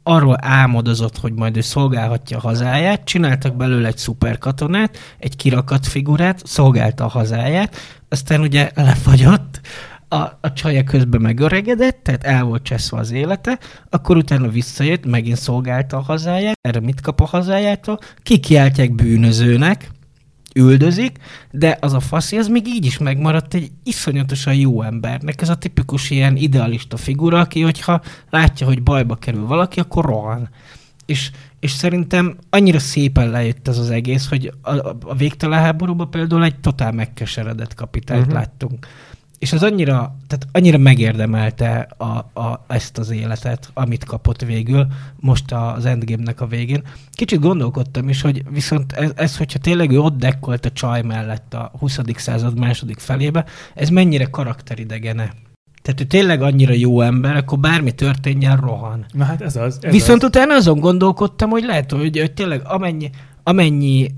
arról 0.04 0.38
álmodozott, 0.40 1.18
hogy 1.18 1.34
majd 1.34 1.58
ő 1.58 1.62
szolgálhatja 1.62 2.38
a 2.38 2.42
hazáját, 2.42 3.04
csináltak 3.04 3.56
belőle 3.56 3.88
egy 3.88 3.98
szuperkatonát, 3.98 4.98
egy 5.20 5.36
kirakat 5.36 5.88
figurát, 5.88 6.42
szolgálta 6.46 7.04
a 7.04 7.08
hazáját, 7.08 7.76
aztán 8.10 8.42
ugye 8.42 8.72
lefagyott, 8.76 9.62
a, 10.12 10.38
a 10.42 10.54
csaja 10.54 10.84
közben 10.84 11.22
megöregedett, 11.22 12.00
tehát 12.04 12.24
el 12.24 12.44
volt 12.44 12.64
cseszve 12.64 12.98
az 12.98 13.12
élete, 13.12 13.60
akkor 13.90 14.18
utána 14.18 14.48
visszajött, 14.48 15.06
megint 15.06 15.38
szolgálta 15.38 15.98
a 15.98 16.02
hazáját, 16.02 16.58
erre 16.62 16.80
mit 16.80 17.02
kap 17.02 17.22
a 17.22 17.26
hazájától? 17.26 18.00
Kikiáltják 18.24 18.94
bűnözőnek, 18.94 19.90
üldözik, 20.56 21.18
de 21.52 21.78
az 21.82 21.94
a 21.94 22.00
faszi, 22.00 22.38
az 22.38 22.48
még 22.48 22.68
így 22.68 22.86
is 22.86 22.98
megmaradt 22.98 23.54
egy 23.54 23.72
iszonyatosan 23.84 24.56
jó 24.56 24.82
embernek. 24.82 25.42
Ez 25.42 25.50
a 25.50 25.58
tipikus 25.58 26.10
ilyen 26.10 26.36
idealista 26.36 26.98
figura, 26.98 27.40
aki, 27.40 27.62
hogyha 27.62 28.02
látja, 28.30 28.68
hogy 28.68 28.84
bajba 28.84 29.16
kerül 29.16 29.46
valaki, 29.46 29.80
akkor 29.80 30.06
rohan. 30.06 30.50
És, 31.06 31.32
és 31.60 31.72
szerintem 31.72 32.38
annyira 32.50 32.80
szépen 32.80 33.30
lejött 33.30 33.68
ez 33.68 33.78
az 33.78 33.90
egész, 33.90 34.30
hogy 34.30 34.54
a, 34.62 34.72
a, 34.72 35.16
végtelen 35.18 35.60
háborúban 35.60 36.10
például 36.10 36.44
egy 36.44 36.60
totál 36.60 36.92
megkeseredett 36.92 37.74
kapitányt 37.74 38.22
uh-huh. 38.22 38.36
láttunk. 38.36 38.88
És 39.42 39.54
az 39.54 39.64
annyira, 39.64 40.16
tehát 40.28 40.48
annyira 40.52 40.78
megérdemelte 40.78 41.88
a, 41.98 42.06
a, 42.42 42.66
ezt 42.68 42.98
az 42.98 43.10
életet, 43.10 43.70
amit 43.74 44.04
kapott 44.04 44.42
végül, 44.42 44.88
most 45.20 45.52
az 45.52 45.86
Endgame-nek 45.86 46.42
a 46.42 46.48
végén. 46.48 46.84
Kicsit 47.12 47.40
gondolkodtam 47.40 48.10
is, 48.10 48.22
hogy 48.22 48.44
viszont 48.50 48.92
ez, 48.92 49.12
ez 49.16 49.38
hogyha 49.38 49.60
tényleg 49.60 49.92
ő 49.92 50.00
ott 50.00 50.18
dekkolt 50.18 50.66
a 50.66 50.72
csaj 50.72 51.02
mellett 51.02 51.54
a 51.54 51.72
20. 51.80 52.00
század 52.16 52.60
második 52.60 53.00
felébe, 53.00 53.46
ez 53.74 53.90
mennyire 53.90 54.26
karakteridegene. 54.26 55.34
Tehát 55.82 56.02
ő 56.02 56.04
tényleg 56.04 56.42
annyira 56.42 56.74
jó 56.74 57.02
ember, 57.02 57.36
akkor 57.36 57.60
bármi 57.60 57.92
történjen, 57.92 58.58
rohan. 58.58 59.06
Na 59.12 59.24
hát 59.24 59.42
ez 59.42 59.56
az. 59.56 59.78
Ez 59.82 59.92
Viszont 59.92 60.24
az. 60.24 60.28
utána 60.28 60.54
azon 60.54 60.80
gondolkodtam, 60.80 61.50
hogy 61.50 61.64
lehet, 61.64 61.92
hogy, 61.92 62.20
hogy 62.20 62.34
tényleg 62.34 62.62
amennyi, 62.64 63.10
amennyi 63.44 64.12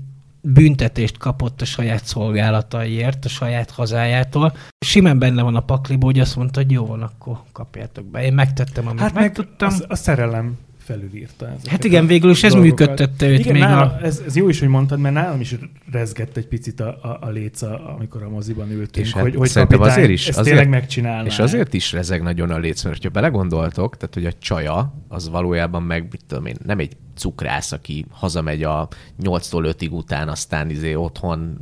büntetést 0.46 1.18
kapott 1.18 1.60
a 1.60 1.64
saját 1.64 2.04
szolgálataiért, 2.04 3.24
a 3.24 3.28
saját 3.28 3.70
hazájától, 3.70 4.56
simán 4.78 5.18
benne 5.18 5.42
van 5.42 5.56
a 5.56 5.60
pakliból, 5.60 6.10
hogy 6.10 6.20
azt 6.20 6.36
mondta, 6.36 6.60
hogy 6.60 6.70
jó 6.70 6.86
van, 6.86 7.02
akkor 7.02 7.38
kapjátok 7.52 8.04
be. 8.04 8.24
Én 8.24 8.32
megtettem, 8.34 8.86
amit 8.86 9.00
Hát 9.00 9.14
meg 9.14 9.32
tudtam. 9.32 9.68
az, 9.68 9.84
a 9.88 9.94
szerelem 9.94 10.58
felülírta. 10.84 11.46
ezeket 11.46 11.68
Hát 11.68 11.84
igen, 11.84 12.06
végül 12.06 12.30
is 12.30 12.42
ez 12.42 12.52
dolgokat. 12.52 12.78
működtette 12.78 13.26
őt 13.28 13.38
igen, 13.38 13.52
még 13.52 13.62
nála, 13.62 13.80
a... 13.82 14.04
ez, 14.04 14.22
ez, 14.26 14.36
jó 14.36 14.48
is, 14.48 14.58
hogy 14.58 14.68
mondtad, 14.68 14.98
mert 14.98 15.14
nálam 15.14 15.40
is 15.40 15.54
rezgett 15.92 16.36
egy 16.36 16.46
picit 16.46 16.80
a, 16.80 16.88
a, 17.02 17.18
a 17.20 17.28
léca, 17.30 17.94
amikor 17.96 18.22
a 18.22 18.28
moziban 18.28 18.70
ültünk, 18.70 19.06
És 19.06 19.12
hát 19.12 19.22
hogy, 19.22 19.34
hogy 19.34 19.48
szerintem 19.48 19.78
kapitány 19.78 19.98
azért 19.98 20.12
is- 20.12 20.28
ezt 20.28 20.38
azért- 20.38 20.56
tényleg 20.56 20.72
megcsinálná. 20.80 21.24
És 21.24 21.38
azért 21.38 21.74
is 21.74 21.92
rezeg 21.92 22.22
nagyon 22.22 22.50
a 22.50 22.58
léc, 22.58 22.82
mert 22.84 23.02
ha 23.02 23.08
belegondoltok, 23.08 23.96
tehát 23.96 24.14
hogy 24.14 24.26
a 24.26 24.32
csaja 24.38 24.94
az 25.08 25.28
valójában 25.28 25.82
meg, 25.82 26.02
mit 26.10 26.20
tudom 26.26 26.46
én, 26.46 26.56
nem 26.66 26.78
egy 26.78 26.96
cukrász, 27.16 27.72
aki 27.72 28.04
hazamegy 28.10 28.62
a 28.62 28.88
8-tól 29.22 29.74
5-ig 29.78 29.90
után, 29.90 30.28
aztán 30.28 30.70
izé 30.70 30.94
otthon 30.94 31.58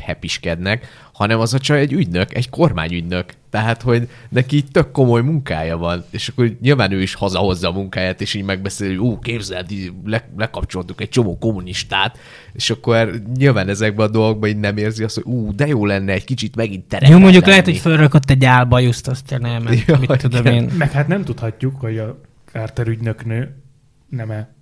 hepiskednek, 0.00 0.86
hanem 1.12 1.40
az 1.40 1.54
a 1.54 1.58
csaj 1.58 1.80
egy 1.80 1.92
ügynök, 1.92 2.34
egy 2.34 2.50
kormányügynök. 2.50 3.34
Tehát, 3.56 3.82
hogy 3.82 4.08
neki 4.28 4.56
így 4.56 4.70
tök 4.72 4.90
komoly 4.90 5.22
munkája 5.22 5.76
van, 5.76 6.04
és 6.10 6.28
akkor 6.28 6.56
nyilván 6.60 6.92
ő 6.92 7.02
is 7.02 7.14
hazahozza 7.14 7.68
a 7.68 7.72
munkáját, 7.72 8.20
és 8.20 8.34
így 8.34 8.44
megbeszél, 8.44 8.88
hogy 8.88 8.96
ú, 8.96 9.18
képzeld, 9.18 9.70
így 9.70 9.92
le, 10.04 10.28
lekapcsoltuk 10.36 11.00
egy 11.00 11.08
csomó 11.08 11.38
kommunistát, 11.38 12.18
és 12.52 12.70
akkor 12.70 13.22
nyilván 13.36 13.68
ezekben 13.68 14.06
a 14.06 14.10
dolgokban 14.10 14.48
így 14.48 14.56
nem 14.56 14.76
érzi 14.76 15.04
azt, 15.04 15.14
hogy 15.14 15.24
ú, 15.24 15.54
de 15.54 15.66
jó 15.66 15.86
lenne 15.86 16.12
egy 16.12 16.24
kicsit 16.24 16.56
megint 16.56 16.84
terepel 16.84 17.10
Jó, 17.10 17.18
mondjuk 17.18 17.46
lehet, 17.46 17.66
lenni. 17.66 17.78
hogy 17.78 17.90
fölrakott 17.92 18.30
egy 18.30 18.44
álbajuszt, 18.44 19.08
aztán 19.08 19.44
elment. 19.44 19.84
Ja, 19.86 19.98
mit 19.98 20.16
tudom 20.16 20.40
igen. 20.40 20.54
én. 20.54 20.70
Meg 20.78 20.90
hát 20.90 21.08
nem 21.08 21.24
tudhatjuk, 21.24 21.80
hogy 21.80 21.98
a 21.98 22.20
Carter 22.52 22.86
ügynöknő 22.86 23.62
nem-e 24.08 24.54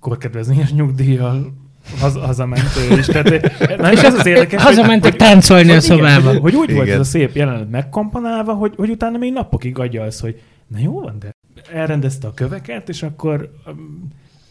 korkedvezményes 0.00 0.72
nyugdíjjal 0.72 1.63
haz, 2.00 2.16
hazament 2.16 2.68
ő 2.90 2.98
is. 2.98 3.06
Tehát, 3.06 3.78
na 3.78 3.92
és 3.92 4.02
ez 4.02 4.14
az 4.14 4.26
érdekes, 4.26 4.62
Hazamentek 4.62 5.10
hogy- 5.10 5.18
táncolni 5.20 5.70
a 5.70 5.74
hogy 5.74 5.84
igen, 5.84 5.96
szobába. 5.96 6.28
Hogy, 6.28 6.40
hogy 6.40 6.54
úgy 6.54 6.72
volt 6.72 6.86
Igen. 6.86 7.00
ez 7.00 7.06
a 7.06 7.10
szép 7.10 7.34
jelenet 7.34 7.70
megkomponálva, 7.70 8.52
hogy, 8.52 8.72
hogy 8.76 8.90
utána 8.90 9.18
még 9.18 9.32
napokig 9.32 9.78
agyalsz, 9.78 10.20
hogy 10.20 10.40
na 10.66 10.78
jó 10.78 11.00
van, 11.00 11.18
de 11.18 11.30
elrendezte 11.72 12.26
a 12.26 12.34
köveket, 12.34 12.88
és 12.88 13.02
akkor 13.02 13.50
um, 13.66 14.08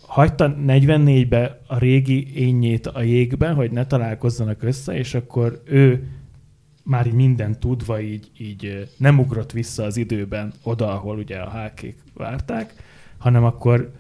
hagyta 0.07 0.55
44-be 0.67 1.59
a 1.67 1.77
régi 1.77 2.27
énjét 2.35 2.87
a 2.87 3.01
jégbe, 3.01 3.49
hogy 3.49 3.71
ne 3.71 3.85
találkozzanak 3.85 4.63
össze, 4.63 4.97
és 4.97 5.13
akkor 5.13 5.61
ő 5.65 6.07
már 6.83 7.05
így 7.07 7.13
mindent 7.13 7.57
tudva 7.57 8.01
így, 8.01 8.31
így 8.37 8.87
nem 8.97 9.19
ugrott 9.19 9.51
vissza 9.51 9.83
az 9.83 9.97
időben 9.97 10.53
oda, 10.63 10.93
ahol 10.93 11.17
ugye 11.17 11.37
a 11.37 11.49
hákék 11.49 11.97
várták, 12.13 12.73
hanem 13.17 13.43
akkor 13.43 13.91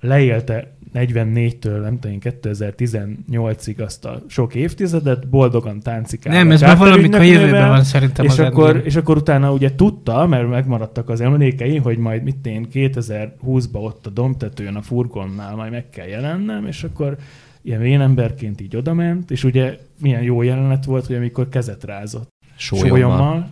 leélte 0.00 0.76
44-től, 0.94 1.80
nem 1.80 1.98
tudom, 1.98 2.12
én, 2.12 2.20
2018-ig 2.42 3.84
azt 3.84 4.04
a 4.04 4.22
sok 4.28 4.54
évtizedet, 4.54 5.28
boldogan 5.28 5.80
táncikál. 5.80 6.32
Nem, 6.32 6.50
ez 6.50 6.60
már 6.60 6.76
valamikor 6.76 7.24
jövőben 7.24 7.68
van 7.68 7.84
szerintem 7.84 8.24
és 8.24 8.30
az 8.30 8.38
akkor, 8.38 8.82
és 8.84 8.96
akkor 8.96 9.16
utána 9.16 9.52
ugye 9.52 9.74
tudta, 9.74 10.26
mert 10.26 10.48
megmaradtak 10.48 11.08
az 11.08 11.20
emlékei, 11.20 11.76
hogy 11.76 11.98
majd 11.98 12.22
mit 12.22 12.46
én 12.46 12.66
2020-ba 12.72 13.82
ott 13.82 14.06
a 14.06 14.10
domtetőn 14.10 14.74
a 14.74 14.82
furgonnál 14.82 15.56
majd 15.56 15.70
meg 15.70 15.90
kell 15.90 16.06
jelennem, 16.06 16.66
és 16.66 16.84
akkor 16.84 17.16
ilyen 17.62 17.84
én 17.84 18.00
emberként 18.00 18.60
így 18.60 18.76
odament, 18.76 19.30
és 19.30 19.44
ugye 19.44 19.78
milyen 20.00 20.22
jó 20.22 20.42
jelenet 20.42 20.84
volt, 20.84 21.06
hogy 21.06 21.16
amikor 21.16 21.48
kezet 21.48 21.84
rázott. 21.84 22.28
Sólyommal. 22.56 22.90
sólyommal, 22.90 23.50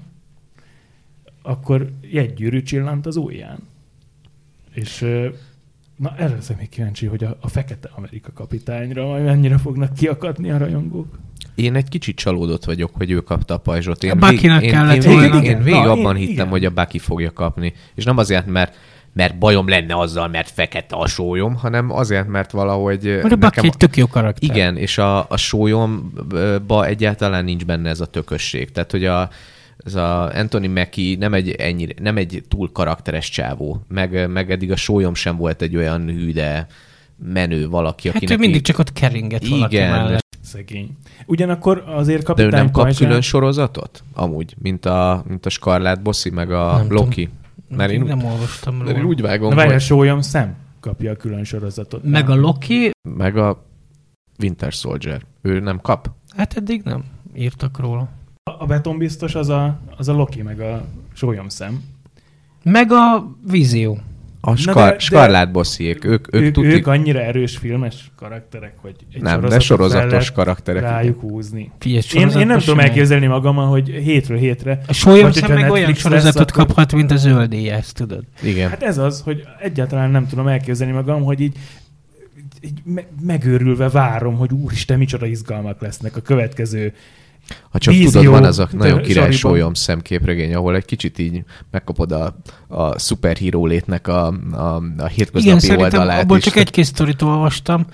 akkor 1.42 1.90
jegygyűrű 2.00 2.62
csillant 2.62 3.06
az 3.06 3.16
ujján. 3.16 3.58
És 4.72 5.06
na 5.98 6.14
erre 6.18 6.34
leszek 6.34 6.58
még 6.58 6.68
kíváncsi, 6.68 7.06
hogy 7.06 7.24
a, 7.24 7.36
a 7.40 7.48
fekete 7.48 7.90
Amerika 7.96 8.32
kapitányra 8.34 9.06
majd 9.06 9.24
mennyire 9.24 9.58
fognak 9.58 9.94
kiakadni 9.94 10.50
a 10.50 10.58
rajongók. 10.58 11.18
Én 11.54 11.74
egy 11.74 11.88
kicsit 11.88 12.16
csalódott 12.16 12.64
vagyok, 12.64 12.90
hogy 12.94 13.10
ő 13.10 13.20
kapta 13.20 13.54
a 13.54 13.58
pajzsot. 13.58 14.04
Én 14.04 14.10
A 14.10 14.14
Buckynak 14.14 14.62
én, 14.62 14.70
kellett 14.70 15.04
én, 15.04 15.12
volna. 15.12 15.36
Én, 15.36 15.42
én 15.42 15.62
végig 15.62 15.80
Na, 15.80 15.90
abban 15.90 16.16
én- 16.16 16.20
hittem, 16.20 16.34
igen. 16.34 16.48
hogy 16.48 16.64
a 16.64 16.70
Bucky 16.70 16.98
fogja 16.98 17.32
kapni. 17.32 17.72
És 17.94 18.04
nem 18.04 18.18
azért, 18.18 18.46
mert 18.46 18.76
mert 19.12 19.38
bajom 19.38 19.68
lenne 19.68 19.96
azzal, 19.96 20.28
mert 20.28 20.50
fekete 20.50 20.96
a 20.96 21.06
sólyom, 21.06 21.54
hanem 21.54 21.92
azért, 21.92 22.26
mert 22.28 22.50
valahogy 22.50 23.02
Mert 23.04 23.32
a 23.32 23.36
Bucky 23.36 23.66
egy 23.66 23.76
tök 23.76 23.96
jó 23.96 24.06
karakter. 24.06 24.50
Igen, 24.50 24.76
és 24.76 24.98
a, 24.98 25.30
a 25.30 25.36
sólyomba 25.36 26.86
egyáltalán 26.86 27.44
nincs 27.44 27.64
benne 27.64 27.88
ez 27.88 28.00
a 28.00 28.06
tökösség. 28.06 28.70
Tehát, 28.70 28.90
hogy 28.90 29.04
a, 29.04 29.28
ez 29.84 29.94
a 29.94 30.34
Anthony 30.34 30.70
Mackie 30.70 31.16
nem 31.18 31.34
egy, 31.34 31.50
ennyire, 31.50 31.94
nem 32.02 32.16
egy 32.16 32.42
túl 32.48 32.72
karakteres 32.72 33.28
csávó, 33.30 33.82
meg, 33.88 34.30
meg 34.30 34.50
eddig 34.50 34.70
a 34.70 34.76
sólyom 34.76 35.14
sem 35.14 35.36
volt 35.36 35.62
egy 35.62 35.76
olyan 35.76 36.06
hűde 36.10 36.66
menő 37.24 37.68
valaki, 37.68 38.08
Hát 38.08 38.16
akinek... 38.16 38.34
ő 38.36 38.38
mindig 38.40 38.56
így- 38.56 38.62
csak 38.62 38.78
ott 38.78 38.92
keringett 38.92 39.46
valaki 39.46 39.74
Igen, 39.74 39.90
mellett. 39.90 40.26
Szegény. 40.42 40.96
Ugyanakkor 41.26 41.84
azért 41.86 42.16
De 42.22 42.22
ő 42.22 42.34
kapitány 42.34 42.50
nem 42.62 42.70
kap 42.70 42.82
pajzsán- 42.82 43.06
külön 43.08 43.20
sorozatot? 43.22 44.02
Amúgy, 44.14 44.54
mint 44.58 44.84
a, 44.86 45.24
mint 45.28 45.46
a 45.46 45.50
Scarlett 45.50 46.02
Bossy, 46.02 46.30
meg 46.30 46.50
a 46.52 46.72
Nem 46.76 46.88
tudom. 46.88 47.04
Loki. 47.04 47.28
Mert 47.68 47.90
én, 47.90 48.00
nem 48.02 48.24
olvastam 48.24 48.74
mert 48.76 48.88
én 48.90 48.94
róla. 48.96 49.06
úgy 49.08 49.20
vágom, 49.20 49.48
Na 49.48 49.54
várj, 49.54 49.68
a 49.68 49.72
hogy... 49.72 49.80
sólyom 49.80 50.20
szem 50.20 50.56
kapja 50.80 51.10
a 51.10 51.14
külön 51.16 51.44
sorozatot. 51.44 52.04
Meg 52.04 52.30
a 52.30 52.34
Loki, 52.34 52.90
Meg 53.16 53.36
a 53.36 53.64
Winter 54.38 54.72
Soldier. 54.72 55.22
Ő 55.42 55.60
nem 55.60 55.80
kap? 55.80 56.10
hát 56.36 56.56
eddig 56.56 56.82
nem 56.84 57.04
írtak 57.36 57.78
róla. 57.78 58.08
A- 58.48 58.62
A 58.62 58.66
betonbiztos 58.66 59.34
az 59.34 59.48
a, 59.48 59.78
az 59.96 60.08
a 60.08 60.12
Loki, 60.12 60.42
meg 60.42 60.60
a 60.60 60.84
sólyom 61.14 61.48
szem. 61.48 61.82
Meg 62.62 62.92
a 62.92 63.28
Vízió. 63.50 63.98
A 64.40 64.50
de- 64.50 64.56
Scar- 64.56 64.92
de- 64.92 64.98
Scarlett 64.98 65.50
Bossziék. 65.50 66.04
Ők, 66.04 66.34
ők, 66.34 66.42
Ők, 66.42 66.52
tuti... 66.52 66.66
ők 66.66 66.86
annyira 66.86 67.20
erős 67.20 67.56
filmes 67.56 68.10
karakterek, 68.16 68.72
hogy 68.76 68.94
egy 69.14 69.22
nem, 69.22 69.40
de 69.40 69.58
sorozatos 69.58 70.30
karakterek. 70.32 70.82
rájuk 70.82 71.20
húzni. 71.20 71.70
Figyelj, 71.78 72.02
Én, 72.12 72.28
én 72.28 72.46
nem 72.46 72.58
tudom 72.58 72.78
elképzelni 72.80 73.26
magammal, 73.26 73.66
hogy 73.68 73.88
hétről 73.88 74.38
hétre. 74.38 74.80
A 74.86 74.92
sólyom 74.92 75.24
hogyha 75.24 75.54
meg 75.54 75.70
olyan 75.70 75.94
sorozatot 75.94 76.34
lesz, 76.34 76.50
akkor- 76.50 76.66
kaphat, 76.66 76.92
mint 76.92 77.10
a 77.10 77.16
zöldéje, 77.16 77.74
ezt 77.74 77.94
tudod. 77.94 78.24
Igen. 78.42 78.68
Hát 78.68 78.82
ez 78.82 78.98
az, 78.98 79.20
hogy 79.20 79.42
egyáltalán 79.60 80.10
nem 80.10 80.26
tudom 80.26 80.46
elképzelni 80.46 80.92
magam, 80.92 81.22
hogy 81.22 81.40
így, 81.40 81.56
így 82.60 82.80
me- 82.84 83.06
megőrülve 83.22 83.88
várom, 83.88 84.36
hogy 84.36 84.52
úristen, 84.52 84.98
micsoda 84.98 85.26
izgalmak 85.26 85.80
lesznek 85.80 86.16
a 86.16 86.20
következő. 86.20 86.92
Ha 87.70 87.78
csak 87.78 87.94
Vízió, 87.94 88.20
tudod, 88.20 88.26
van 88.26 88.44
az 88.44 88.58
a 88.58 88.68
nagyon 88.72 89.02
király 89.02 89.30
sólyom 89.30 89.74
szemképregény, 89.74 90.54
ahol 90.54 90.74
egy 90.74 90.84
kicsit 90.84 91.18
így 91.18 91.42
megkapod 91.70 92.12
a, 92.12 92.36
a 92.68 92.98
szuperhíró 92.98 93.66
létnek 93.66 94.08
a, 94.08 94.26
a, 94.52 94.82
a 94.98 95.06
hétköznapi 95.06 95.64
Igen, 95.66 95.78
oldalát 95.80 96.22
abból 96.22 96.36
is. 96.36 96.44
csak 96.44 96.56
egy-két 96.56 96.84
sztorit 96.84 97.22
olvastam, 97.22 97.86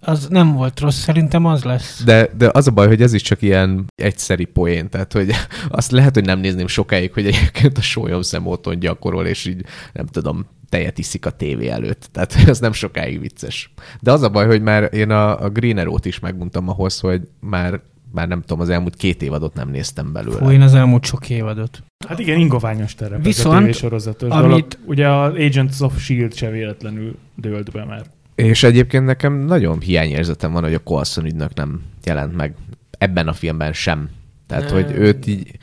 az 0.00 0.26
nem 0.28 0.52
volt 0.52 0.80
rossz, 0.80 0.98
szerintem 0.98 1.44
az 1.44 1.62
lesz. 1.62 2.02
De, 2.04 2.30
de 2.36 2.50
az 2.52 2.66
a 2.66 2.70
baj, 2.70 2.86
hogy 2.86 3.02
ez 3.02 3.12
is 3.12 3.22
csak 3.22 3.42
ilyen 3.42 3.84
egyszeri 3.94 4.44
poén, 4.44 4.88
tehát 4.88 5.12
hogy 5.12 5.30
azt 5.68 5.90
lehet, 5.90 6.14
hogy 6.14 6.24
nem 6.24 6.40
nézném 6.40 6.66
sokáig, 6.66 7.12
hogy 7.12 7.26
egyébként 7.26 7.78
a 7.78 7.82
sólyom 7.82 8.22
szem 8.22 8.46
otthon 8.46 8.78
gyakorol, 8.78 9.26
és 9.26 9.44
így 9.44 9.64
nem 9.92 10.06
tudom, 10.06 10.46
tejet 10.68 10.98
iszik 10.98 11.26
a 11.26 11.30
tévé 11.30 11.68
előtt. 11.68 12.08
Tehát 12.12 12.36
ez 12.46 12.58
nem 12.58 12.72
sokáig 12.72 13.20
vicces. 13.20 13.72
De 14.00 14.12
az 14.12 14.22
a 14.22 14.28
baj, 14.28 14.46
hogy 14.46 14.62
már 14.62 14.94
én 14.94 15.10
a, 15.10 15.44
a 15.44 15.48
Green 15.48 15.78
Arrow-t 15.78 16.04
is 16.04 16.18
megmondtam 16.18 16.68
ahhoz, 16.68 17.00
hogy 17.00 17.28
már, 17.40 17.80
már 18.12 18.28
nem 18.28 18.40
tudom, 18.40 18.60
az 18.60 18.68
elmúlt 18.68 18.96
két 18.96 19.22
évadot 19.22 19.54
nem 19.54 19.70
néztem 19.70 20.12
belőle. 20.12 20.36
Fú, 20.36 20.50
én 20.50 20.60
az 20.60 20.74
elmúlt 20.74 21.04
sok 21.04 21.30
évadot. 21.30 21.82
Hát 22.08 22.18
igen, 22.18 22.38
ingoványos 22.38 22.94
terep 22.94 23.24
Viszont, 23.24 23.68
ez 23.92 24.06
a 24.06 24.12
amit- 24.20 24.28
dolog. 24.28 24.66
Ugye 24.84 25.08
az 25.08 25.32
Agents 25.34 25.80
of 25.80 26.00
S.H.I.E.L.D. 26.00 26.34
se 26.34 26.50
véletlenül 26.50 27.16
dőlt 27.36 27.70
be 27.72 27.84
már. 27.84 28.02
És 28.34 28.62
egyébként 28.62 29.04
nekem 29.04 29.32
nagyon 29.32 29.80
hiányérzetem 29.80 30.52
van, 30.52 30.62
hogy 30.62 30.74
a 30.74 30.78
Coulson 30.78 31.24
ügynök 31.24 31.54
nem 31.54 31.82
jelent 32.04 32.36
meg 32.36 32.54
ebben 32.98 33.28
a 33.28 33.32
filmben 33.32 33.72
sem. 33.72 34.08
Tehát, 34.46 34.64
Nem. 34.64 34.72
hogy 34.72 34.92
őt 34.96 35.26
így, 35.26 35.58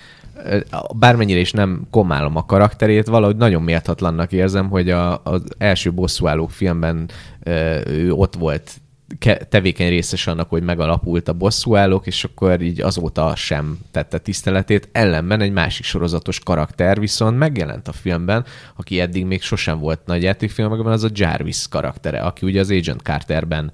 bármennyire 0.95 1.39
is 1.39 1.51
nem 1.51 1.87
komálom 1.89 2.35
a 2.35 2.45
karakterét, 2.45 3.07
valahogy 3.07 3.35
nagyon 3.35 3.61
méltatlannak 3.61 4.31
érzem, 4.31 4.69
hogy 4.69 4.89
a, 4.89 5.21
az 5.23 5.43
első 5.57 5.93
bosszúállók 5.93 6.51
filmben 6.51 7.09
ő 7.85 8.11
ott 8.11 8.35
volt 8.35 8.71
tevékeny 9.49 9.89
részes 9.89 10.27
annak, 10.27 10.49
hogy 10.49 10.63
megalapult 10.63 11.27
a 11.27 11.33
bosszúállók, 11.33 12.07
és 12.07 12.23
akkor 12.23 12.61
így 12.61 12.81
azóta 12.81 13.35
sem 13.35 13.77
tette 13.91 14.17
tiszteletét. 14.17 14.89
Ellenben 14.91 15.41
egy 15.41 15.51
másik 15.51 15.85
sorozatos 15.85 16.39
karakter 16.39 16.99
viszont 16.99 17.37
megjelent 17.37 17.87
a 17.87 17.91
filmben, 17.91 18.45
aki 18.75 18.99
eddig 18.99 19.25
még 19.25 19.41
sosem 19.41 19.79
volt 19.79 19.99
nagy 20.05 20.23
játékfilmekben, 20.23 20.91
az 20.91 21.03
a 21.03 21.09
Jarvis 21.13 21.67
karaktere, 21.69 22.19
aki 22.19 22.45
ugye 22.45 22.59
az 22.59 22.69
Agent 22.71 23.01
Carterben 23.01 23.71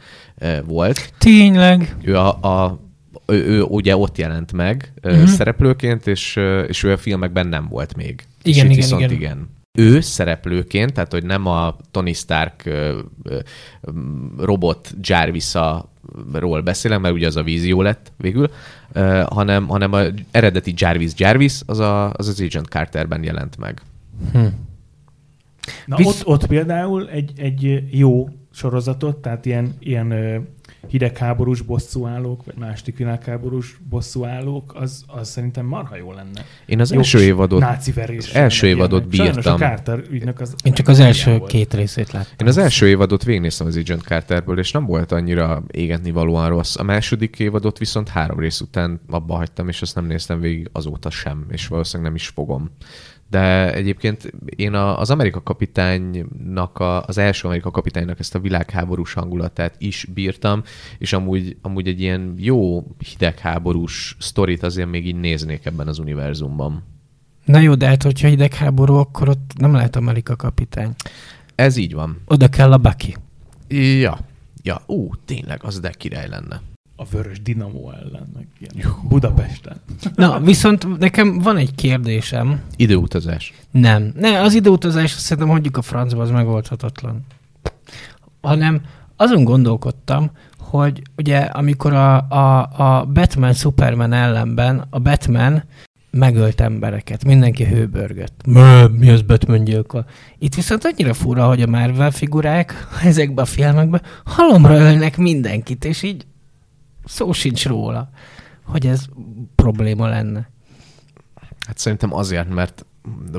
volt. 0.65 1.13
Tényleg. 1.17 1.95
Ő, 2.03 2.17
a, 2.17 2.27
a, 2.41 2.79
ő, 3.25 3.45
ő 3.45 3.61
ugye 3.61 3.97
ott 3.97 4.17
jelent 4.17 4.53
meg 4.53 4.93
uh, 5.03 5.11
Mhm. 5.17 5.25
szereplőként, 5.25 6.07
és, 6.07 6.39
és 6.67 6.83
ő 6.83 6.91
a 6.91 6.97
filmekben 6.97 7.47
nem 7.47 7.67
volt 7.67 7.95
még. 7.95 8.23
És 8.43 8.55
Igen, 8.55 8.65
itt 8.65 8.71
igen, 8.71 8.83
viszont 8.83 9.01
igen. 9.01 9.13
igen. 9.13 9.49
Ő 9.77 9.99
szereplőként, 9.99 10.93
tehát 10.93 11.11
hogy 11.11 11.25
nem 11.25 11.45
a 11.45 11.75
Tony 11.91 12.13
Stark 12.13 12.65
ö, 12.65 12.99
ö, 13.23 13.39
robot 14.37 14.93
Jarvis-ról 15.01 16.61
beszélem, 16.63 17.01
mert 17.01 17.13
ugye 17.13 17.27
az 17.27 17.35
a 17.35 17.43
vízió 17.43 17.81
lett 17.81 18.11
végül, 18.17 18.49
ö, 18.91 19.23
hanem, 19.29 19.67
hanem 19.67 19.93
a 19.93 20.01
eredeti 20.31 20.73
Jarvis 20.75 21.11
Jarvis 21.15 21.61
az 21.65 21.79
a, 21.79 22.11
az, 22.13 22.27
az 22.27 22.41
Agent 22.41 22.67
Carterben 22.67 23.23
jelent 23.23 23.57
meg. 23.57 23.81
Hm. 24.31 24.45
Na 25.85 25.95
Visz- 25.95 26.07
ott, 26.07 26.25
ott 26.25 26.47
például 26.47 27.09
egy, 27.09 27.31
egy 27.35 27.83
jó 27.99 28.29
sorozatot, 28.51 29.17
tehát 29.17 29.45
ilyen, 29.45 29.75
ilyen 29.79 30.11
hidegháborús 30.87 31.61
bosszúállók, 31.61 32.45
vagy 32.45 32.55
második 32.57 32.97
világháborús 32.97 33.77
bosszúállók, 33.89 34.75
az, 34.75 35.03
az 35.07 35.29
szerintem 35.29 35.65
marha 35.65 35.95
jó 35.95 36.11
lenne. 36.11 36.45
Én 36.65 36.79
az 36.79 36.91
Jó 36.91 36.97
első 36.97 37.21
évadot 37.21 37.59
Náci 37.59 37.91
verés. 37.91 38.29
az 38.29 38.35
első 38.35 38.67
évadot 38.67 39.13
Sajnos 39.15 39.29
a 39.29 39.33
bírtam. 39.33 39.57
Carter 39.57 40.03
ügynök 40.09 40.39
az... 40.39 40.55
Én 40.63 40.73
csak 40.73 40.87
az 40.87 40.99
első 40.99 41.37
volt. 41.37 41.49
két 41.51 41.73
részét 41.73 42.11
láttam. 42.11 42.33
Én 42.37 42.47
az 42.47 42.57
első 42.57 42.87
évadot 42.87 43.23
végignéztem 43.23 43.67
az 43.67 43.77
Agent 43.77 44.01
Carterből, 44.01 44.59
és 44.59 44.71
nem 44.71 44.85
volt 44.85 45.11
annyira 45.11 45.63
égetni 45.71 46.11
valóan 46.11 46.49
rossz. 46.49 46.75
A 46.75 46.83
második 46.83 47.39
évadot 47.39 47.77
viszont 47.77 48.09
három 48.09 48.39
rész 48.39 48.59
után 48.59 49.01
abba 49.09 49.35
hagytam, 49.35 49.67
és 49.67 49.81
azt 49.81 49.95
nem 49.95 50.05
néztem 50.05 50.39
végig 50.39 50.69
azóta 50.71 51.09
sem, 51.09 51.45
és 51.49 51.67
valószínűleg 51.67 52.11
nem 52.11 52.21
is 52.21 52.27
fogom. 52.27 52.69
De 53.29 53.73
egyébként 53.73 54.33
én 54.55 54.73
a, 54.73 54.99
az 54.99 55.09
Amerika 55.09 55.43
kapitánynak, 55.43 56.79
a, 56.79 57.03
az 57.03 57.17
első 57.17 57.47
Amerika 57.47 57.71
kapitánynak 57.71 58.19
ezt 58.19 58.35
a 58.35 58.39
világháborús 58.39 59.13
hangulatát 59.13 59.75
is 59.77 60.07
bírtam, 60.13 60.63
és 60.97 61.13
amúgy, 61.13 61.57
amúgy 61.61 61.87
egy 61.87 62.01
ilyen 62.01 62.33
jó 62.37 62.87
hidegháborús 63.09 64.15
sztorit 64.19 64.63
azért 64.63 64.89
még 64.89 65.07
így 65.07 65.19
néznék 65.19 65.65
ebben 65.65 65.87
az 65.87 65.99
univerzumban. 65.99 66.83
Na 67.45 67.59
jó, 67.59 67.75
de 67.75 67.87
hát 67.87 68.03
hogyha 68.03 68.27
hidegháború, 68.27 68.93
akkor 68.93 69.29
ott 69.29 69.51
nem 69.57 69.73
lehet 69.73 69.95
Amerika 69.95 70.35
kapitány. 70.35 70.93
Ez 71.55 71.75
így 71.75 71.93
van. 71.93 72.21
Oda 72.25 72.47
kell 72.47 72.71
a 72.71 72.77
Bucky. 72.77 73.15
Ja. 73.99 74.19
Ja, 74.63 74.81
ú, 74.85 75.09
tényleg, 75.25 75.63
az 75.63 75.79
de 75.79 75.89
király 75.89 76.27
lenne. 76.27 76.61
A 77.03 77.05
vörös 77.11 77.41
dinamó 77.41 77.91
ellen, 77.91 78.27
meg 78.33 78.47
ilyen. 78.59 78.95
Budapesten. 79.07 79.77
Na, 80.15 80.39
viszont 80.39 80.99
nekem 80.99 81.39
van 81.39 81.57
egy 81.57 81.75
kérdésem. 81.75 82.61
Időutazás. 82.75 83.53
Nem. 83.71 84.13
Ne, 84.15 84.41
az 84.41 84.53
időutazás 84.53 85.11
szerintem 85.11 85.53
hagyjuk 85.53 85.77
a 85.77 85.81
francba, 85.81 86.21
az 86.21 86.29
megoldhatatlan. 86.29 87.25
Hanem 88.41 88.81
azon 89.15 89.43
gondolkodtam, 89.43 90.31
hogy 90.57 91.01
ugye 91.17 91.37
amikor 91.39 91.93
a, 91.93 92.15
a, 92.29 92.69
a 92.77 93.05
Batman 93.05 93.53
Superman 93.53 94.13
ellenben 94.13 94.87
a 94.89 94.99
Batman 94.99 95.63
megölt 96.11 96.61
embereket, 96.61 97.25
mindenki 97.25 97.65
hőbörgött. 97.65 98.45
Mi 98.91 99.09
az 99.09 99.21
Batman 99.21 99.63
gyilkol? 99.63 100.05
Itt 100.39 100.55
viszont 100.55 100.85
annyira 100.85 101.13
fura, 101.13 101.47
hogy 101.47 101.61
a 101.61 101.67
Marvel 101.67 102.11
figurák 102.11 102.87
ezekben 103.03 103.43
a 103.43 103.47
filmekben 103.47 104.01
halomra 104.25 104.77
ölnek 104.77 105.17
mindenkit, 105.17 105.85
és 105.85 106.03
így 106.03 106.25
szó 107.05 107.31
sincs 107.31 107.65
róla, 107.65 108.09
hogy 108.65 108.87
ez 108.87 109.05
probléma 109.55 110.07
lenne. 110.07 110.49
Hát 111.67 111.77
szerintem 111.77 112.13
azért, 112.13 112.49
mert 112.49 112.85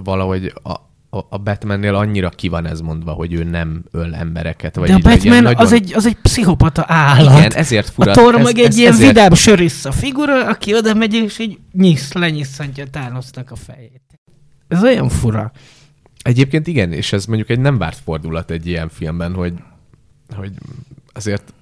valahogy 0.05 0.53
a, 0.63 0.73
a, 1.29 1.39
Batmannél 1.39 1.95
annyira 1.95 2.29
ki 2.29 2.49
van 2.49 2.67
ez 2.67 2.81
mondva, 2.81 3.13
hogy 3.13 3.33
ő 3.33 3.45
nem 3.45 3.85
öl 3.91 4.15
embereket. 4.15 4.77
Vagy 4.77 4.89
De 4.89 4.95
a 4.95 4.99
Batman 4.99 5.43
nagyon... 5.43 5.61
az, 5.61 5.73
egy, 5.73 5.93
az 5.95 6.07
egy 6.07 6.17
pszichopata 6.17 6.85
állat. 6.87 7.39
Igen, 7.39 7.53
ezért 7.53 7.91
fura. 7.91 8.11
a 8.11 8.15
Thor 8.15 8.37
meg 8.37 8.59
egy 8.59 8.67
ez, 8.67 8.77
ilyen 8.77 8.93
ezért, 8.93 9.09
vidám 9.09 9.35
sörissza 9.35 9.93
figura, 9.93 10.47
aki 10.47 10.75
oda 10.75 10.95
megy, 10.95 11.15
és 11.15 11.39
így 11.39 11.59
nyisz, 11.73 12.13
lenyisszantja 12.13 12.91
Thanosnak 12.91 13.51
a 13.51 13.57
fejét. 13.57 14.03
Ez 14.69 14.83
olyan 14.83 15.09
fura. 15.09 15.53
Egyébként 16.23 16.67
igen, 16.67 16.93
és 16.93 17.13
ez 17.13 17.25
mondjuk 17.25 17.51
egy 17.51 17.61
nem 17.61 17.79
várt 17.79 17.99
fordulat 18.05 18.51
egy 18.51 18.67
ilyen 18.67 18.89
filmben, 18.89 19.35
hogy, 19.35 19.55
hogy 20.37 20.53
azért 21.13 21.53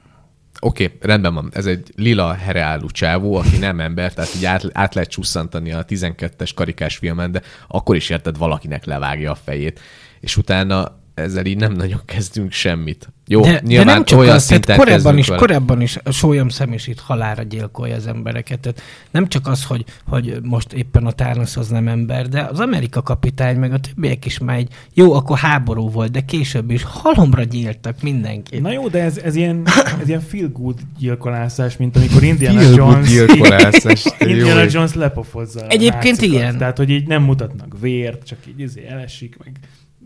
oké, 0.65 0.85
okay, 0.85 0.97
rendben 1.01 1.35
van, 1.35 1.51
ez 1.55 1.67
egy 1.67 1.93
lila 1.97 2.35
hereálú 2.35 2.87
csávó, 2.87 3.37
aki 3.37 3.57
nem 3.57 3.81
ember, 3.81 4.15
tehát 4.15 4.35
így 4.35 4.45
át, 4.45 4.65
át 4.73 4.95
lehet 4.95 5.11
csusszantani 5.11 5.73
a 5.73 5.85
12-es 5.85 6.51
karikás 6.55 6.97
filmen, 6.97 7.33
de 7.33 7.43
akkor 7.69 7.97
is 7.97 8.11
érted, 8.11 8.39
valakinek 8.39 8.85
levágja 8.85 9.31
a 9.31 9.35
fejét. 9.45 9.81
És 10.21 10.37
utána 10.37 11.02
ezzel 11.15 11.47
így 11.47 11.57
nem 11.57 11.73
nagyon 11.73 12.01
kezdünk 12.05 12.53
semmit. 12.53 13.09
Jó, 13.27 13.41
de, 13.41 13.61
nyilván 13.65 13.87
de 13.87 13.93
nem 13.93 14.05
csak 14.05 14.19
olyan 14.19 14.35
az, 14.35 14.47
tehát 14.47 14.65
szinten 14.65 14.77
korábban 14.77 15.03
kezdünk 15.03 15.19
is, 15.19 15.27
vele. 15.27 15.41
korábban 15.41 15.81
is 15.81 15.99
a 16.05 16.11
sólyom 16.11 16.49
szemésít 16.49 17.01
halára 17.01 17.43
gyilkolja 17.43 17.95
az 17.95 18.07
embereket. 18.07 18.61
Tehát 18.61 18.83
nem 19.11 19.29
csak 19.29 19.47
az, 19.47 19.65
hogy, 19.65 19.85
hogy 20.07 20.39
most 20.43 20.73
éppen 20.73 21.07
a 21.07 21.13
Thanos 21.13 21.57
az 21.57 21.69
nem 21.69 21.89
ember, 21.89 22.29
de 22.29 22.41
az 22.43 22.61
Amerika 22.61 23.03
kapitány, 23.03 23.57
meg 23.57 23.73
a 23.73 23.79
többiek 23.79 24.25
is 24.25 24.39
már 24.39 24.57
egy, 24.57 24.69
jó, 24.95 25.13
akkor 25.13 25.39
háború 25.39 25.91
volt, 25.91 26.11
de 26.11 26.21
később 26.21 26.71
is 26.71 26.83
halomra 26.83 27.43
gyiltak 27.43 28.03
mindenkit. 28.03 28.61
Na 28.61 28.73
jó, 28.73 28.89
de 28.89 29.03
ez, 29.03 29.19
ez 29.19 29.35
ilyen, 29.35 29.63
ez 30.01 30.09
ilyen 30.09 30.21
feel 30.21 30.49
good 30.49 30.79
gyilkolászás, 30.99 31.77
mint 31.77 31.97
amikor 31.97 32.23
Indiana 32.23 32.61
Feel 32.61 32.77
good 32.77 32.93
Jones, 32.93 33.09
gyilkolászás, 33.09 34.07
Indiana. 34.19 34.65
Jones 34.71 34.95
lepofozza. 34.95 35.67
Egyébként 35.67 36.21
nácikat. 36.21 36.41
igen. 36.41 36.59
Tehát, 36.59 36.77
hogy 36.77 36.91
így 36.91 37.07
nem 37.07 37.23
mutatnak 37.23 37.77
vért, 37.81 38.27
csak 38.27 38.39
így 38.49 38.61
izé 38.61 38.87
elesik, 38.87 39.37
meg 39.45 39.53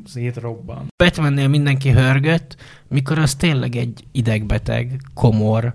szétrobban. 0.05 0.87
Batmannél 0.97 1.49
mindenki 1.49 1.91
hörgött, 1.91 2.57
mikor 2.89 3.19
az 3.19 3.35
tényleg 3.35 3.77
egy 3.77 4.05
idegbeteg, 4.13 5.01
komor, 5.15 5.75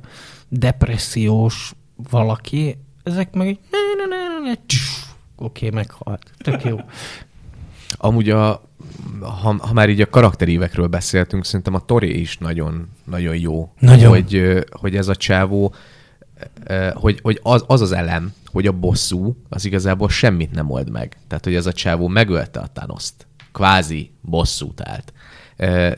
depressziós 0.49 1.73
valaki, 2.09 2.77
ezek 3.03 3.33
meg 3.33 3.47
így 3.47 3.59
oké, 5.41 5.69
meghalt. 5.69 6.31
Tök 6.37 6.63
jó. 6.63 6.79
Amúgy 7.97 8.29
a, 8.29 8.61
ha, 9.19 9.55
ha 9.59 9.73
már 9.73 9.89
így 9.89 10.01
a 10.01 10.09
karakterívekről 10.09 10.87
beszéltünk, 10.87 11.45
szerintem 11.45 11.73
a 11.73 11.85
Tori 11.85 12.19
is 12.19 12.37
nagyon, 12.37 12.89
nagyon 13.03 13.35
jó. 13.35 13.73
Nagyon. 13.79 14.09
Hogy, 14.09 14.63
hogy 14.71 14.95
ez 14.95 15.07
a 15.07 15.15
csávó, 15.15 15.73
hogy, 16.93 17.19
hogy 17.21 17.39
az, 17.43 17.63
az 17.67 17.81
az 17.81 17.91
elem, 17.91 18.33
hogy 18.45 18.67
a 18.67 18.71
bosszú 18.71 19.35
az 19.49 19.65
igazából 19.65 20.09
semmit 20.09 20.51
nem 20.51 20.69
old 20.69 20.89
meg. 20.89 21.17
Tehát, 21.27 21.43
hogy 21.43 21.55
ez 21.55 21.65
a 21.65 21.73
csávó 21.73 22.07
megölte 22.07 22.59
a 22.59 22.67
Thanos-t. 22.73 23.27
Kvázi 23.51 24.11
bosszút 24.21 24.81
állt. 24.83 25.13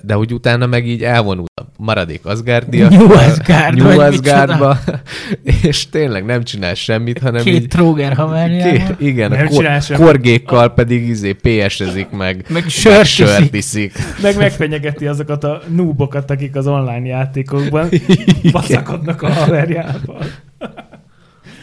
De 0.01 0.13
hogy 0.13 0.33
utána 0.33 0.65
meg 0.65 0.87
így 0.87 1.03
elvonult 1.03 1.59
a 1.61 1.65
maradék 1.77 2.25
Asgardia. 2.25 2.89
New 2.89 3.11
Asgard, 3.13 3.75
New 3.75 3.99
Asgardba, 3.99 4.77
és 5.63 5.89
tényleg 5.89 6.25
nem 6.25 6.43
csinál 6.43 6.73
semmit, 6.73 7.19
hanem 7.19 7.43
Két 7.43 7.53
így 7.53 7.67
tróger 7.67 8.13
haverjával. 8.13 8.95
Igen, 8.99 9.31
Nem 9.31 9.45
a 9.45 9.49
csinál 9.49 9.81
kor, 9.87 9.97
korgékkal 9.97 10.73
pedig 10.73 11.07
izé 11.07 11.33
PS-ezik 11.33 12.09
meg, 12.09 12.45
Meg 12.49 12.69
sört 12.69 13.05
sört 13.05 13.55
iszik. 13.55 13.93
Meg 14.21 14.37
megfenyegeti 14.37 15.07
azokat 15.07 15.43
a 15.43 15.61
noobokat, 15.75 16.31
akik 16.31 16.55
az 16.55 16.67
online 16.67 17.07
játékokban 17.07 17.89
baszakodnak 18.51 19.21
a 19.21 19.33
haverjával. 19.33 20.25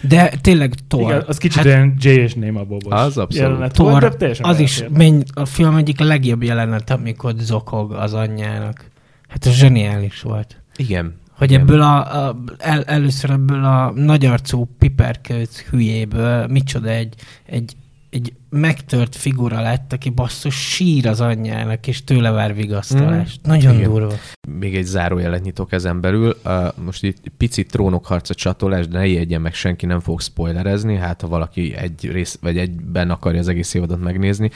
De 0.01 0.33
tényleg 0.41 0.75
Thor. 0.89 1.03
Igen, 1.03 1.25
az 1.27 1.39
kicsit 1.39 1.57
hát, 1.57 1.67
olyan 1.67 1.95
J 1.99 2.09
és 2.09 2.35
Néma 2.35 2.65
Bobos 2.65 2.93
Az 2.93 3.19
abszolút. 3.19 3.35
jelenet 3.35 3.77
volt, 3.77 3.99
Thor, 3.99 4.11
de 4.11 4.17
teljesen 4.17 4.45
az 4.45 4.59
is 4.59 4.85
menny, 4.93 5.21
a 5.35 5.45
film 5.45 5.77
egyik 5.77 5.99
legjobb 5.99 6.43
jelenet, 6.43 6.91
amikor 6.91 7.35
zokog 7.39 7.93
az 7.93 8.15
anyjának. 8.15 8.85
Hát 9.29 9.47
ez 9.47 9.53
zseniális 9.53 10.23
volt. 10.23 10.57
Igen. 10.77 11.19
Hogy 11.33 11.51
igen. 11.51 11.61
ebből 11.63 11.81
a, 11.81 12.27
a 12.27 12.37
el, 12.59 12.83
először 12.83 13.31
ebből 13.31 13.65
a 13.65 13.93
nagyarcú 13.95 14.69
piperkőc 14.79 15.61
hülyéből 15.61 16.47
micsoda 16.47 16.89
egy, 16.89 17.15
egy, 17.47 17.77
egy 18.11 18.33
megtört 18.51 19.17
figura 19.17 19.61
lett, 19.61 19.93
aki 19.93 20.11
basszus 20.11 20.55
sír 20.55 21.07
az 21.07 21.21
anyjának, 21.21 21.87
és 21.87 22.05
tőle 22.05 22.31
vár 22.31 22.55
vigasztalást. 22.55 23.41
Mm. 23.47 23.51
Nagyon 23.51 23.75
Igen. 23.75 23.91
durva. 23.91 24.15
Még 24.49 24.77
egy 24.77 24.85
zárójelet 24.85 25.43
nyitok 25.43 25.73
ezen 25.73 26.01
belül. 26.01 26.37
Uh, 26.45 26.67
most 26.85 27.03
itt 27.03 27.23
picit 27.37 27.71
trónokharca 27.71 28.35
csatolás, 28.35 28.89
de 28.89 28.99
ne 28.99 29.07
ijedjen 29.07 29.41
meg 29.41 29.55
senki, 29.55 29.87
nem 29.87 30.01
fog 30.01 30.21
spoilerezni, 30.21 30.97
hát 30.97 31.21
ha 31.21 31.29
valaki 31.29 31.75
egy 31.75 32.11
rész, 32.11 32.39
vagy 32.41 32.59
egyben 32.59 33.11
akarja 33.11 33.41
az 33.41 33.49
egész 33.49 33.75
évadot 33.75 34.01
megnézni, 34.01 34.51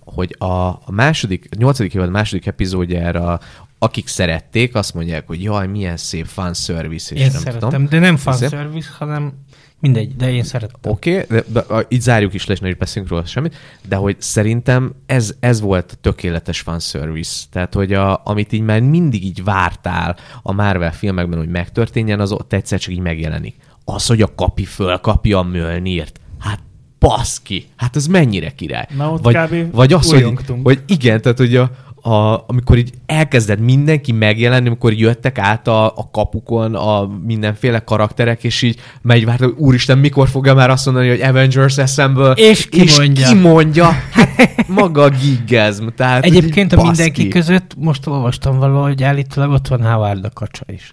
hogy 0.00 0.36
a, 0.38 0.92
második, 0.92 1.48
a 1.50 1.56
nyolcadik 1.58 1.94
évad 1.94 2.10
második 2.10 2.46
epizódjára 2.46 3.40
akik 3.78 4.08
szerették, 4.08 4.74
azt 4.74 4.94
mondják, 4.94 5.26
hogy 5.26 5.42
jaj, 5.42 5.66
milyen 5.66 5.96
szép 5.96 6.26
fanservice, 6.26 7.14
és 7.14 7.20
Én 7.20 7.28
nem 7.32 7.40
szeretem, 7.40 7.68
tudom. 7.68 7.88
de 7.88 7.98
nem 7.98 8.16
fanservice, 8.16 8.90
hanem 8.98 9.32
mindegy, 9.80 10.16
de 10.16 10.32
én 10.32 10.44
szeretem. 10.44 10.80
Oké, 10.82 11.12
okay, 11.20 11.26
de, 11.28 11.44
de, 11.52 11.60
a- 11.60 11.86
így 11.88 12.00
zárjuk 12.00 12.34
is 12.34 12.46
le, 12.46 12.54
és 12.54 12.60
ne 12.60 12.68
is 12.68 12.74
beszélünk 12.74 13.10
róla 13.10 13.24
semmit, 13.24 13.56
de 13.88 13.96
hogy 13.96 14.16
szerintem 14.18 14.94
ez, 15.06 15.34
ez 15.40 15.60
volt 15.60 15.92
a 15.92 15.98
tökéletes 16.00 16.60
fanservice. 16.60 17.44
Tehát, 17.50 17.74
hogy 17.74 17.92
a, 17.92 18.20
amit 18.24 18.52
így 18.52 18.60
már 18.60 18.80
mindig 18.80 19.24
így 19.24 19.44
vártál 19.44 20.16
a 20.42 20.52
Marvel 20.52 20.92
filmekben, 20.92 21.38
hogy 21.38 21.48
megtörténjen, 21.48 22.20
az 22.20 22.32
ott 22.32 22.52
egyszer 22.52 22.78
csak 22.78 22.92
így 22.92 23.00
megjelenik. 23.00 23.54
Az, 23.84 24.06
hogy 24.06 24.22
a 24.22 24.34
kapi 24.34 24.64
fölkapja 24.64 25.38
a 25.38 25.42
Mjölnirt, 25.42 26.20
hát 26.38 26.60
baszki, 26.98 27.66
hát 27.76 27.96
ez 27.96 28.06
mennyire 28.06 28.50
király. 28.50 28.86
Na, 28.96 29.12
ott 29.12 29.22
vagy, 29.22 29.36
kb. 29.36 29.74
vagy 29.74 29.92
az, 29.92 30.10
hogy, 30.10 30.38
hogy 30.62 30.82
igen, 30.86 31.20
tehát 31.20 31.38
hogy 31.38 31.56
a, 31.56 31.70
a, 32.02 32.44
amikor 32.46 32.78
így 32.78 32.92
elkezdett 33.06 33.58
mindenki 33.58 34.12
megjelenni, 34.12 34.66
amikor 34.66 34.92
jöttek 34.92 35.38
át 35.38 35.68
a, 35.68 35.86
a 35.86 36.10
kapukon 36.12 36.74
a 36.74 37.06
mindenféle 37.26 37.78
karakterek, 37.78 38.44
és 38.44 38.62
így 38.62 38.78
megy 39.02 39.24
várta, 39.24 39.44
hogy 39.44 39.54
úristen, 39.56 39.98
mikor 39.98 40.28
fogja 40.28 40.54
már 40.54 40.70
azt 40.70 40.84
mondani, 40.84 41.08
hogy 41.08 41.20
Avengers 41.20 41.78
Assemble, 41.78 42.32
És 42.32 42.68
ki 42.68 42.84
mondja. 42.98 43.28
ki 43.28 43.34
mondja, 43.34 43.90
hát 44.10 44.66
maga 44.68 45.02
a 45.02 45.10
gigazm. 45.10 45.86
Tehát, 45.96 46.24
Egyébként 46.24 46.72
a 46.72 46.82
mindenki 46.82 47.28
között 47.28 47.74
most 47.78 48.06
olvastam 48.06 48.58
valahol, 48.58 48.82
hogy 48.82 49.02
állítólag 49.02 49.50
ott 49.50 49.68
van 49.68 49.82
Howard 49.82 50.24
a 50.24 50.30
kacsa 50.30 50.64
is. 50.72 50.90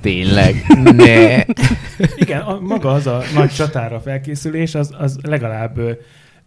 Tényleg, 0.00 0.66
ne. 0.96 1.44
Igen, 2.16 2.40
a, 2.40 2.60
maga 2.60 2.92
az 2.92 3.06
a 3.06 3.22
nagy 3.34 3.52
csatára 3.52 4.00
felkészülés, 4.00 4.74
az, 4.74 4.94
az 4.98 5.18
legalább 5.22 5.80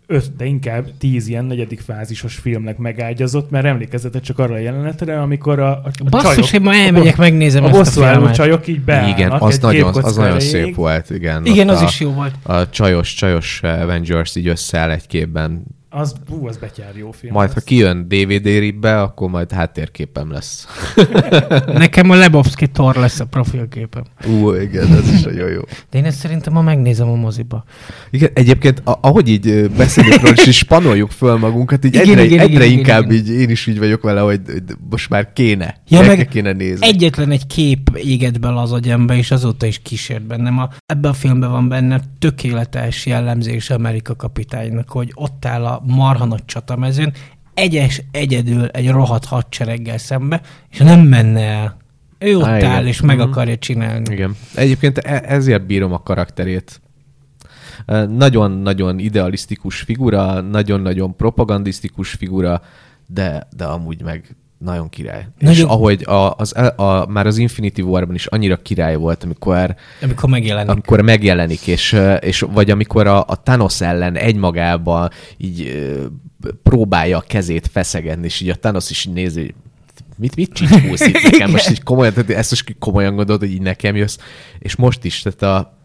öt, 0.08 0.36
de 0.36 0.46
inkább 0.46 0.86
tíz 0.98 1.28
ilyen 1.28 1.46
negyedik 1.46 1.80
fázisos 1.80 2.36
filmnek 2.36 2.78
megágyazott, 2.78 3.50
mert 3.50 3.66
emlékezetet 3.66 4.24
csak 4.24 4.40
arra 4.40 4.54
a 4.54 4.58
jelenetre, 4.58 5.22
amikor 5.22 5.60
a, 5.60 5.70
a, 5.70 5.90
a 6.06 6.10
Basszus, 6.10 6.34
csajok, 6.34 6.54
én 6.54 6.62
ma 6.62 6.76
elmegyek, 6.76 7.18
megnézem 7.18 7.64
a 7.64 7.70
ezt 7.70 7.98
a 7.98 8.02
filmet. 8.02 8.34
csajok 8.34 8.68
így 8.68 8.82
beállnak 8.82 9.18
Igen, 9.18 9.32
az 9.32 9.60
nagyon, 9.60 9.94
az 9.94 10.16
nagyon 10.16 10.40
szép 10.40 10.76
volt, 10.76 11.10
igen. 11.10 11.46
Igen, 11.46 11.70
az 11.70 11.82
a, 11.82 11.84
is 11.84 12.00
jó 12.00 12.12
volt. 12.12 12.34
A 12.44 12.70
csajos, 12.70 13.14
csajos 13.14 13.60
Avengers 13.64 14.36
így 14.36 14.48
összeáll 14.48 14.92
egy 14.92 15.08
képben. 15.08 15.64
Az, 15.98 16.16
hú, 16.30 16.48
az 16.48 16.58
betyár 16.58 16.96
jó 16.96 17.12
film. 17.12 17.34
Majd, 17.34 17.48
ha 17.48 17.56
lesz. 17.56 17.64
kijön 17.64 18.08
DVD 18.08 18.46
ribbe, 18.46 19.02
akkor 19.02 19.30
majd 19.30 19.52
háttérképem 19.52 20.32
lesz. 20.32 20.68
Nekem 21.84 22.10
a 22.10 22.16
Lebowski 22.16 22.68
Thor 22.68 22.96
lesz 22.96 23.20
a 23.20 23.26
profilképem. 23.26 24.04
Ú, 24.28 24.54
igen, 24.54 24.94
ez 24.94 25.12
is 25.14 25.22
nagyon 25.22 25.50
jó. 25.50 25.62
De 25.90 25.98
én 25.98 26.06
ezt 26.06 26.18
szerintem 26.18 26.54
ma 26.54 26.62
megnézem 26.62 27.10
a 27.10 27.16
moziba. 27.16 27.64
Igen, 28.10 28.30
egyébként, 28.34 28.82
a, 28.84 28.98
ahogy 29.02 29.30
így 29.30 29.70
beszélünk 29.78 30.22
róla, 30.22 30.34
és 30.46 30.58
spanoljuk 30.58 31.12
föl 31.12 31.38
magunkat, 31.38 31.86
így 31.86 31.94
Igen, 31.94 32.08
egyre, 32.08 32.24
igen, 32.24 32.40
egyre 32.40 32.66
igen, 32.66 32.78
inkább 32.78 33.12
igen. 33.12 33.16
így 33.16 33.30
én 33.30 33.50
is 33.50 33.68
így 33.68 33.80
vagyok 33.80 34.02
vele, 34.02 34.22
hogy 34.22 34.42
hogy 34.46 34.64
most 34.90 35.10
már 35.10 35.34
kéne. 35.34 35.78
Ja, 35.88 36.02
meg 36.02 36.28
kéne 36.28 36.52
nézni. 36.52 36.88
Egyetlen 36.88 37.32
egy 37.32 37.48
kép 37.48 37.90
éget 38.04 38.40
bele 38.40 38.60
az 38.60 38.72
agyamba, 38.72 39.16
és 39.16 39.32
azóta 39.32 39.66
is 39.66 39.80
kísért 39.80 40.26
bennem. 40.26 40.60
A, 40.60 40.70
ebben 40.86 41.12
a 41.12 41.14
filmben 41.14 41.52
van 41.52 41.70
benne 41.70 42.02
tökéletes 42.20 43.06
jellemzés 43.06 43.70
Amerika 43.70 44.16
kapitánynak, 44.16 44.90
hogy 44.90 45.12
ott 45.14 45.46
áll 45.46 45.66
a 45.66 45.84
marha 45.86 46.26
nagy 46.26 46.46
csatamezőn, 46.46 47.14
egyes 47.54 48.02
egyedül 48.12 48.66
egy 48.68 48.90
rohadt 48.90 49.26
hadsereggel 49.26 49.98
szembe, 49.98 50.42
és 50.72 50.78
nem 50.78 51.00
menne 51.00 51.42
el. 51.42 51.78
Ő 52.20 52.38
ott 52.38 52.44
Á, 52.46 52.58
igen. 52.58 52.72
áll, 52.72 52.86
és 52.86 53.02
meg 53.02 53.18
Mhm. 53.18 53.28
akarja 53.30 53.58
csinálni. 53.58 54.14
Igen. 54.14 54.36
Egyébként 54.56 54.98
e- 54.98 55.24
ezért 55.26 55.66
bírom 55.66 55.94
a 55.94 56.04
karakterét. 56.04 56.82
Nagyon-nagyon 58.08 59.00
idealisztikus 59.00 59.80
figura, 59.80 60.42
nagyon-nagyon 60.42 61.16
propagandisztikus 61.16 62.10
figura, 62.12 62.62
de, 63.08 63.48
de 63.56 63.66
amúgy 63.66 64.02
meg 64.04 64.36
nagyon 64.58 64.90
király. 64.90 65.28
Nagyon- 65.40 65.56
És 65.58 65.64
ahogy 65.64 66.04
a, 66.04 66.36
az, 66.36 66.56
a, 66.58 66.82
a, 66.84 67.06
már 67.08 67.28
az 67.28 67.38
Infinity 67.38 67.82
War-ban 67.82 68.16
is 68.16 68.26
annyira 68.26 68.56
király 68.62 68.96
volt, 68.96 69.24
amikor 69.24 69.76
Amikor 70.02 70.30
megjelenik. 70.30 70.70
amikor 70.72 71.02
megjelenik, 71.02 71.68
és, 71.68 72.00
és 72.20 72.40
vagy 72.40 72.72
amikor 72.72 73.08
a, 73.08 73.24
a 73.28 73.42
Thanos 73.44 73.82
ellen 73.82 74.16
egymagában 74.16 75.10
így 75.38 75.86
próbálja 76.64 77.18
a 77.18 77.24
kezét 77.28 77.68
feszegetni, 77.72 78.26
és 78.26 78.42
így 78.42 78.50
a 78.50 78.56
Thanos 78.56 78.90
is 78.90 79.06
így 79.06 79.14
nézi, 79.14 79.40
hogy 79.42 79.54
mit, 80.18 80.36
mit 80.36 80.54
csicskósz 80.54 81.02
itt 81.02 81.22
nekem? 81.32 81.52
Most 81.52 81.70
így 81.70 81.84
komolyan, 81.84 82.14
tehát 82.14 82.30
ezt 82.30 82.50
most 82.50 82.76
komolyan 82.80 83.16
gondolod, 83.16 83.42
hogy 83.42 83.52
így 83.52 83.62
nekem 83.62 83.96
jössz. 83.96 84.18
És 84.60 84.76
most 84.76 85.04
is, 85.04 85.22
tehát 85.22 85.42
a 85.58 85.78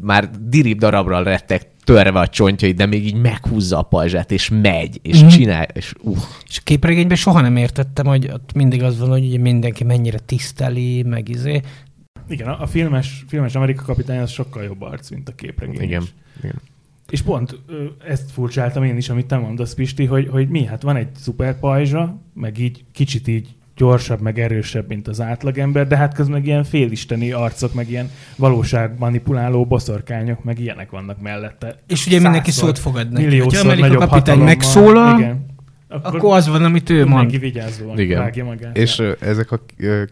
már 0.00 0.30
dirib 0.40 0.78
darabra 0.78 1.20
lettek 1.20 1.66
törve 1.84 2.20
a 2.20 2.28
csontjai, 2.28 2.72
de 2.72 2.86
még 2.86 3.04
így 3.06 3.14
meghúzza 3.14 3.78
a 3.78 3.82
pajzsát, 3.82 4.30
és 4.30 4.48
megy, 4.62 4.98
és 5.02 5.16
Mhm. 5.16 5.24
mm. 5.24 5.28
csinál, 5.28 5.66
és 5.74 5.92
uh, 6.02 6.16
És 6.48 6.58
a 6.58 6.60
képregényben 6.64 7.16
soha 7.16 7.40
nem 7.40 7.56
értettem, 7.56 8.06
hogy 8.06 8.30
ott 8.32 8.52
mindig 8.52 8.82
az 8.82 8.98
van, 8.98 9.08
hogy 9.08 9.24
ugye 9.24 9.38
mindenki 9.38 9.84
mennyire 9.84 10.18
tiszteli, 10.18 11.02
meg 11.02 11.28
izé. 11.28 11.60
Igen, 12.28 12.48
a, 12.48 12.60
a 12.62 12.66
filmes, 12.66 13.24
filmes 13.28 13.54
Amerika 13.54 13.82
kapitány 13.84 14.18
az 14.18 14.30
sokkal 14.30 14.62
jobb 14.62 14.82
arc, 14.82 15.10
mint 15.10 15.28
a 15.28 15.34
képregény. 15.34 15.82
igen. 15.82 16.02
is. 16.02 16.08
igen. 16.38 16.60
És 17.10 17.22
pont 17.22 17.58
ezt 18.08 18.30
furcsáltam 18.30 18.84
én 18.84 18.96
is, 18.96 19.08
amit 19.08 19.26
te 19.26 19.36
mondasz, 19.36 19.74
Pisti, 19.74 20.04
hogy, 20.04 20.28
hogy 20.28 20.48
mi? 20.48 20.64
Hát 20.64 20.82
van 20.82 20.96
egy 20.96 21.08
szuper 21.16 21.58
pajzsa, 21.58 22.20
meg 22.34 22.58
így 22.58 22.84
kicsit 22.92 23.28
így 23.28 23.48
gyorsabb, 23.76 24.20
meg 24.20 24.38
erősebb, 24.38 24.88
mint 24.88 25.08
az 25.08 25.20
átlagember, 25.20 25.86
de 25.86 25.96
hát 25.96 26.14
közben 26.14 26.36
meg 26.36 26.46
ilyen 26.46 26.64
félisteni 26.64 27.32
arcok, 27.32 27.74
meg 27.74 27.90
ilyen 27.90 28.10
valóságmanipuláló 28.36 29.64
boszorkányok, 29.64 30.44
meg 30.44 30.58
ilyenek 30.58 30.90
vannak 30.90 31.20
mellette. 31.20 31.76
És 31.86 32.06
ugye 32.06 32.20
mindenki 32.20 32.50
Százszor, 32.50 32.68
szót 32.68 32.78
fogad 32.78 33.10
neki. 33.10 33.24
Milliószor 33.24 33.60
Amerika 33.60 33.86
nagyobb 33.86 34.08
kapitány 34.08 34.38
megszólal, 34.38 35.18
Igen. 35.18 35.50
Akkor, 35.88 36.16
akkor 36.16 36.36
az 36.36 36.48
van, 36.48 36.64
amit 36.64 36.90
ő 36.90 36.94
mond. 36.94 37.08
mindenki 37.08 37.38
vigyázóan 37.38 37.98
Igen. 37.98 38.18
vágja 38.18 38.44
magát. 38.44 38.76
És 38.76 39.02
ezek 39.20 39.52
a 39.52 39.60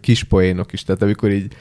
kis 0.01 0.25
poénok 0.25 0.73
is, 0.73 0.83
tehát 0.83 1.03
amikor 1.03 1.31
így 1.31 1.53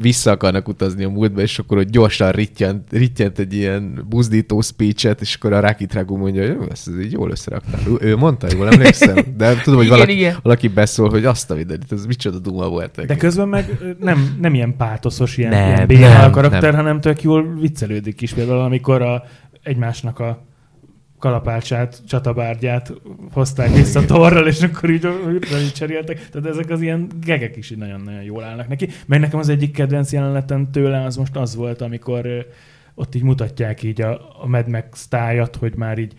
vissza 0.00 0.30
akarnak 0.30 0.68
utazni 0.68 1.04
a 1.04 1.08
múltba, 1.08 1.40
és 1.40 1.58
akkor 1.58 1.78
ott 1.78 1.90
gyorsan 1.90 2.30
rittyent, 2.30 2.92
rittyent 2.92 3.38
egy 3.38 3.54
ilyen 3.54 4.04
buzdító 4.08 4.60
speechet, 4.60 5.20
és 5.20 5.34
akkor 5.34 5.52
a 5.52 5.60
Rákit 5.60 5.94
Rágó 5.94 6.16
mondja, 6.16 6.56
hogy 6.56 6.68
ezt 6.70 6.88
így 7.02 7.12
jól 7.12 7.30
összeraktál. 7.30 7.80
Ő, 7.88 7.96
ő 8.00 8.16
mondta, 8.16 8.46
jól 8.56 8.72
emlékszem, 8.72 9.14
de 9.36 9.54
tudom, 9.62 9.76
hogy 9.76 9.84
Igen, 9.86 9.98
valaki, 9.98 10.16
igen. 10.16 10.36
valaki 10.42 10.68
beszól, 10.68 11.10
hogy 11.10 11.24
azt 11.24 11.50
a 11.50 11.54
videót, 11.54 11.92
ez 11.92 12.06
micsoda 12.06 12.38
duma 12.38 12.68
volt. 12.68 13.06
De 13.06 13.16
közben 13.16 13.48
meg 13.48 13.96
nem, 14.00 14.36
nem 14.40 14.54
ilyen 14.54 14.76
pátoszos, 14.76 15.36
ilyen, 15.36 15.50
Nem, 15.50 15.90
ilyen 15.90 16.20
a 16.20 16.30
karakter, 16.30 16.62
nem. 16.62 16.74
hanem 16.74 17.00
tök 17.00 17.22
jól 17.22 17.54
viccelődik 17.60 18.20
is. 18.20 18.32
Például 18.32 18.60
amikor 18.60 19.02
a, 19.02 19.24
egymásnak 19.62 20.18
a 20.18 20.44
kalapácsát, 21.18 22.02
csatabárgyát 22.06 22.92
hozták 23.32 23.74
vissza 23.74 24.04
torral, 24.04 24.46
és 24.46 24.62
akkor 24.62 24.90
így 24.90 25.08
így 25.60 25.72
cseréltek. 25.72 26.28
Tehát 26.28 26.48
ezek 26.48 26.70
az 26.70 26.80
ilyen 26.80 27.08
gegek 27.20 27.56
is 27.56 27.70
így 27.70 27.78
nagyon-nagyon 27.78 28.22
jól 28.22 28.44
állnak 28.44 28.68
neki. 28.68 28.88
Meg 29.06 29.20
nekem 29.20 29.38
az 29.38 29.48
egyik 29.48 29.72
kedvenc 29.72 30.12
jelenetem 30.12 30.70
tőle 30.70 31.04
az 31.04 31.16
most 31.16 31.36
az 31.36 31.56
volt, 31.56 31.80
amikor 31.80 32.46
ott 32.94 33.14
így 33.14 33.22
mutatják 33.22 33.82
így 33.82 34.00
a, 34.00 34.42
a 34.42 34.46
Mad 34.46 34.68
Max 34.68 35.08
tájat, 35.08 35.56
hogy 35.56 35.74
már 35.76 35.98
így 35.98 36.14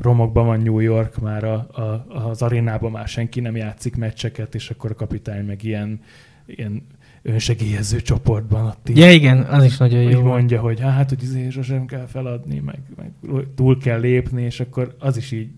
romokban 0.00 0.46
van 0.46 0.60
New 0.60 0.78
York, 0.78 1.20
már 1.20 1.44
a, 1.44 1.54
a, 1.54 2.06
az 2.28 2.42
arénában 2.42 2.90
már 2.90 3.08
senki 3.08 3.40
nem 3.40 3.56
játszik 3.56 3.96
meccseket, 3.96 4.54
és 4.54 4.70
akkor 4.70 4.90
a 4.90 4.94
kapitány 4.94 5.44
meg 5.44 5.62
ilyen, 5.62 6.00
ilyen 6.46 6.86
önsegélyező 7.22 8.00
csoportban 8.00 8.66
ott 8.66 8.88
így, 8.88 8.96
Ja, 8.98 9.12
igen, 9.12 9.38
az 9.42 9.64
is 9.64 9.76
nagyon 9.76 10.00
jó. 10.00 10.22
mondja, 10.22 10.60
hogy 10.60 10.80
hát, 10.80 11.08
hogy 11.08 11.22
izé 11.22 11.50
sosem 11.50 11.86
kell 11.86 12.06
feladni, 12.12 12.62
meg, 12.64 12.78
meg 12.96 13.10
túl 13.56 13.78
kell 13.78 14.00
lépni, 14.00 14.42
és 14.42 14.60
akkor 14.60 14.94
az 14.98 15.16
is 15.16 15.32
így 15.32 15.48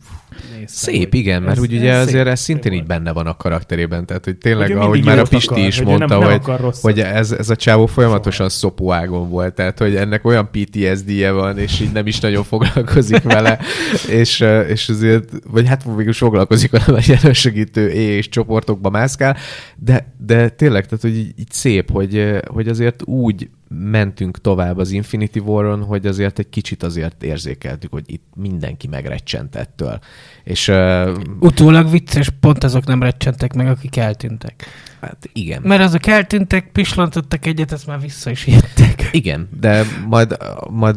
néztem, 0.59 0.95
Szép, 0.95 1.15
igen, 1.15 1.43
mert 1.43 1.57
ez- 1.57 1.63
úgy 1.63 1.73
ugye 1.75 1.93
ez 1.93 2.07
azért 2.07 2.27
ez 2.27 2.41
szintén 2.41 2.73
így 2.73 2.87
benne 2.87 3.13
van 3.13 3.27
a 3.27 3.37
karakterében, 3.37 4.07
tehát 4.07 4.25
hogy 4.25 4.37
tényleg, 4.37 4.67
Hogy 4.67 4.77
ahogy 4.77 5.05
már 5.05 5.19
a 5.19 5.23
Pisti 5.23 5.53
akar, 5.53 5.67
is 5.67 5.77
hogy 5.77 5.87
mondta, 5.87 6.07
nem, 6.19 6.29
nem 6.29 6.41
hogy, 6.41 6.57
rosszat. 6.61 6.83
hogy 6.83 7.01
ez, 7.01 7.33
ez 7.33 7.51
a 7.51 7.57
csávó 7.57 7.87
folyamatosan 7.87 8.49
szopóágon 8.49 9.29
volt, 9.29 9.55
tehát 9.55 9.79
hogy 9.79 9.97
ennek 9.97 10.25
olyan 10.25 10.49
PTSD-je 10.51 11.31
van, 11.31 11.59
és 11.59 11.81
így 11.81 11.93
nem 11.93 12.07
is 12.07 12.21
nagyon 12.21 12.45
foglalkozik 12.45 13.23
vele, 13.23 13.59
és, 14.21 14.45
és 14.69 14.89
azért, 14.89 15.33
vagy 15.51 15.69
hát 15.69 15.85
végül 15.97 16.13
foglalkozik 16.13 16.71
vele, 16.71 16.85
mert 16.89 17.07
ilyen 17.07 17.33
segítő 17.35 17.89
és 17.89 18.29
csoportokba 18.29 18.91
mászkál, 18.91 19.37
de, 19.77 20.15
de 20.27 20.49
tényleg, 20.49 20.85
tehát 20.85 21.03
hogy 21.03 21.17
így 21.17 21.51
szép, 21.53 21.91
hogy, 21.91 22.41
hogy 22.47 22.69
azért 22.69 23.03
úgy 23.07 23.51
mentünk 23.69 24.41
tovább 24.41 24.79
az 24.79 24.91
Infinity 24.91 25.39
War-on, 25.39 25.85
hogy 25.85 26.07
azért 26.07 26.39
egy 26.39 26.49
kicsit 26.49 26.83
azért 26.83 27.23
érzékeltük, 27.23 27.93
hogy 27.93 28.05
itt 28.07 28.27
mindenki 28.35 28.89
megrecsent 28.89 29.57
ettől. 29.57 29.99
És 30.45 30.69
uh, 30.69 31.19
Utólag 31.41 31.91
vicces, 31.91 32.31
pont 32.41 32.65
azok 32.65 32.85
nem 32.85 33.03
recsentek 33.03 33.55
meg, 33.55 33.67
akik 33.67 33.97
eltűntek. 33.97 34.67
hát 35.01 35.29
igen. 35.33 35.63
Mert 35.63 35.83
azok 35.83 36.07
eltűntek, 36.07 36.73
pislantottak 36.73 37.47
egyet, 37.47 37.73
ezt 37.73 37.87
már 37.87 38.01
vissza 38.01 38.31
is 38.31 38.47
jöttek. 38.47 39.09
Igen, 39.13 39.49
de 39.61 39.85
majd, 40.09 40.37
majd 40.71 40.97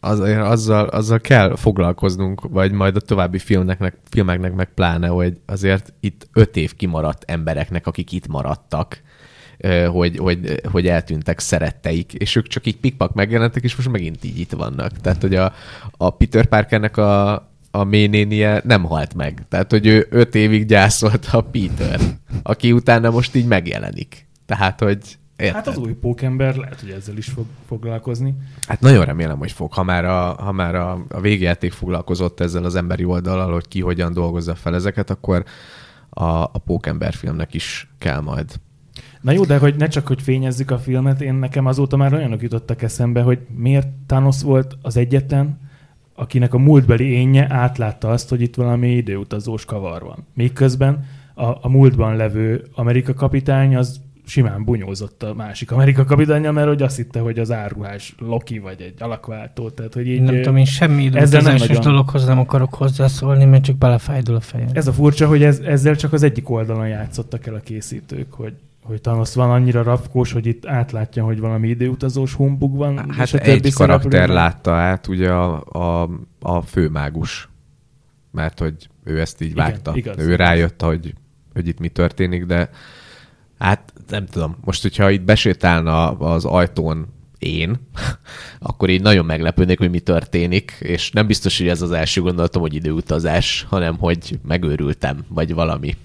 az, 0.00 0.20
azzal, 0.20 0.86
azzal 0.86 1.20
kell 1.20 1.56
foglalkoznunk, 1.56 2.40
vagy 2.48 2.72
majd 2.72 2.96
a 2.96 3.00
további 3.00 3.38
filmeknek, 3.38 3.96
filmeknek 4.10 4.54
meg 4.54 4.74
pláne, 4.74 5.08
hogy 5.08 5.40
azért 5.46 5.92
itt 6.00 6.28
öt 6.32 6.56
év 6.56 6.76
kimaradt 6.76 7.24
embereknek, 7.26 7.86
akik 7.86 8.12
itt 8.12 8.26
maradtak, 8.26 9.02
hogy, 9.90 10.16
hogy, 10.16 10.60
hogy 10.70 10.86
eltűntek 10.86 11.38
szeretteik, 11.38 12.12
és 12.12 12.36
ők 12.36 12.46
csak 12.46 12.66
így 12.66 12.76
pikpak 12.76 13.14
megjelentek, 13.14 13.62
és 13.62 13.76
most 13.76 13.88
megint 13.88 14.24
így 14.24 14.38
itt 14.38 14.52
vannak. 14.52 14.92
Tehát, 15.00 15.20
hogy 15.20 15.34
a, 15.34 15.52
a 15.96 16.10
Peter 16.10 16.46
Parkernek 16.46 16.96
a, 16.96 17.32
a 17.70 17.84
ménénie 17.84 18.60
nem 18.64 18.84
halt 18.84 19.14
meg. 19.14 19.42
Tehát, 19.48 19.70
hogy 19.70 19.86
ő 19.86 20.06
öt 20.10 20.34
évig 20.34 20.66
gyászolt 20.66 21.28
a 21.32 21.40
Peter, 21.40 22.00
aki 22.42 22.72
utána 22.72 23.10
most 23.10 23.34
így 23.34 23.46
megjelenik. 23.46 24.26
Tehát, 24.46 24.80
hogy 24.80 25.18
érted? 25.36 25.54
Hát 25.54 25.66
az 25.66 25.76
új 25.76 25.92
pókember 25.92 26.56
lehet, 26.56 26.80
hogy 26.80 26.90
ezzel 26.90 27.16
is 27.16 27.26
fog 27.26 27.46
foglalkozni. 27.66 28.34
Hát 28.66 28.80
nagyon 28.80 29.04
remélem, 29.04 29.38
hogy 29.38 29.52
fog, 29.52 29.72
ha 29.72 29.82
már 29.82 30.04
a, 30.04 30.34
ha 30.34 30.52
már 30.52 30.74
a, 30.74 31.04
a 31.08 31.20
végjáték 31.20 31.72
foglalkozott 31.72 32.40
ezzel 32.40 32.64
az 32.64 32.74
emberi 32.74 33.04
oldalal, 33.04 33.52
hogy 33.52 33.68
ki 33.68 33.80
hogyan 33.80 34.12
dolgozza 34.12 34.54
fel 34.54 34.74
ezeket, 34.74 35.10
akkor 35.10 35.44
a, 36.10 36.24
a 36.24 36.58
Pókember 36.64 37.14
filmnek 37.14 37.54
is 37.54 37.88
kell 37.98 38.20
majd. 38.20 38.50
Na 39.20 39.32
jó, 39.32 39.44
de 39.44 39.58
hogy 39.58 39.74
ne 39.76 39.88
csak, 39.88 40.06
hogy 40.06 40.22
fényezzük 40.22 40.70
a 40.70 40.78
filmet, 40.78 41.20
én 41.20 41.34
nekem 41.34 41.66
azóta 41.66 41.96
már 41.96 42.12
olyanok 42.12 42.42
jutottak 42.42 42.82
eszembe, 42.82 43.22
hogy 43.22 43.38
miért 43.56 43.88
Thanos 44.06 44.42
volt 44.42 44.76
az 44.82 44.96
egyetlen, 44.96 45.58
akinek 46.14 46.54
a 46.54 46.58
múltbeli 46.58 47.04
énje 47.04 47.46
átlátta 47.50 48.08
azt, 48.08 48.28
hogy 48.28 48.40
itt 48.40 48.54
valami 48.54 48.90
időutazós 48.90 49.64
kavar 49.64 50.02
van. 50.02 50.26
Miközben 50.34 51.04
a, 51.34 51.44
a 51.44 51.68
múltban 51.68 52.16
levő 52.16 52.64
Amerika 52.74 53.14
kapitány 53.14 53.76
az 53.76 54.00
simán 54.28 54.64
bunyózott 54.64 55.22
a 55.22 55.34
másik 55.34 55.70
Amerika 55.70 56.04
kapitánya, 56.04 56.52
mert 56.52 56.68
hogy 56.68 56.82
azt 56.82 56.96
hitte, 56.96 57.20
hogy 57.20 57.38
az 57.38 57.50
áruhás 57.50 58.14
Loki 58.18 58.58
vagy 58.58 58.80
egy 58.80 58.94
alakváltó. 58.98 59.70
Tehát, 59.70 59.94
hogy 59.94 60.08
így, 60.08 60.20
nem 60.20 60.34
tudom, 60.34 60.56
én 60.56 60.64
semmi 60.64 61.02
időutazásos 61.02 61.66
nagyon- 61.66 61.82
dologhoz 61.82 62.24
nem 62.24 62.38
akarok 62.38 62.74
hozzászólni, 62.74 63.44
mert 63.44 63.64
csak 63.64 63.76
belefájdul 63.76 64.34
a 64.34 64.40
fejem. 64.40 64.68
Ez 64.72 64.86
a 64.86 64.92
furcsa, 64.92 65.26
hogy 65.26 65.42
ez, 65.42 65.58
ezzel 65.58 65.96
csak 65.96 66.12
az 66.12 66.22
egyik 66.22 66.50
oldalon 66.50 66.88
játszottak 66.88 67.46
el 67.46 67.54
a 67.54 67.60
készítők, 67.60 68.32
hogy 68.32 68.52
hogy 68.88 69.00
Thanos 69.00 69.34
van 69.34 69.50
annyira 69.50 69.82
rafkós, 69.82 70.32
hogy 70.32 70.46
itt 70.46 70.66
átlátja, 70.66 71.24
hogy 71.24 71.40
valami 71.40 71.68
időutazós 71.68 72.34
humbug 72.34 72.76
van. 72.76 73.10
Hát 73.10 73.34
egy 73.34 73.72
karakter 73.72 74.28
látta 74.28 74.72
át, 74.72 75.06
ugye 75.06 75.30
a, 75.30 75.64
a, 75.64 76.10
a 76.40 76.60
főmágus, 76.60 77.48
mert 78.30 78.58
hogy 78.58 78.88
ő 79.04 79.20
ezt 79.20 79.40
így 79.42 79.50
Igen, 79.50 79.64
vágta. 79.64 79.92
igaz. 79.94 80.18
ő 80.18 80.34
rájött, 80.34 80.82
hogy, 80.82 81.14
hogy 81.52 81.68
itt 81.68 81.78
mi 81.78 81.88
történik, 81.88 82.44
de 82.44 82.70
hát 83.58 83.92
nem 84.08 84.26
tudom, 84.26 84.56
most 84.64 84.82
hogyha 84.82 85.10
itt 85.10 85.22
besétálna 85.22 86.10
az 86.10 86.44
ajtón 86.44 87.06
én, 87.38 87.76
akkor 88.58 88.90
így 88.90 89.02
nagyon 89.02 89.24
meglepődnék, 89.24 89.78
hogy 89.78 89.90
mi 89.90 90.00
történik, 90.00 90.76
és 90.80 91.10
nem 91.10 91.26
biztos, 91.26 91.58
hogy 91.58 91.68
ez 91.68 91.82
az 91.82 91.90
első 91.90 92.20
gondolatom, 92.20 92.62
hogy 92.62 92.74
időutazás, 92.74 93.66
hanem 93.68 93.98
hogy 93.98 94.38
megőrültem, 94.46 95.24
vagy 95.28 95.54
valami. 95.54 95.96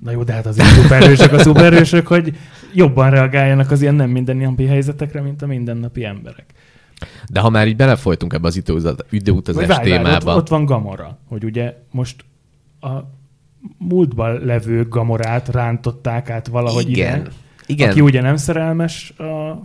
Na 0.00 0.10
jó, 0.10 0.22
de 0.22 0.32
hát 0.32 0.46
azért 0.46 0.68
szuperhősök 0.68 1.32
a 1.32 1.38
szuperhősök, 1.38 2.06
hogy 2.06 2.36
jobban 2.74 3.10
reagáljanak 3.10 3.70
az 3.70 3.82
ilyen 3.82 3.94
nem 3.94 4.10
mindennapi 4.10 4.66
helyzetekre, 4.66 5.20
mint 5.20 5.42
a 5.42 5.46
mindennapi 5.46 6.04
emberek. 6.04 6.44
De 7.28 7.40
ha 7.40 7.50
már 7.50 7.66
így 7.66 7.76
belefolytunk 7.76 8.32
ebbe 8.32 8.46
az 8.46 8.62
időutazás 9.10 9.66
várj, 9.66 9.90
várj, 9.90 10.02
témába, 10.02 10.30
ott, 10.30 10.36
ott 10.36 10.48
van 10.48 10.64
Gamora, 10.64 11.18
hogy 11.28 11.44
ugye 11.44 11.74
most 11.90 12.24
a 12.80 12.88
múltban 13.78 14.44
levő 14.44 14.88
Gamorát 14.88 15.48
rántották 15.48 16.30
át 16.30 16.46
valahogy 16.46 16.90
igen, 16.90 17.20
ide, 17.20 17.30
igen. 17.66 17.90
aki 17.90 18.00
ugye 18.00 18.20
nem 18.20 18.36
szerelmes 18.36 19.10
a 19.10 19.62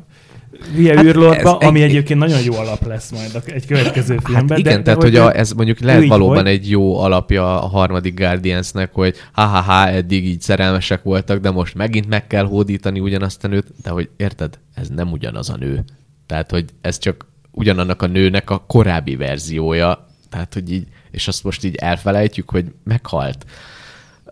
hülye 0.76 0.96
Hát 0.96 1.06
űrlordba, 1.06 1.58
ami 1.58 1.82
egy- 1.82 1.90
egyébként 1.90 2.20
nagyon 2.20 2.44
jó 2.44 2.54
alap 2.56 2.86
lesz 2.86 3.12
majd 3.12 3.42
egy 3.46 3.66
következő 3.66 4.18
filmben. 4.24 4.50
Hát 4.50 4.58
igen, 4.58 4.78
de, 4.78 4.82
tehát 4.84 5.00
de 5.00 5.06
hogy 5.06 5.16
a, 5.16 5.38
ez 5.38 5.52
mondjuk 5.52 5.80
lehet 5.80 6.06
valóban 6.08 6.34
volt. 6.36 6.48
egy 6.48 6.70
jó 6.70 7.00
alapja 7.00 7.62
a 7.62 7.68
harmadik 7.68 8.20
Guardiansnek, 8.20 8.94
hogy 8.94 9.16
ha-ha-ha, 9.32 9.88
eddig 9.88 10.26
így 10.26 10.42
szerelmesek 10.42 11.04
voltak, 11.04 11.40
de 11.40 11.52
most 11.52 11.76
megint 11.76 12.08
meg 12.08 12.28
kell 12.28 12.46
hódítani 12.46 13.00
ugyanazt 13.00 13.44
a 13.44 13.48
nőt, 13.48 13.68
de 13.84 13.90
hogy 13.90 14.10
érted, 14.18 14.60
ez 14.74 14.88
nem 14.90 15.12
ugyanaz 15.12 15.50
a 15.50 15.56
nő. 15.58 15.84
Tehát, 16.26 16.52
hogy 16.52 16.66
ez 16.82 16.98
csak 16.98 17.26
ugyanannak 17.52 18.02
a 18.02 18.08
nőnek 18.08 18.50
a 18.50 18.64
korábbi 18.68 19.16
verziója, 19.16 20.08
tehát, 20.30 20.54
hogy 20.54 20.72
így, 20.72 20.88
és 21.12 21.28
azt 21.28 21.44
most 21.44 21.64
így 21.64 21.76
elfelejtjük, 21.76 22.50
hogy 22.50 22.66
meghalt. 22.84 23.46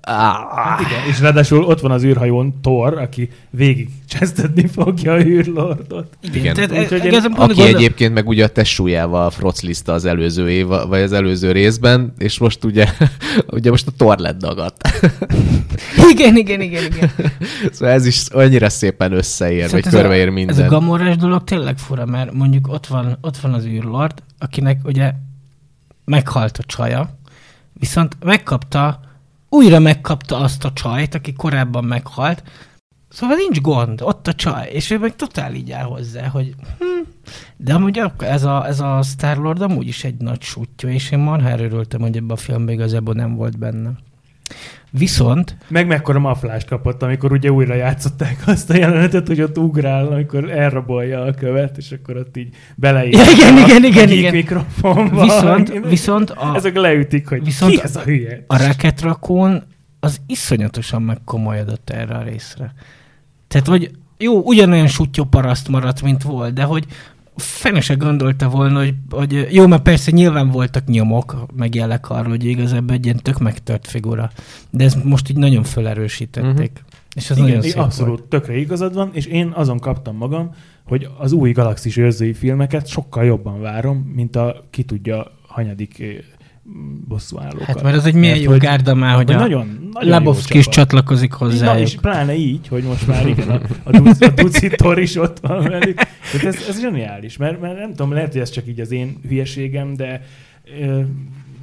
Hát 0.07 0.79
igen, 0.79 1.07
és 1.09 1.19
ráadásul 1.19 1.63
ott 1.63 1.79
van 1.79 1.91
az 1.91 2.03
űrhajón 2.03 2.59
Thor, 2.61 2.97
aki 2.97 3.29
végig 3.49 3.89
csesztetni 4.07 4.67
fogja 4.67 5.11
a 5.13 5.19
űrlordot. 5.19 6.17
Igen. 6.33 6.53
Tehát, 6.53 6.71
Úgyhogy 6.71 6.99
e- 6.99 7.09
én- 7.09 7.13
Aki 7.23 7.33
gondol- 7.35 7.67
egyébként 7.67 8.13
meg 8.13 8.27
ugye 8.27 8.43
a 8.43 8.47
testsúlyával 8.47 9.29
froclizta 9.29 9.93
az 9.93 10.05
előző 10.05 10.49
év, 10.49 10.67
vagy 10.67 11.01
az 11.01 11.11
előző 11.13 11.51
részben, 11.51 12.13
és 12.17 12.37
most 12.37 12.63
ugye, 12.63 12.87
ugye 13.47 13.69
most 13.69 13.87
a 13.87 13.91
Thor 13.97 14.17
lett 14.17 14.37
dagadt. 14.37 14.87
Igen, 16.11 16.35
igen, 16.37 16.61
igen, 16.61 16.83
igen. 16.83 17.11
Szóval 17.71 17.93
ez 17.93 18.05
is 18.05 18.27
annyira 18.27 18.69
szépen 18.69 19.11
összeér, 19.11 19.69
vagy 19.71 19.83
Szóval 19.83 19.99
ez 19.99 20.01
körbeér 20.01 20.27
a, 20.27 20.31
minden. 20.31 20.55
Ez 20.55 20.61
a 20.61 20.67
gamorás 20.67 21.15
dolog 21.15 21.43
tényleg 21.43 21.77
fura, 21.77 22.05
mert 22.05 22.33
mondjuk 22.33 22.67
ott 22.67 22.87
van, 22.87 23.17
ott 23.21 23.37
van 23.37 23.53
az 23.53 23.65
űrlord, 23.65 24.23
akinek 24.39 24.79
ugye 24.83 25.11
meghalt 26.05 26.57
a 26.57 26.63
csaja, 26.63 27.17
viszont 27.73 28.17
megkapta, 28.23 28.99
újra 29.53 29.79
megkapta 29.79 30.37
azt 30.37 30.63
a 30.63 30.73
csajt, 30.73 31.15
aki 31.15 31.33
korábban 31.33 31.83
meghalt, 31.83 32.43
Szóval 33.09 33.35
nincs 33.35 33.61
gond, 33.61 34.01
ott 34.01 34.27
a 34.27 34.33
csaj, 34.33 34.69
és 34.71 34.89
ő 34.89 34.97
meg 34.97 35.15
totál 35.15 35.53
így 35.53 35.71
áll 35.71 35.83
hozzá, 35.83 36.27
hogy 36.27 36.55
hm, 36.79 37.09
de 37.57 37.73
amúgy 37.73 38.01
ez 38.17 38.43
a, 38.43 38.67
ez 38.67 38.79
a 38.79 39.01
Star-Lord 39.01 39.61
amúgy 39.61 39.87
is 39.87 40.03
egy 40.03 40.17
nagy 40.17 40.41
sútyó, 40.41 40.89
és 40.89 41.11
én 41.11 41.19
marhára 41.19 41.63
örültem, 41.63 42.01
hogy 42.01 42.17
ebben 42.17 42.29
a 42.29 42.35
filmben 42.35 42.73
igazából 42.73 43.13
nem 43.13 43.35
volt 43.35 43.59
benne. 43.59 43.91
Viszont... 44.97 45.57
Meg 45.67 45.87
mekkora 45.87 46.19
maflást 46.19 46.67
kapott, 46.67 47.03
amikor 47.03 47.31
ugye 47.31 47.51
újra 47.51 47.73
játszották 47.73 48.37
azt 48.45 48.69
a 48.69 48.75
jelenetet, 48.75 49.27
hogy 49.27 49.41
ott 49.41 49.57
ugrál, 49.57 50.07
amikor 50.07 50.51
elrabolja 50.51 51.21
a 51.21 51.33
követ, 51.33 51.77
és 51.77 51.91
akkor 51.91 52.17
ott 52.17 52.37
így 52.37 52.55
beleír. 52.75 53.13
Ja, 53.17 53.31
igen, 53.31 53.57
a, 53.57 53.59
igen, 53.67 53.83
igen, 53.83 54.09
igen. 54.09 54.33
mikrofonba. 54.33 55.21
Viszont, 55.21 55.79
viszont 55.89 56.29
a, 56.29 56.55
Ezek 56.55 56.75
leütik, 56.75 57.27
hogy 57.27 57.43
Viszont 57.43 57.71
ki 57.71 57.81
ez 57.83 57.95
a 57.95 58.01
hülye. 58.01 58.43
a 58.47 58.67
Rocket 58.67 59.01
Raccoon 59.01 59.63
az 59.99 60.21
iszonyatosan 60.27 61.01
megkomolyodott 61.01 61.89
erre 61.89 62.15
a 62.15 62.23
részre. 62.23 62.73
Tehát, 63.47 63.67
hogy 63.67 63.91
jó, 64.17 64.41
ugyanolyan 64.41 64.87
sutyó 64.87 65.23
paraszt 65.23 65.67
maradt, 65.67 66.01
mint 66.01 66.23
volt, 66.23 66.53
de 66.53 66.63
hogy 66.63 66.85
fene 67.35 67.81
se 67.81 67.93
gondolta 67.93 68.49
volna, 68.49 68.79
hogy, 68.79 68.93
hogy 69.09 69.47
jó, 69.51 69.67
mert 69.67 69.81
persze 69.81 70.11
nyilván 70.11 70.49
voltak 70.49 70.85
nyomok, 70.85 71.45
meg 71.55 71.75
jelek 71.75 72.09
arra, 72.09 72.29
hogy 72.29 72.45
igazából 72.45 72.95
egy 72.95 73.05
ilyen 73.05 73.19
tök 73.21 73.39
megtört 73.39 73.87
figura. 73.87 74.31
De 74.69 74.83
ezt 74.83 75.03
most 75.03 75.29
így 75.29 75.37
nagyon 75.37 75.63
felerősítették. 75.63 76.71
Uh-huh. 76.71 76.91
És 77.15 77.29
ez 77.29 77.37
Igen, 77.37 77.49
nagyon 77.49 77.63
szép 77.63 77.77
abszolút, 77.77 78.17
volt. 78.17 78.29
tökre 78.29 78.57
igazad 78.57 78.93
van, 78.93 79.09
és 79.13 79.25
én 79.25 79.51
azon 79.55 79.79
kaptam 79.79 80.15
magam, 80.15 80.49
hogy 80.83 81.07
az 81.17 81.31
új 81.31 81.51
galaxis 81.51 81.97
őrzői 81.97 82.33
filmeket 82.33 82.87
sokkal 82.87 83.23
jobban 83.23 83.61
várom, 83.61 83.97
mint 83.97 84.35
a 84.35 84.67
ki 84.69 84.83
tudja 84.83 85.31
hanyadik 85.47 86.03
bosszúállókat. 87.07 87.65
Hát 87.65 87.83
mert 87.83 87.95
ez 87.95 88.05
egy 88.05 88.13
milyen 88.13 88.37
jó 88.37 88.49
hogy- 88.49 88.59
gárda 88.59 88.93
már, 88.95 89.15
hogy 89.15 89.25
hogy 89.25 89.35
a 89.35 89.39
nagyon, 89.39 89.89
nagyon 89.93 90.09
Lebowski 90.09 90.53
jó 90.53 90.59
is 90.59 90.67
csatlakozik 90.67 91.31
Na, 91.31 91.37
hozzájuk. 91.37 91.87
és 91.87 91.95
pláne 91.95 92.35
így, 92.35 92.67
hogy 92.67 92.83
most 92.83 93.07
már 93.07 93.27
igen, 93.27 93.49
a, 93.49 93.59
a, 93.83 93.91
duci, 93.99 94.23
a 94.25 94.29
Duci 94.29 94.69
Tor 94.69 94.99
is 94.99 95.15
ott 95.15 95.39
van 95.39 95.63
velük. 95.63 95.95
Tehát 96.31 96.45
ez, 96.55 96.65
ez 96.69 96.79
zseniális, 96.81 97.37
mert, 97.37 97.61
mert 97.61 97.77
nem 97.77 97.89
tudom, 97.89 98.11
lehet, 98.11 98.31
hogy 98.31 98.41
ez 98.41 98.49
csak 98.49 98.67
így 98.67 98.79
az 98.79 98.91
én 98.91 99.17
hülyeségem, 99.27 99.95
de 99.95 100.21
ö, 100.81 101.01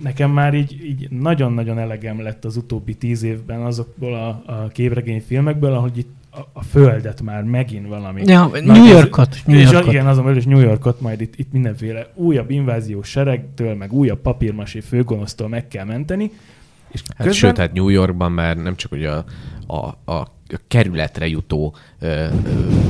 nekem 0.03 0.31
már 0.31 0.55
így, 0.55 0.85
így 0.85 1.11
nagyon-nagyon 1.11 1.79
elegem 1.79 2.23
lett 2.23 2.45
az 2.45 2.57
utóbbi 2.57 2.95
tíz 2.95 3.23
évben 3.23 3.61
azokból 3.61 4.15
a, 4.15 4.29
a 4.53 4.69
képregény 4.69 5.23
filmekből, 5.27 5.73
ahogy 5.73 5.99
itt 5.99 6.15
a, 6.33 6.39
a 6.53 6.63
földet 6.63 7.23
már 7.23 7.43
megint 7.43 7.87
valami. 7.89 8.23
Ja, 8.27 8.51
New 8.65 8.85
ez- 8.85 8.91
Yorkot, 8.93 9.37
New 9.45 9.59
és 9.59 9.69
a- 9.69 9.73
Yorkot. 9.73 9.93
igen, 9.93 10.07
azon 10.07 10.25
belül 10.25 10.39
is 10.39 10.45
New 10.45 10.61
Yorkot, 10.61 11.01
majd 11.01 11.21
itt, 11.21 11.35
itt 11.37 11.53
mindenféle 11.53 12.07
újabb 12.15 12.51
inváziós 12.51 13.09
seregtől, 13.09 13.75
meg 13.75 13.93
újabb 13.93 14.21
papírmasé 14.21 14.81
főgonosztól 14.81 15.49
meg 15.49 15.69
kell 15.69 15.85
menteni. 15.85 16.31
És 16.91 17.01
Hát 17.07 17.17
közben... 17.17 17.33
Sőt, 17.33 17.57
hát 17.59 17.73
New 17.73 17.89
Yorkban 17.89 18.33
már 18.33 18.57
nem 18.57 18.77
csak 18.77 18.91
hogy 18.91 19.05
a, 19.05 19.25
a, 19.67 20.13
a 20.13 20.27
kerületre 20.69 21.27
jutó 21.29 21.75
ö, 22.01 22.07
ö, 22.07 22.29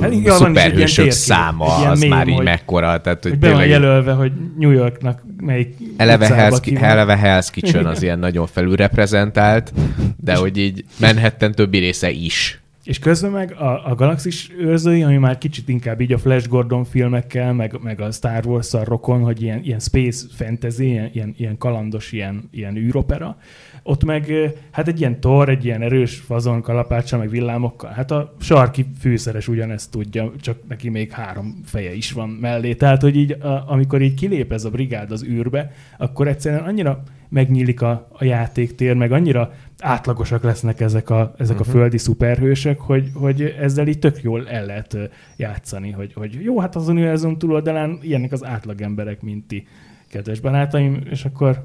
Hát 0.01 0.13
igen, 0.13 0.37
szuperhősök 0.37 0.95
térkép, 1.05 1.13
száma, 1.13 1.65
az 1.77 2.01
mém, 2.01 2.09
már 2.09 2.29
így 2.29 2.35
hogy- 2.35 2.45
mekkora. 2.45 3.01
Tehát, 3.01 3.23
hogy 3.23 3.31
hogy 3.31 3.41
be 3.41 3.53
van 3.53 3.67
jelölve, 3.67 4.13
hogy 4.13 4.33
New 4.59 4.71
Yorknak 4.71 5.23
melyik 5.41 5.77
eleve, 5.97 6.29
Hell's, 6.51 6.59
ki 6.63 6.77
eleve 6.77 7.19
Hell's 7.23 7.49
Kitchen 7.53 7.87
az 7.87 8.03
ilyen 8.03 8.19
nagyon 8.19 8.47
felülreprezentált, 8.47 9.73
de 10.17 10.35
hogy 10.37 10.57
így 10.59 10.85
Manhattan 11.01 11.53
többi 11.53 11.79
része 11.79 12.11
is. 12.11 12.60
És 12.85 12.99
közben 12.99 13.31
meg 13.31 13.53
a, 13.53 13.91
a 13.91 13.95
Galaxis 13.95 14.51
őrzői, 14.59 15.03
ami 15.03 15.17
már 15.17 15.39
kicsit 15.39 15.69
inkább 15.69 16.01
így 16.01 16.13
a 16.13 16.19
Flash 16.19 16.49
Gordon 16.49 16.85
filmekkel, 16.85 17.53
meg, 17.53 17.79
meg 17.83 18.01
a 18.01 18.11
Star 18.11 18.47
wars 18.47 18.73
rokon, 18.73 19.21
hogy 19.21 19.43
ilyen, 19.43 19.61
ilyen 19.63 19.79
space 19.79 20.27
fantasy, 20.31 20.85
ilyen, 20.85 21.11
ilyen, 21.13 21.35
ilyen 21.37 21.59
kalandos, 21.59 22.13
ilyen, 22.13 22.49
ilyen 22.51 22.77
űropera. 22.77 23.37
Ott 23.91 24.05
meg 24.05 24.33
hát 24.71 24.89
egy 24.89 25.01
ilyen 25.01 25.21
tor, 25.21 25.49
egy 25.49 25.65
ilyen 25.65 25.83
erős 25.83 26.17
fazon 26.17 26.63
kalapáccsal, 26.63 27.19
meg 27.19 27.29
villámokkal. 27.29 27.91
Hát 27.91 28.11
a 28.11 28.35
sarki 28.41 28.87
fűszeres 29.01 29.49
ugyanezt 29.49 29.91
tudja, 29.91 30.33
csak 30.41 30.59
neki 30.69 30.89
még 30.89 31.11
három 31.11 31.61
feje 31.65 31.95
is 31.95 32.13
van 32.13 32.29
mellé. 32.29 32.75
Tehát, 32.75 33.03
hogy 33.03 33.17
így 33.17 33.31
a, 33.31 33.65
amikor 33.67 34.03
így 34.03 34.15
kilép 34.15 34.53
ez 34.53 34.65
a 34.65 34.71
brigád 34.71 35.11
az 35.11 35.25
űrbe, 35.25 35.73
akkor 35.99 36.29
egyszerűen 36.29 36.63
annyira 36.63 37.03
megnyílik 37.29 37.83
a, 37.83 38.09
a 38.13 38.25
játéktér, 38.25 38.95
meg 38.95 39.13
annyira 39.13 39.53
átlagosak 39.79 40.43
lesznek 40.43 40.81
ezek 40.81 41.11
a, 41.11 41.35
ezek 41.39 41.61
uh-huh. 41.61 41.75
a 41.75 41.79
földi 41.79 41.99
szuperhősök, 41.99 42.81
hogy, 42.81 43.11
hogy 43.15 43.55
ezzel 43.61 43.87
így 43.87 43.99
tök 43.99 44.23
jól 44.23 44.49
el 44.49 44.67
lehet 44.67 44.97
játszani, 45.37 45.91
hogy, 45.91 46.13
hogy 46.13 46.43
jó, 46.43 46.61
hát 46.61 46.77
az 46.77 46.89
univerzum 46.89 47.39
túloldalán 47.39 47.99
ilyenek 48.03 48.33
az 48.33 48.45
átlagemberek, 48.45 49.23
mint 49.23 49.47
ti, 49.47 49.67
kedves 50.09 50.41
barátaim, 50.41 51.03
és 51.11 51.25
akkor 51.25 51.65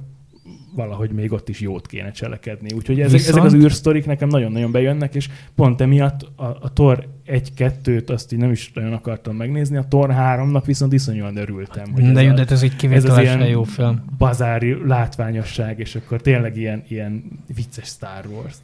valahogy 0.75 1.11
még 1.11 1.31
ott 1.31 1.49
is 1.49 1.59
jót 1.59 1.87
kéne 1.87 2.11
cselekedni. 2.11 2.73
Úgyhogy 2.75 2.99
ezek, 2.99 3.11
Viszont- 3.11 3.37
ezek 3.37 3.43
az 3.43 3.53
űrsztorik 3.53 4.05
nekem 4.05 4.27
nagyon-nagyon 4.27 4.71
bejönnek, 4.71 5.15
és 5.15 5.29
pont 5.55 5.81
emiatt 5.81 6.21
a, 6.35 6.43
a 6.43 6.73
Tor 6.73 7.07
1-2-t 7.27 8.09
azt 8.09 8.33
így 8.33 8.39
nem 8.39 8.51
is 8.51 8.71
nagyon 8.73 8.93
akartam 8.93 9.35
megnézni, 9.35 9.77
a 9.77 9.83
Tor 9.83 10.09
3-nak 10.13 10.63
viszont 10.65 10.93
iszonyúan 10.93 11.37
örültem. 11.37 11.91
Hogy 11.93 12.11
De 12.11 12.19
ez 12.19 12.25
jó, 12.25 12.33
de 12.33 12.45
ez 12.49 12.63
egy 12.63 12.75
kivételesen 12.75 13.47
jó 13.47 13.63
film. 13.63 14.03
bazári 14.17 14.77
látványosság, 14.87 15.79
és 15.79 15.95
akkor 15.95 16.21
tényleg 16.21 16.57
ilyen, 16.57 16.83
ilyen 16.87 17.23
vicces 17.55 17.87
Star 17.87 18.25
Wars. 18.33 18.55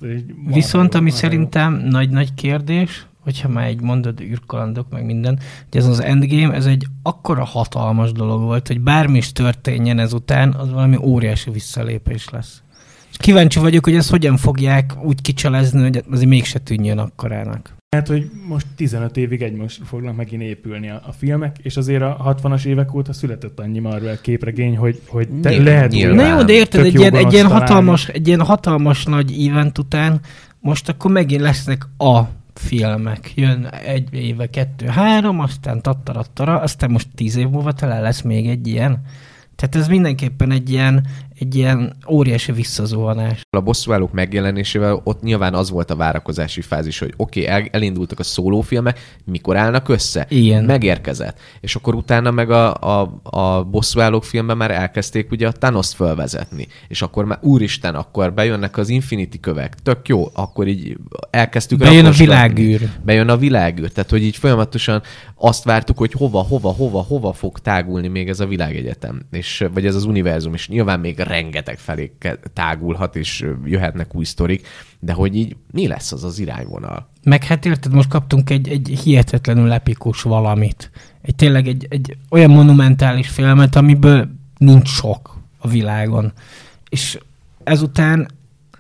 Viszont 0.46 0.96
ami 0.96 1.10
jó. 1.10 1.16
szerintem 1.16 1.74
nagy-nagy 1.74 2.34
kérdés, 2.34 3.06
hogyha 3.24 3.48
már 3.48 3.68
egy 3.68 3.82
mondod 3.82 4.22
űrkalandok, 4.22 4.90
meg 4.90 5.06
minden, 5.06 5.40
hogy 5.70 5.82
ez 5.82 5.88
az 5.88 6.02
Endgame, 6.02 6.54
ez 6.54 6.66
egy 6.66 6.86
akkora 7.04 7.44
hatalmas 7.44 8.12
dolog 8.12 8.42
volt, 8.42 8.68
hogy 8.68 8.80
bármi 8.80 9.18
is 9.18 9.32
történjen 9.32 10.00
ezután, 10.00 10.54
az 10.54 10.72
valami 10.72 10.98
óriási 11.02 11.52
visszalépés 11.52 12.30
lesz. 12.30 12.62
És 13.12 13.18
kíváncsi 13.18 13.60
vagyok, 13.60 13.86
hogy 13.86 13.96
ezt 13.96 14.10
hogyan 14.10 14.38
fogják 14.38 14.94
úgy 15.04 15.22
kicselezni, 15.22 15.82
hogy 15.82 16.04
azért 16.12 16.30
mégse 16.30 16.60
tűnjön 16.60 16.98
akkorának. 16.98 17.74
Hát, 17.96 18.08
hogy 18.08 18.32
most 18.48 18.66
15 18.76 19.18
évig 19.18 19.42
egymásra 19.42 19.86
fognak 19.86 20.16
megint 20.16 20.42
épülni 20.42 20.90
a, 20.90 21.02
a 21.08 21.12
filmek, 21.12 21.56
és 21.62 21.78
azért 21.78 22.02
a 22.02 22.38
60-as 22.42 22.66
évek 22.66 22.94
óta 22.94 23.14
született 23.14 23.60
annyi 23.60 23.80
Marvel 23.80 24.22
képregény, 24.22 24.78
hogy, 24.78 25.02
hogy 25.08 25.28
te 25.42 25.50
Nyilván, 25.50 25.66
lehet 25.66 25.92
nyilván. 25.92 26.16
Na 26.16 26.38
jó, 26.38 26.44
de 26.44 26.54
érted, 26.54 26.86
egy 26.86 27.00
ilyen, 27.00 27.16
egy, 27.16 27.34
ilyen 27.34 27.48
hatalmas, 27.48 28.08
egy 28.08 28.28
ilyen 28.28 28.42
hatalmas 28.42 29.06
nagy 29.06 29.48
event 29.48 29.78
után 29.78 30.22
most 30.62 30.90
akkor 30.90 31.12
megint 31.12 31.42
lesznek 31.42 31.88
a 31.98 32.22
filmek. 32.54 33.32
Jön 33.36 33.66
egy 33.66 34.14
éve, 34.14 34.50
kettő, 34.50 34.86
három, 34.86 35.40
aztán 35.40 35.82
tattarattara, 35.82 36.60
aztán 36.60 36.92
most 36.92 37.08
tíz 37.16 37.36
év 37.36 37.50
múlva 37.50 37.72
talán 37.72 38.02
lesz 38.02 38.22
még 38.22 38.48
egy 38.48 38.68
ilyen. 38.68 39.02
Tehát 39.56 39.76
ez 39.76 39.88
mindenképpen 39.88 40.52
egy 40.52 40.70
ilyen, 40.70 41.08
egy 41.42 41.56
ilyen 41.56 41.96
óriási 42.10 42.52
visszazuhanás. 42.52 43.42
A 43.50 43.60
bosszúállók 43.60 44.12
megjelenésével 44.12 45.02
ott 45.04 45.22
nyilván 45.22 45.54
az 45.54 45.70
volt 45.70 45.92
a 45.92 45.96
várakozási 45.96 46.62
fázis, 46.62 47.00
hogy 47.00 47.14
oké, 47.18 47.42
okay, 47.42 47.54
el, 47.54 47.68
elindultak 47.72 48.20
a 48.20 48.24
szólófilmek, 48.24 49.00
mikor 49.26 49.58
állnak 49.58 49.90
össze? 49.90 50.26
Igen. 50.30 50.64
Megérkezett. 50.64 51.40
És 51.60 51.76
akkor 51.76 51.96
utána 51.96 52.32
meg 52.32 52.52
a, 52.52 52.74
a, 52.74 53.22
a 53.24 53.64
bosszúállók 53.64 54.24
filmben 54.24 54.58
már 54.58 54.72
elkezdték 54.72 55.32
ugye 55.32 55.48
a 55.48 55.52
Thanos 55.52 55.94
fölvezetni. 55.94 56.68
És 56.88 57.02
akkor 57.02 57.26
már 57.26 57.40
úristen, 57.42 57.96
akkor 57.96 58.34
bejönnek 58.34 58.78
az 58.78 58.90
Infinity 58.90 59.40
kövek. 59.40 59.76
Tök 59.84 60.08
jó, 60.08 60.30
akkor 60.34 60.68
így 60.68 60.98
elkezdtük 61.30 61.80
Bejön 61.80 62.06
a 62.06 62.12
világűr. 62.12 62.90
Bejön 63.04 63.30
a 63.30 63.38
világűr. 63.38 63.92
Tehát, 63.92 64.10
hogy 64.10 64.24
így 64.24 64.38
folyamatosan 64.38 65.02
azt 65.36 65.64
vártuk, 65.64 65.98
hogy 65.98 66.12
hova, 66.12 66.40
hova, 66.42 66.70
hova, 66.70 67.02
hova 67.02 67.34
fog 67.34 67.60
tágulni 67.60 68.08
még 68.08 68.30
ez 68.30 68.40
a 68.40 68.46
világegyetem, 68.46 69.22
és, 69.32 69.66
vagy 69.74 69.86
ez 69.86 69.96
az 69.96 70.06
univerzum, 70.06 70.54
és 70.54 70.68
nyilván 70.68 71.00
még 71.00 71.20
rengeteg 71.32 71.78
felé 71.78 72.12
tágulhat, 72.54 73.16
és 73.16 73.46
jöhetnek 73.66 74.16
új 74.16 74.24
sztorik, 74.24 74.68
de 75.00 75.14
hogy 75.14 75.36
így 75.36 75.56
mi 75.72 75.88
lesz 75.88 76.12
az 76.12 76.24
az 76.24 76.40
irányvonal? 76.40 77.10
Meg 77.24 77.44
hát 77.44 77.66
érted, 77.66 77.94
most 77.94 78.10
kaptunk 78.10 78.50
egy, 78.50 78.70
egy 78.70 79.00
hihetetlenül 79.04 79.72
epikus 79.72 80.22
valamit. 80.22 80.92
Egy 81.22 81.36
tényleg 81.36 81.68
egy, 81.68 81.88
egy 81.90 82.18
olyan 82.30 82.50
monumentális 82.50 83.28
filmet, 83.28 83.76
amiből 83.76 84.28
nincs 84.58 84.88
sok 84.88 85.38
a 85.58 85.68
világon. 85.68 86.32
És 86.90 87.18
ezután 87.64 88.28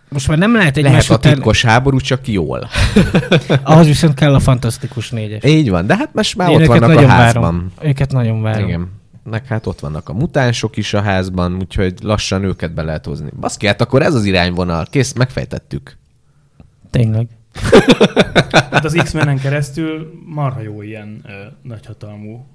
most 0.09 0.27
már 0.27 0.37
nem 0.37 0.55
lehet 0.55 0.77
egy 0.77 0.83
Lehet 0.83 1.09
a 1.09 1.13
után, 1.13 1.33
titkos 1.33 1.65
háború, 1.65 1.99
csak 1.99 2.27
jól. 2.27 2.69
ahhoz 3.63 3.85
viszont 3.85 4.13
kell 4.13 4.33
a 4.33 4.39
fantasztikus 4.39 5.09
négyes. 5.09 5.43
Így 5.43 5.69
van, 5.69 5.85
de 5.85 5.97
hát 5.97 6.13
most 6.13 6.35
már 6.35 6.49
Én 6.49 6.55
ott 6.55 6.65
vannak 6.65 6.97
a 6.97 7.07
házban. 7.07 7.41
Várom. 7.41 7.71
Őket 7.81 8.11
nagyon 8.11 8.41
várom. 8.41 8.67
Igen. 8.67 9.00
Meg 9.23 9.45
hát 9.45 9.65
ott 9.67 9.79
vannak 9.79 10.09
a 10.09 10.13
mutánsok 10.13 10.77
is 10.77 10.93
a 10.93 11.01
házban, 11.01 11.55
úgyhogy 11.55 11.93
lassan 12.01 12.43
őket 12.43 12.73
be 12.73 12.81
lehet 12.81 13.05
hozni. 13.05 13.29
Baszki, 13.39 13.67
hát 13.67 13.81
akkor 13.81 14.01
ez 14.01 14.15
az 14.15 14.25
irányvonal. 14.25 14.85
Kész, 14.89 15.13
megfejtettük. 15.13 15.97
Tényleg. 16.89 17.27
Hát 18.71 18.85
az 18.85 18.93
X-menen 19.03 19.37
keresztül 19.39 20.11
marha 20.25 20.61
jó 20.61 20.81
ilyen 20.81 21.21
ö, 21.25 21.31
nagyhatalmú 21.61 22.45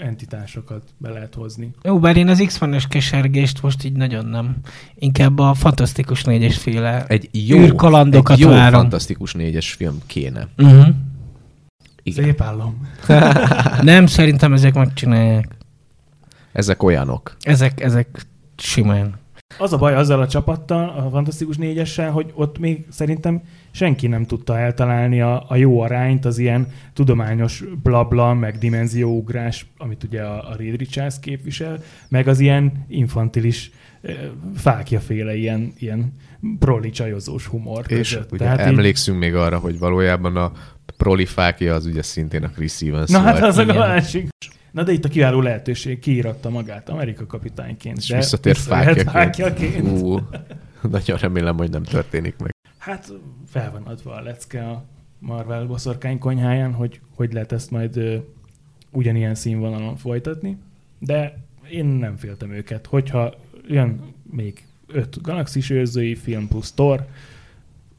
entitásokat 0.00 0.82
be 0.98 1.10
lehet 1.10 1.34
hozni. 1.34 1.70
Jó, 1.82 1.98
bár 1.98 2.16
én 2.16 2.28
az 2.28 2.42
X-menes 2.46 2.86
kesergést 2.86 3.62
most 3.62 3.84
így 3.84 3.92
nagyon 3.92 4.26
nem. 4.26 4.56
Inkább 4.94 5.38
a 5.38 5.54
fantasztikus 5.54 6.24
négyes 6.24 6.56
féle 6.58 7.04
Egy 7.06 7.28
jó, 7.32 7.58
űrkalandokat 7.58 8.36
egy 8.36 8.42
jó 8.42 8.48
várom. 8.48 8.80
fantasztikus 8.80 9.32
négyes 9.32 9.72
film 9.72 9.98
kéne. 10.06 10.48
Uh-huh. 10.58 10.86
Igen. 12.02 12.24
Szép 12.24 12.40
állom. 12.40 12.88
Nem, 13.82 14.06
szerintem 14.06 14.52
ezek 14.52 14.74
megcsinálják. 14.74 15.55
Ezek 16.56 16.82
olyanok. 16.82 17.36
Ezek, 17.40 17.80
ezek 17.80 18.26
simán. 18.56 19.14
Az 19.58 19.72
a 19.72 19.76
baj 19.78 19.94
azzal 19.94 20.20
a 20.20 20.28
csapattal, 20.28 20.88
a 20.88 21.10
Fantasztikus 21.10 21.56
négyessel, 21.56 22.10
hogy 22.10 22.32
ott 22.34 22.58
még 22.58 22.86
szerintem 22.90 23.42
senki 23.70 24.06
nem 24.06 24.24
tudta 24.24 24.58
eltalálni 24.58 25.20
a, 25.20 25.44
a 25.48 25.56
jó 25.56 25.80
arányt 25.80 26.24
az 26.24 26.38
ilyen 26.38 26.66
tudományos 26.92 27.64
blabla, 27.82 28.34
meg 28.34 28.58
dimenzióugrás, 28.58 29.66
amit 29.78 30.04
ugye 30.04 30.22
a, 30.22 30.50
a 30.50 30.56
Reed 30.56 30.76
Richards 30.76 31.20
képvisel, 31.20 31.78
meg 32.08 32.28
az 32.28 32.40
ilyen 32.40 32.84
infantilis 32.88 33.70
eh, 34.02 34.14
fákjaféle 34.56 35.34
ilyen, 35.36 35.72
ilyen 35.78 36.12
proli 36.58 36.90
csajozós 36.90 37.46
humor 37.46 37.84
És 37.88 38.10
között. 38.12 38.32
ugye 38.32 38.44
Tehát 38.44 38.60
így- 38.60 38.66
emlékszünk 38.66 39.18
még 39.18 39.34
arra, 39.34 39.58
hogy 39.58 39.78
valójában 39.78 40.36
a 40.36 40.52
prolifákja 40.96 41.74
az 41.74 41.86
ugye 41.86 42.02
szintén 42.02 42.44
a 42.44 42.48
Chris 42.50 42.80
Evans 42.80 43.10
Na 43.10 43.20
hát 43.20 43.42
az 43.42 43.58
a 43.58 43.64
másik. 43.64 44.28
Na 44.76 44.82
de 44.82 44.92
itt 44.92 45.04
a 45.04 45.08
kiváló 45.08 45.40
lehetőség, 45.40 45.98
kiíratta 45.98 46.50
magát 46.50 46.88
Amerika 46.88 47.26
kapitányként. 47.26 47.96
És 47.96 48.08
de 48.08 48.16
visszatér 48.16 48.56
fákjaként. 48.56 49.10
fákjaként. 49.10 50.02
Ú, 50.02 50.18
nagyon 50.90 51.18
remélem, 51.18 51.56
hogy 51.56 51.70
nem 51.70 51.82
történik 51.82 52.36
meg. 52.38 52.54
Hát 52.78 53.12
fel 53.46 53.70
van 53.70 53.82
adva 53.82 54.14
a 54.14 54.20
lecke 54.20 54.68
a 54.68 54.84
Marvel 55.18 55.66
boszorkány 55.66 56.18
konyháján, 56.18 56.72
hogy 56.72 57.00
hogy 57.14 57.32
lehet 57.32 57.52
ezt 57.52 57.70
majd 57.70 57.96
ö, 57.96 58.16
ugyanilyen 58.90 59.34
színvonalon 59.34 59.96
folytatni, 59.96 60.58
de 60.98 61.44
én 61.70 61.86
nem 61.86 62.16
féltem 62.16 62.52
őket. 62.52 62.86
Hogyha 62.86 63.34
jön 63.68 64.00
még 64.30 64.66
öt 64.86 65.22
galaxis 65.22 65.70
őrzői 65.70 66.14
film 66.14 66.48
plusz 66.48 66.72
Thor, 66.72 67.06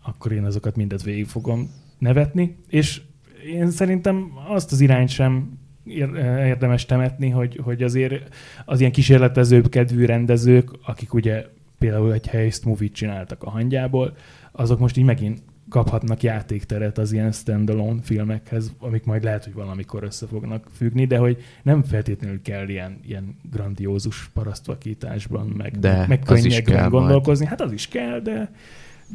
akkor 0.01 0.31
én 0.31 0.43
azokat 0.45 0.75
mindet 0.75 1.03
végig 1.03 1.27
fogom 1.27 1.71
nevetni, 1.97 2.57
és 2.67 3.01
én 3.45 3.71
szerintem 3.71 4.31
azt 4.47 4.71
az 4.71 4.79
irányt 4.79 5.09
sem 5.09 5.57
érdemes 5.89 6.85
temetni, 6.85 7.29
hogy, 7.29 7.59
hogy 7.63 7.83
azért 7.83 8.35
az 8.65 8.79
ilyen 8.79 8.91
kísérletezőbb 8.91 9.69
kedvű 9.69 10.05
rendezők, 10.05 10.69
akik 10.85 11.13
ugye 11.13 11.45
például 11.77 12.13
egy 12.13 12.27
heist 12.27 12.65
movie 12.65 12.89
csináltak 12.89 13.43
a 13.43 13.49
hangyából, 13.49 14.15
azok 14.51 14.79
most 14.79 14.97
így 14.97 15.05
megint 15.05 15.41
kaphatnak 15.69 16.23
játékteret 16.23 16.97
az 16.97 17.11
ilyen 17.11 17.31
standalone 17.31 18.01
filmekhez, 18.01 18.73
amik 18.79 19.03
majd 19.03 19.23
lehet, 19.23 19.43
hogy 19.43 19.53
valamikor 19.53 20.03
össze 20.03 20.27
fognak 20.27 20.67
függni, 20.75 21.05
de 21.05 21.17
hogy 21.17 21.43
nem 21.63 21.83
feltétlenül 21.83 22.41
kell 22.41 22.67
ilyen, 22.67 22.99
ilyen 23.05 23.35
grandiózus 23.51 24.29
parasztvakításban, 24.33 25.47
meg, 25.57 25.79
De 25.79 26.05
meg 26.07 26.19
könnyekben 26.19 26.63
kell 26.63 26.89
majd. 26.89 26.91
gondolkozni. 26.91 27.45
Hát 27.45 27.61
az 27.61 27.71
is 27.71 27.87
kell, 27.87 28.19
de, 28.19 28.51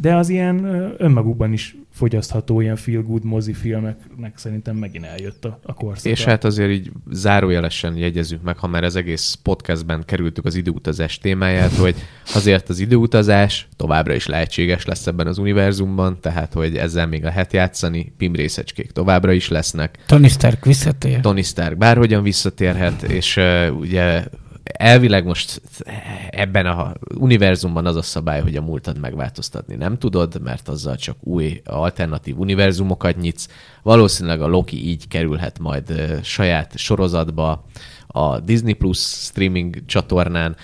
de 0.01 0.14
az 0.14 0.28
ilyen 0.28 0.64
önmagukban 0.99 1.53
is 1.53 1.76
fogyasztható 1.93 2.61
ilyen 2.61 2.76
feel 2.76 3.03
good 3.03 3.24
mozifilmeknek 3.24 4.38
szerintem 4.38 4.76
megint 4.76 5.05
eljött 5.05 5.45
a, 5.45 5.59
a 5.62 5.74
korszaka. 5.74 6.09
És 6.09 6.24
hát 6.24 6.45
azért 6.45 6.70
így 6.70 6.90
zárójelesen 7.11 7.97
jegyezzük 7.97 8.43
meg, 8.43 8.59
ha 8.59 8.66
már 8.66 8.84
az 8.84 8.97
egész 8.97 9.38
podcastben 9.43 10.03
kerültük 10.05 10.45
az 10.45 10.55
időutazás 10.55 11.18
témáját, 11.18 11.72
hogy 11.72 11.95
azért 12.34 12.68
az 12.68 12.78
időutazás 12.78 13.68
továbbra 13.76 14.14
is 14.14 14.26
lehetséges 14.26 14.84
lesz 14.84 15.07
ebben 15.07 15.26
az 15.26 15.38
univerzumban, 15.38 16.20
tehát 16.20 16.53
hogy 16.53 16.76
ezzel 16.76 17.07
még 17.07 17.22
lehet 17.22 17.53
játszani, 17.53 18.12
PIM 18.16 18.34
részecskék 18.34 18.90
továbbra 18.90 19.32
is 19.32 19.49
lesznek, 19.49 19.99
Tony 20.07 20.28
Stark 20.28 20.64
visszatér. 20.64 21.20
Tony 21.20 21.43
Stark 21.43 21.76
bárhogyan 21.76 22.22
visszatérhet, 22.22 23.03
és 23.03 23.36
uh, 23.36 23.78
ugye 23.78 24.24
elvileg 24.62 25.24
most 25.24 25.62
ebben 26.30 26.66
a 26.66 26.94
univerzumban 27.14 27.86
az 27.86 27.96
a 27.96 28.02
szabály, 28.02 28.40
hogy 28.40 28.56
a 28.56 28.62
múltad 28.62 28.98
megváltoztatni 28.98 29.74
nem 29.74 29.98
tudod, 29.98 30.40
mert 30.42 30.68
azzal 30.68 30.96
csak 30.96 31.16
új 31.20 31.60
alternatív 31.64 32.38
univerzumokat 32.38 33.16
nyitsz. 33.16 33.48
Valószínűleg 33.82 34.40
a 34.40 34.46
Loki 34.46 34.88
így 34.88 35.08
kerülhet 35.08 35.58
majd 35.58 36.18
saját 36.22 36.78
sorozatba 36.78 37.64
a 38.06 38.40
Disney 38.40 38.72
Plus 38.72 38.98
streaming 38.98 39.84
csatornán, 39.86 40.56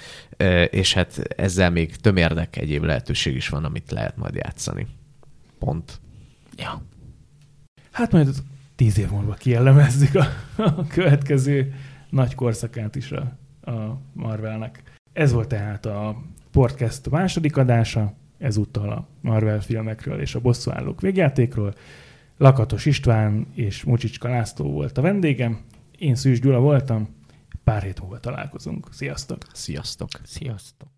és 0.70 0.94
hát 0.94 1.18
ezzel 1.36 1.70
még 1.70 1.96
tömérdek 1.96 2.57
egyéb 2.57 2.82
lehetőség 2.82 3.36
is 3.36 3.49
van, 3.49 3.64
amit 3.64 3.90
lehet 3.90 4.16
majd 4.16 4.34
játszani. 4.34 4.86
Pont. 5.59 6.01
Ja. 6.57 6.82
Hát 7.90 8.12
majd 8.12 8.28
tíz 8.76 8.99
év 8.99 9.11
múlva 9.11 9.34
kielemezzük 9.34 10.14
a, 10.14 10.26
a 10.57 10.86
következő 10.86 11.74
nagy 12.11 12.34
korszakát 12.34 12.96
is 12.96 13.12
a, 13.12 13.38
a 13.68 14.00
Marvelnek. 14.12 14.82
Ez 15.12 15.32
volt 15.32 15.48
tehát 15.48 15.86
a 15.86 16.22
podcast 16.50 17.10
második 17.10 17.56
adása, 17.56 18.12
ezúttal 18.38 18.90
a 18.90 19.06
Marvel 19.20 19.60
filmekről 19.60 20.20
és 20.20 20.34
a 20.34 20.40
bosszúállók 20.40 21.00
végjátékról. 21.00 21.74
Lakatos 22.36 22.86
István 22.86 23.46
és 23.54 23.84
Mucsicska 23.84 24.28
László 24.28 24.70
volt 24.70 24.98
a 24.98 25.02
vendégem, 25.02 25.60
én 25.98 26.14
Szűs 26.14 26.40
Gyula 26.40 26.60
voltam, 26.60 27.08
pár 27.64 27.82
hét 27.82 28.00
múlva 28.00 28.20
találkozunk. 28.20 28.86
Sziasztok! 28.90 29.38
Sziasztok! 29.52 30.08
Sziasztok. 30.22 30.97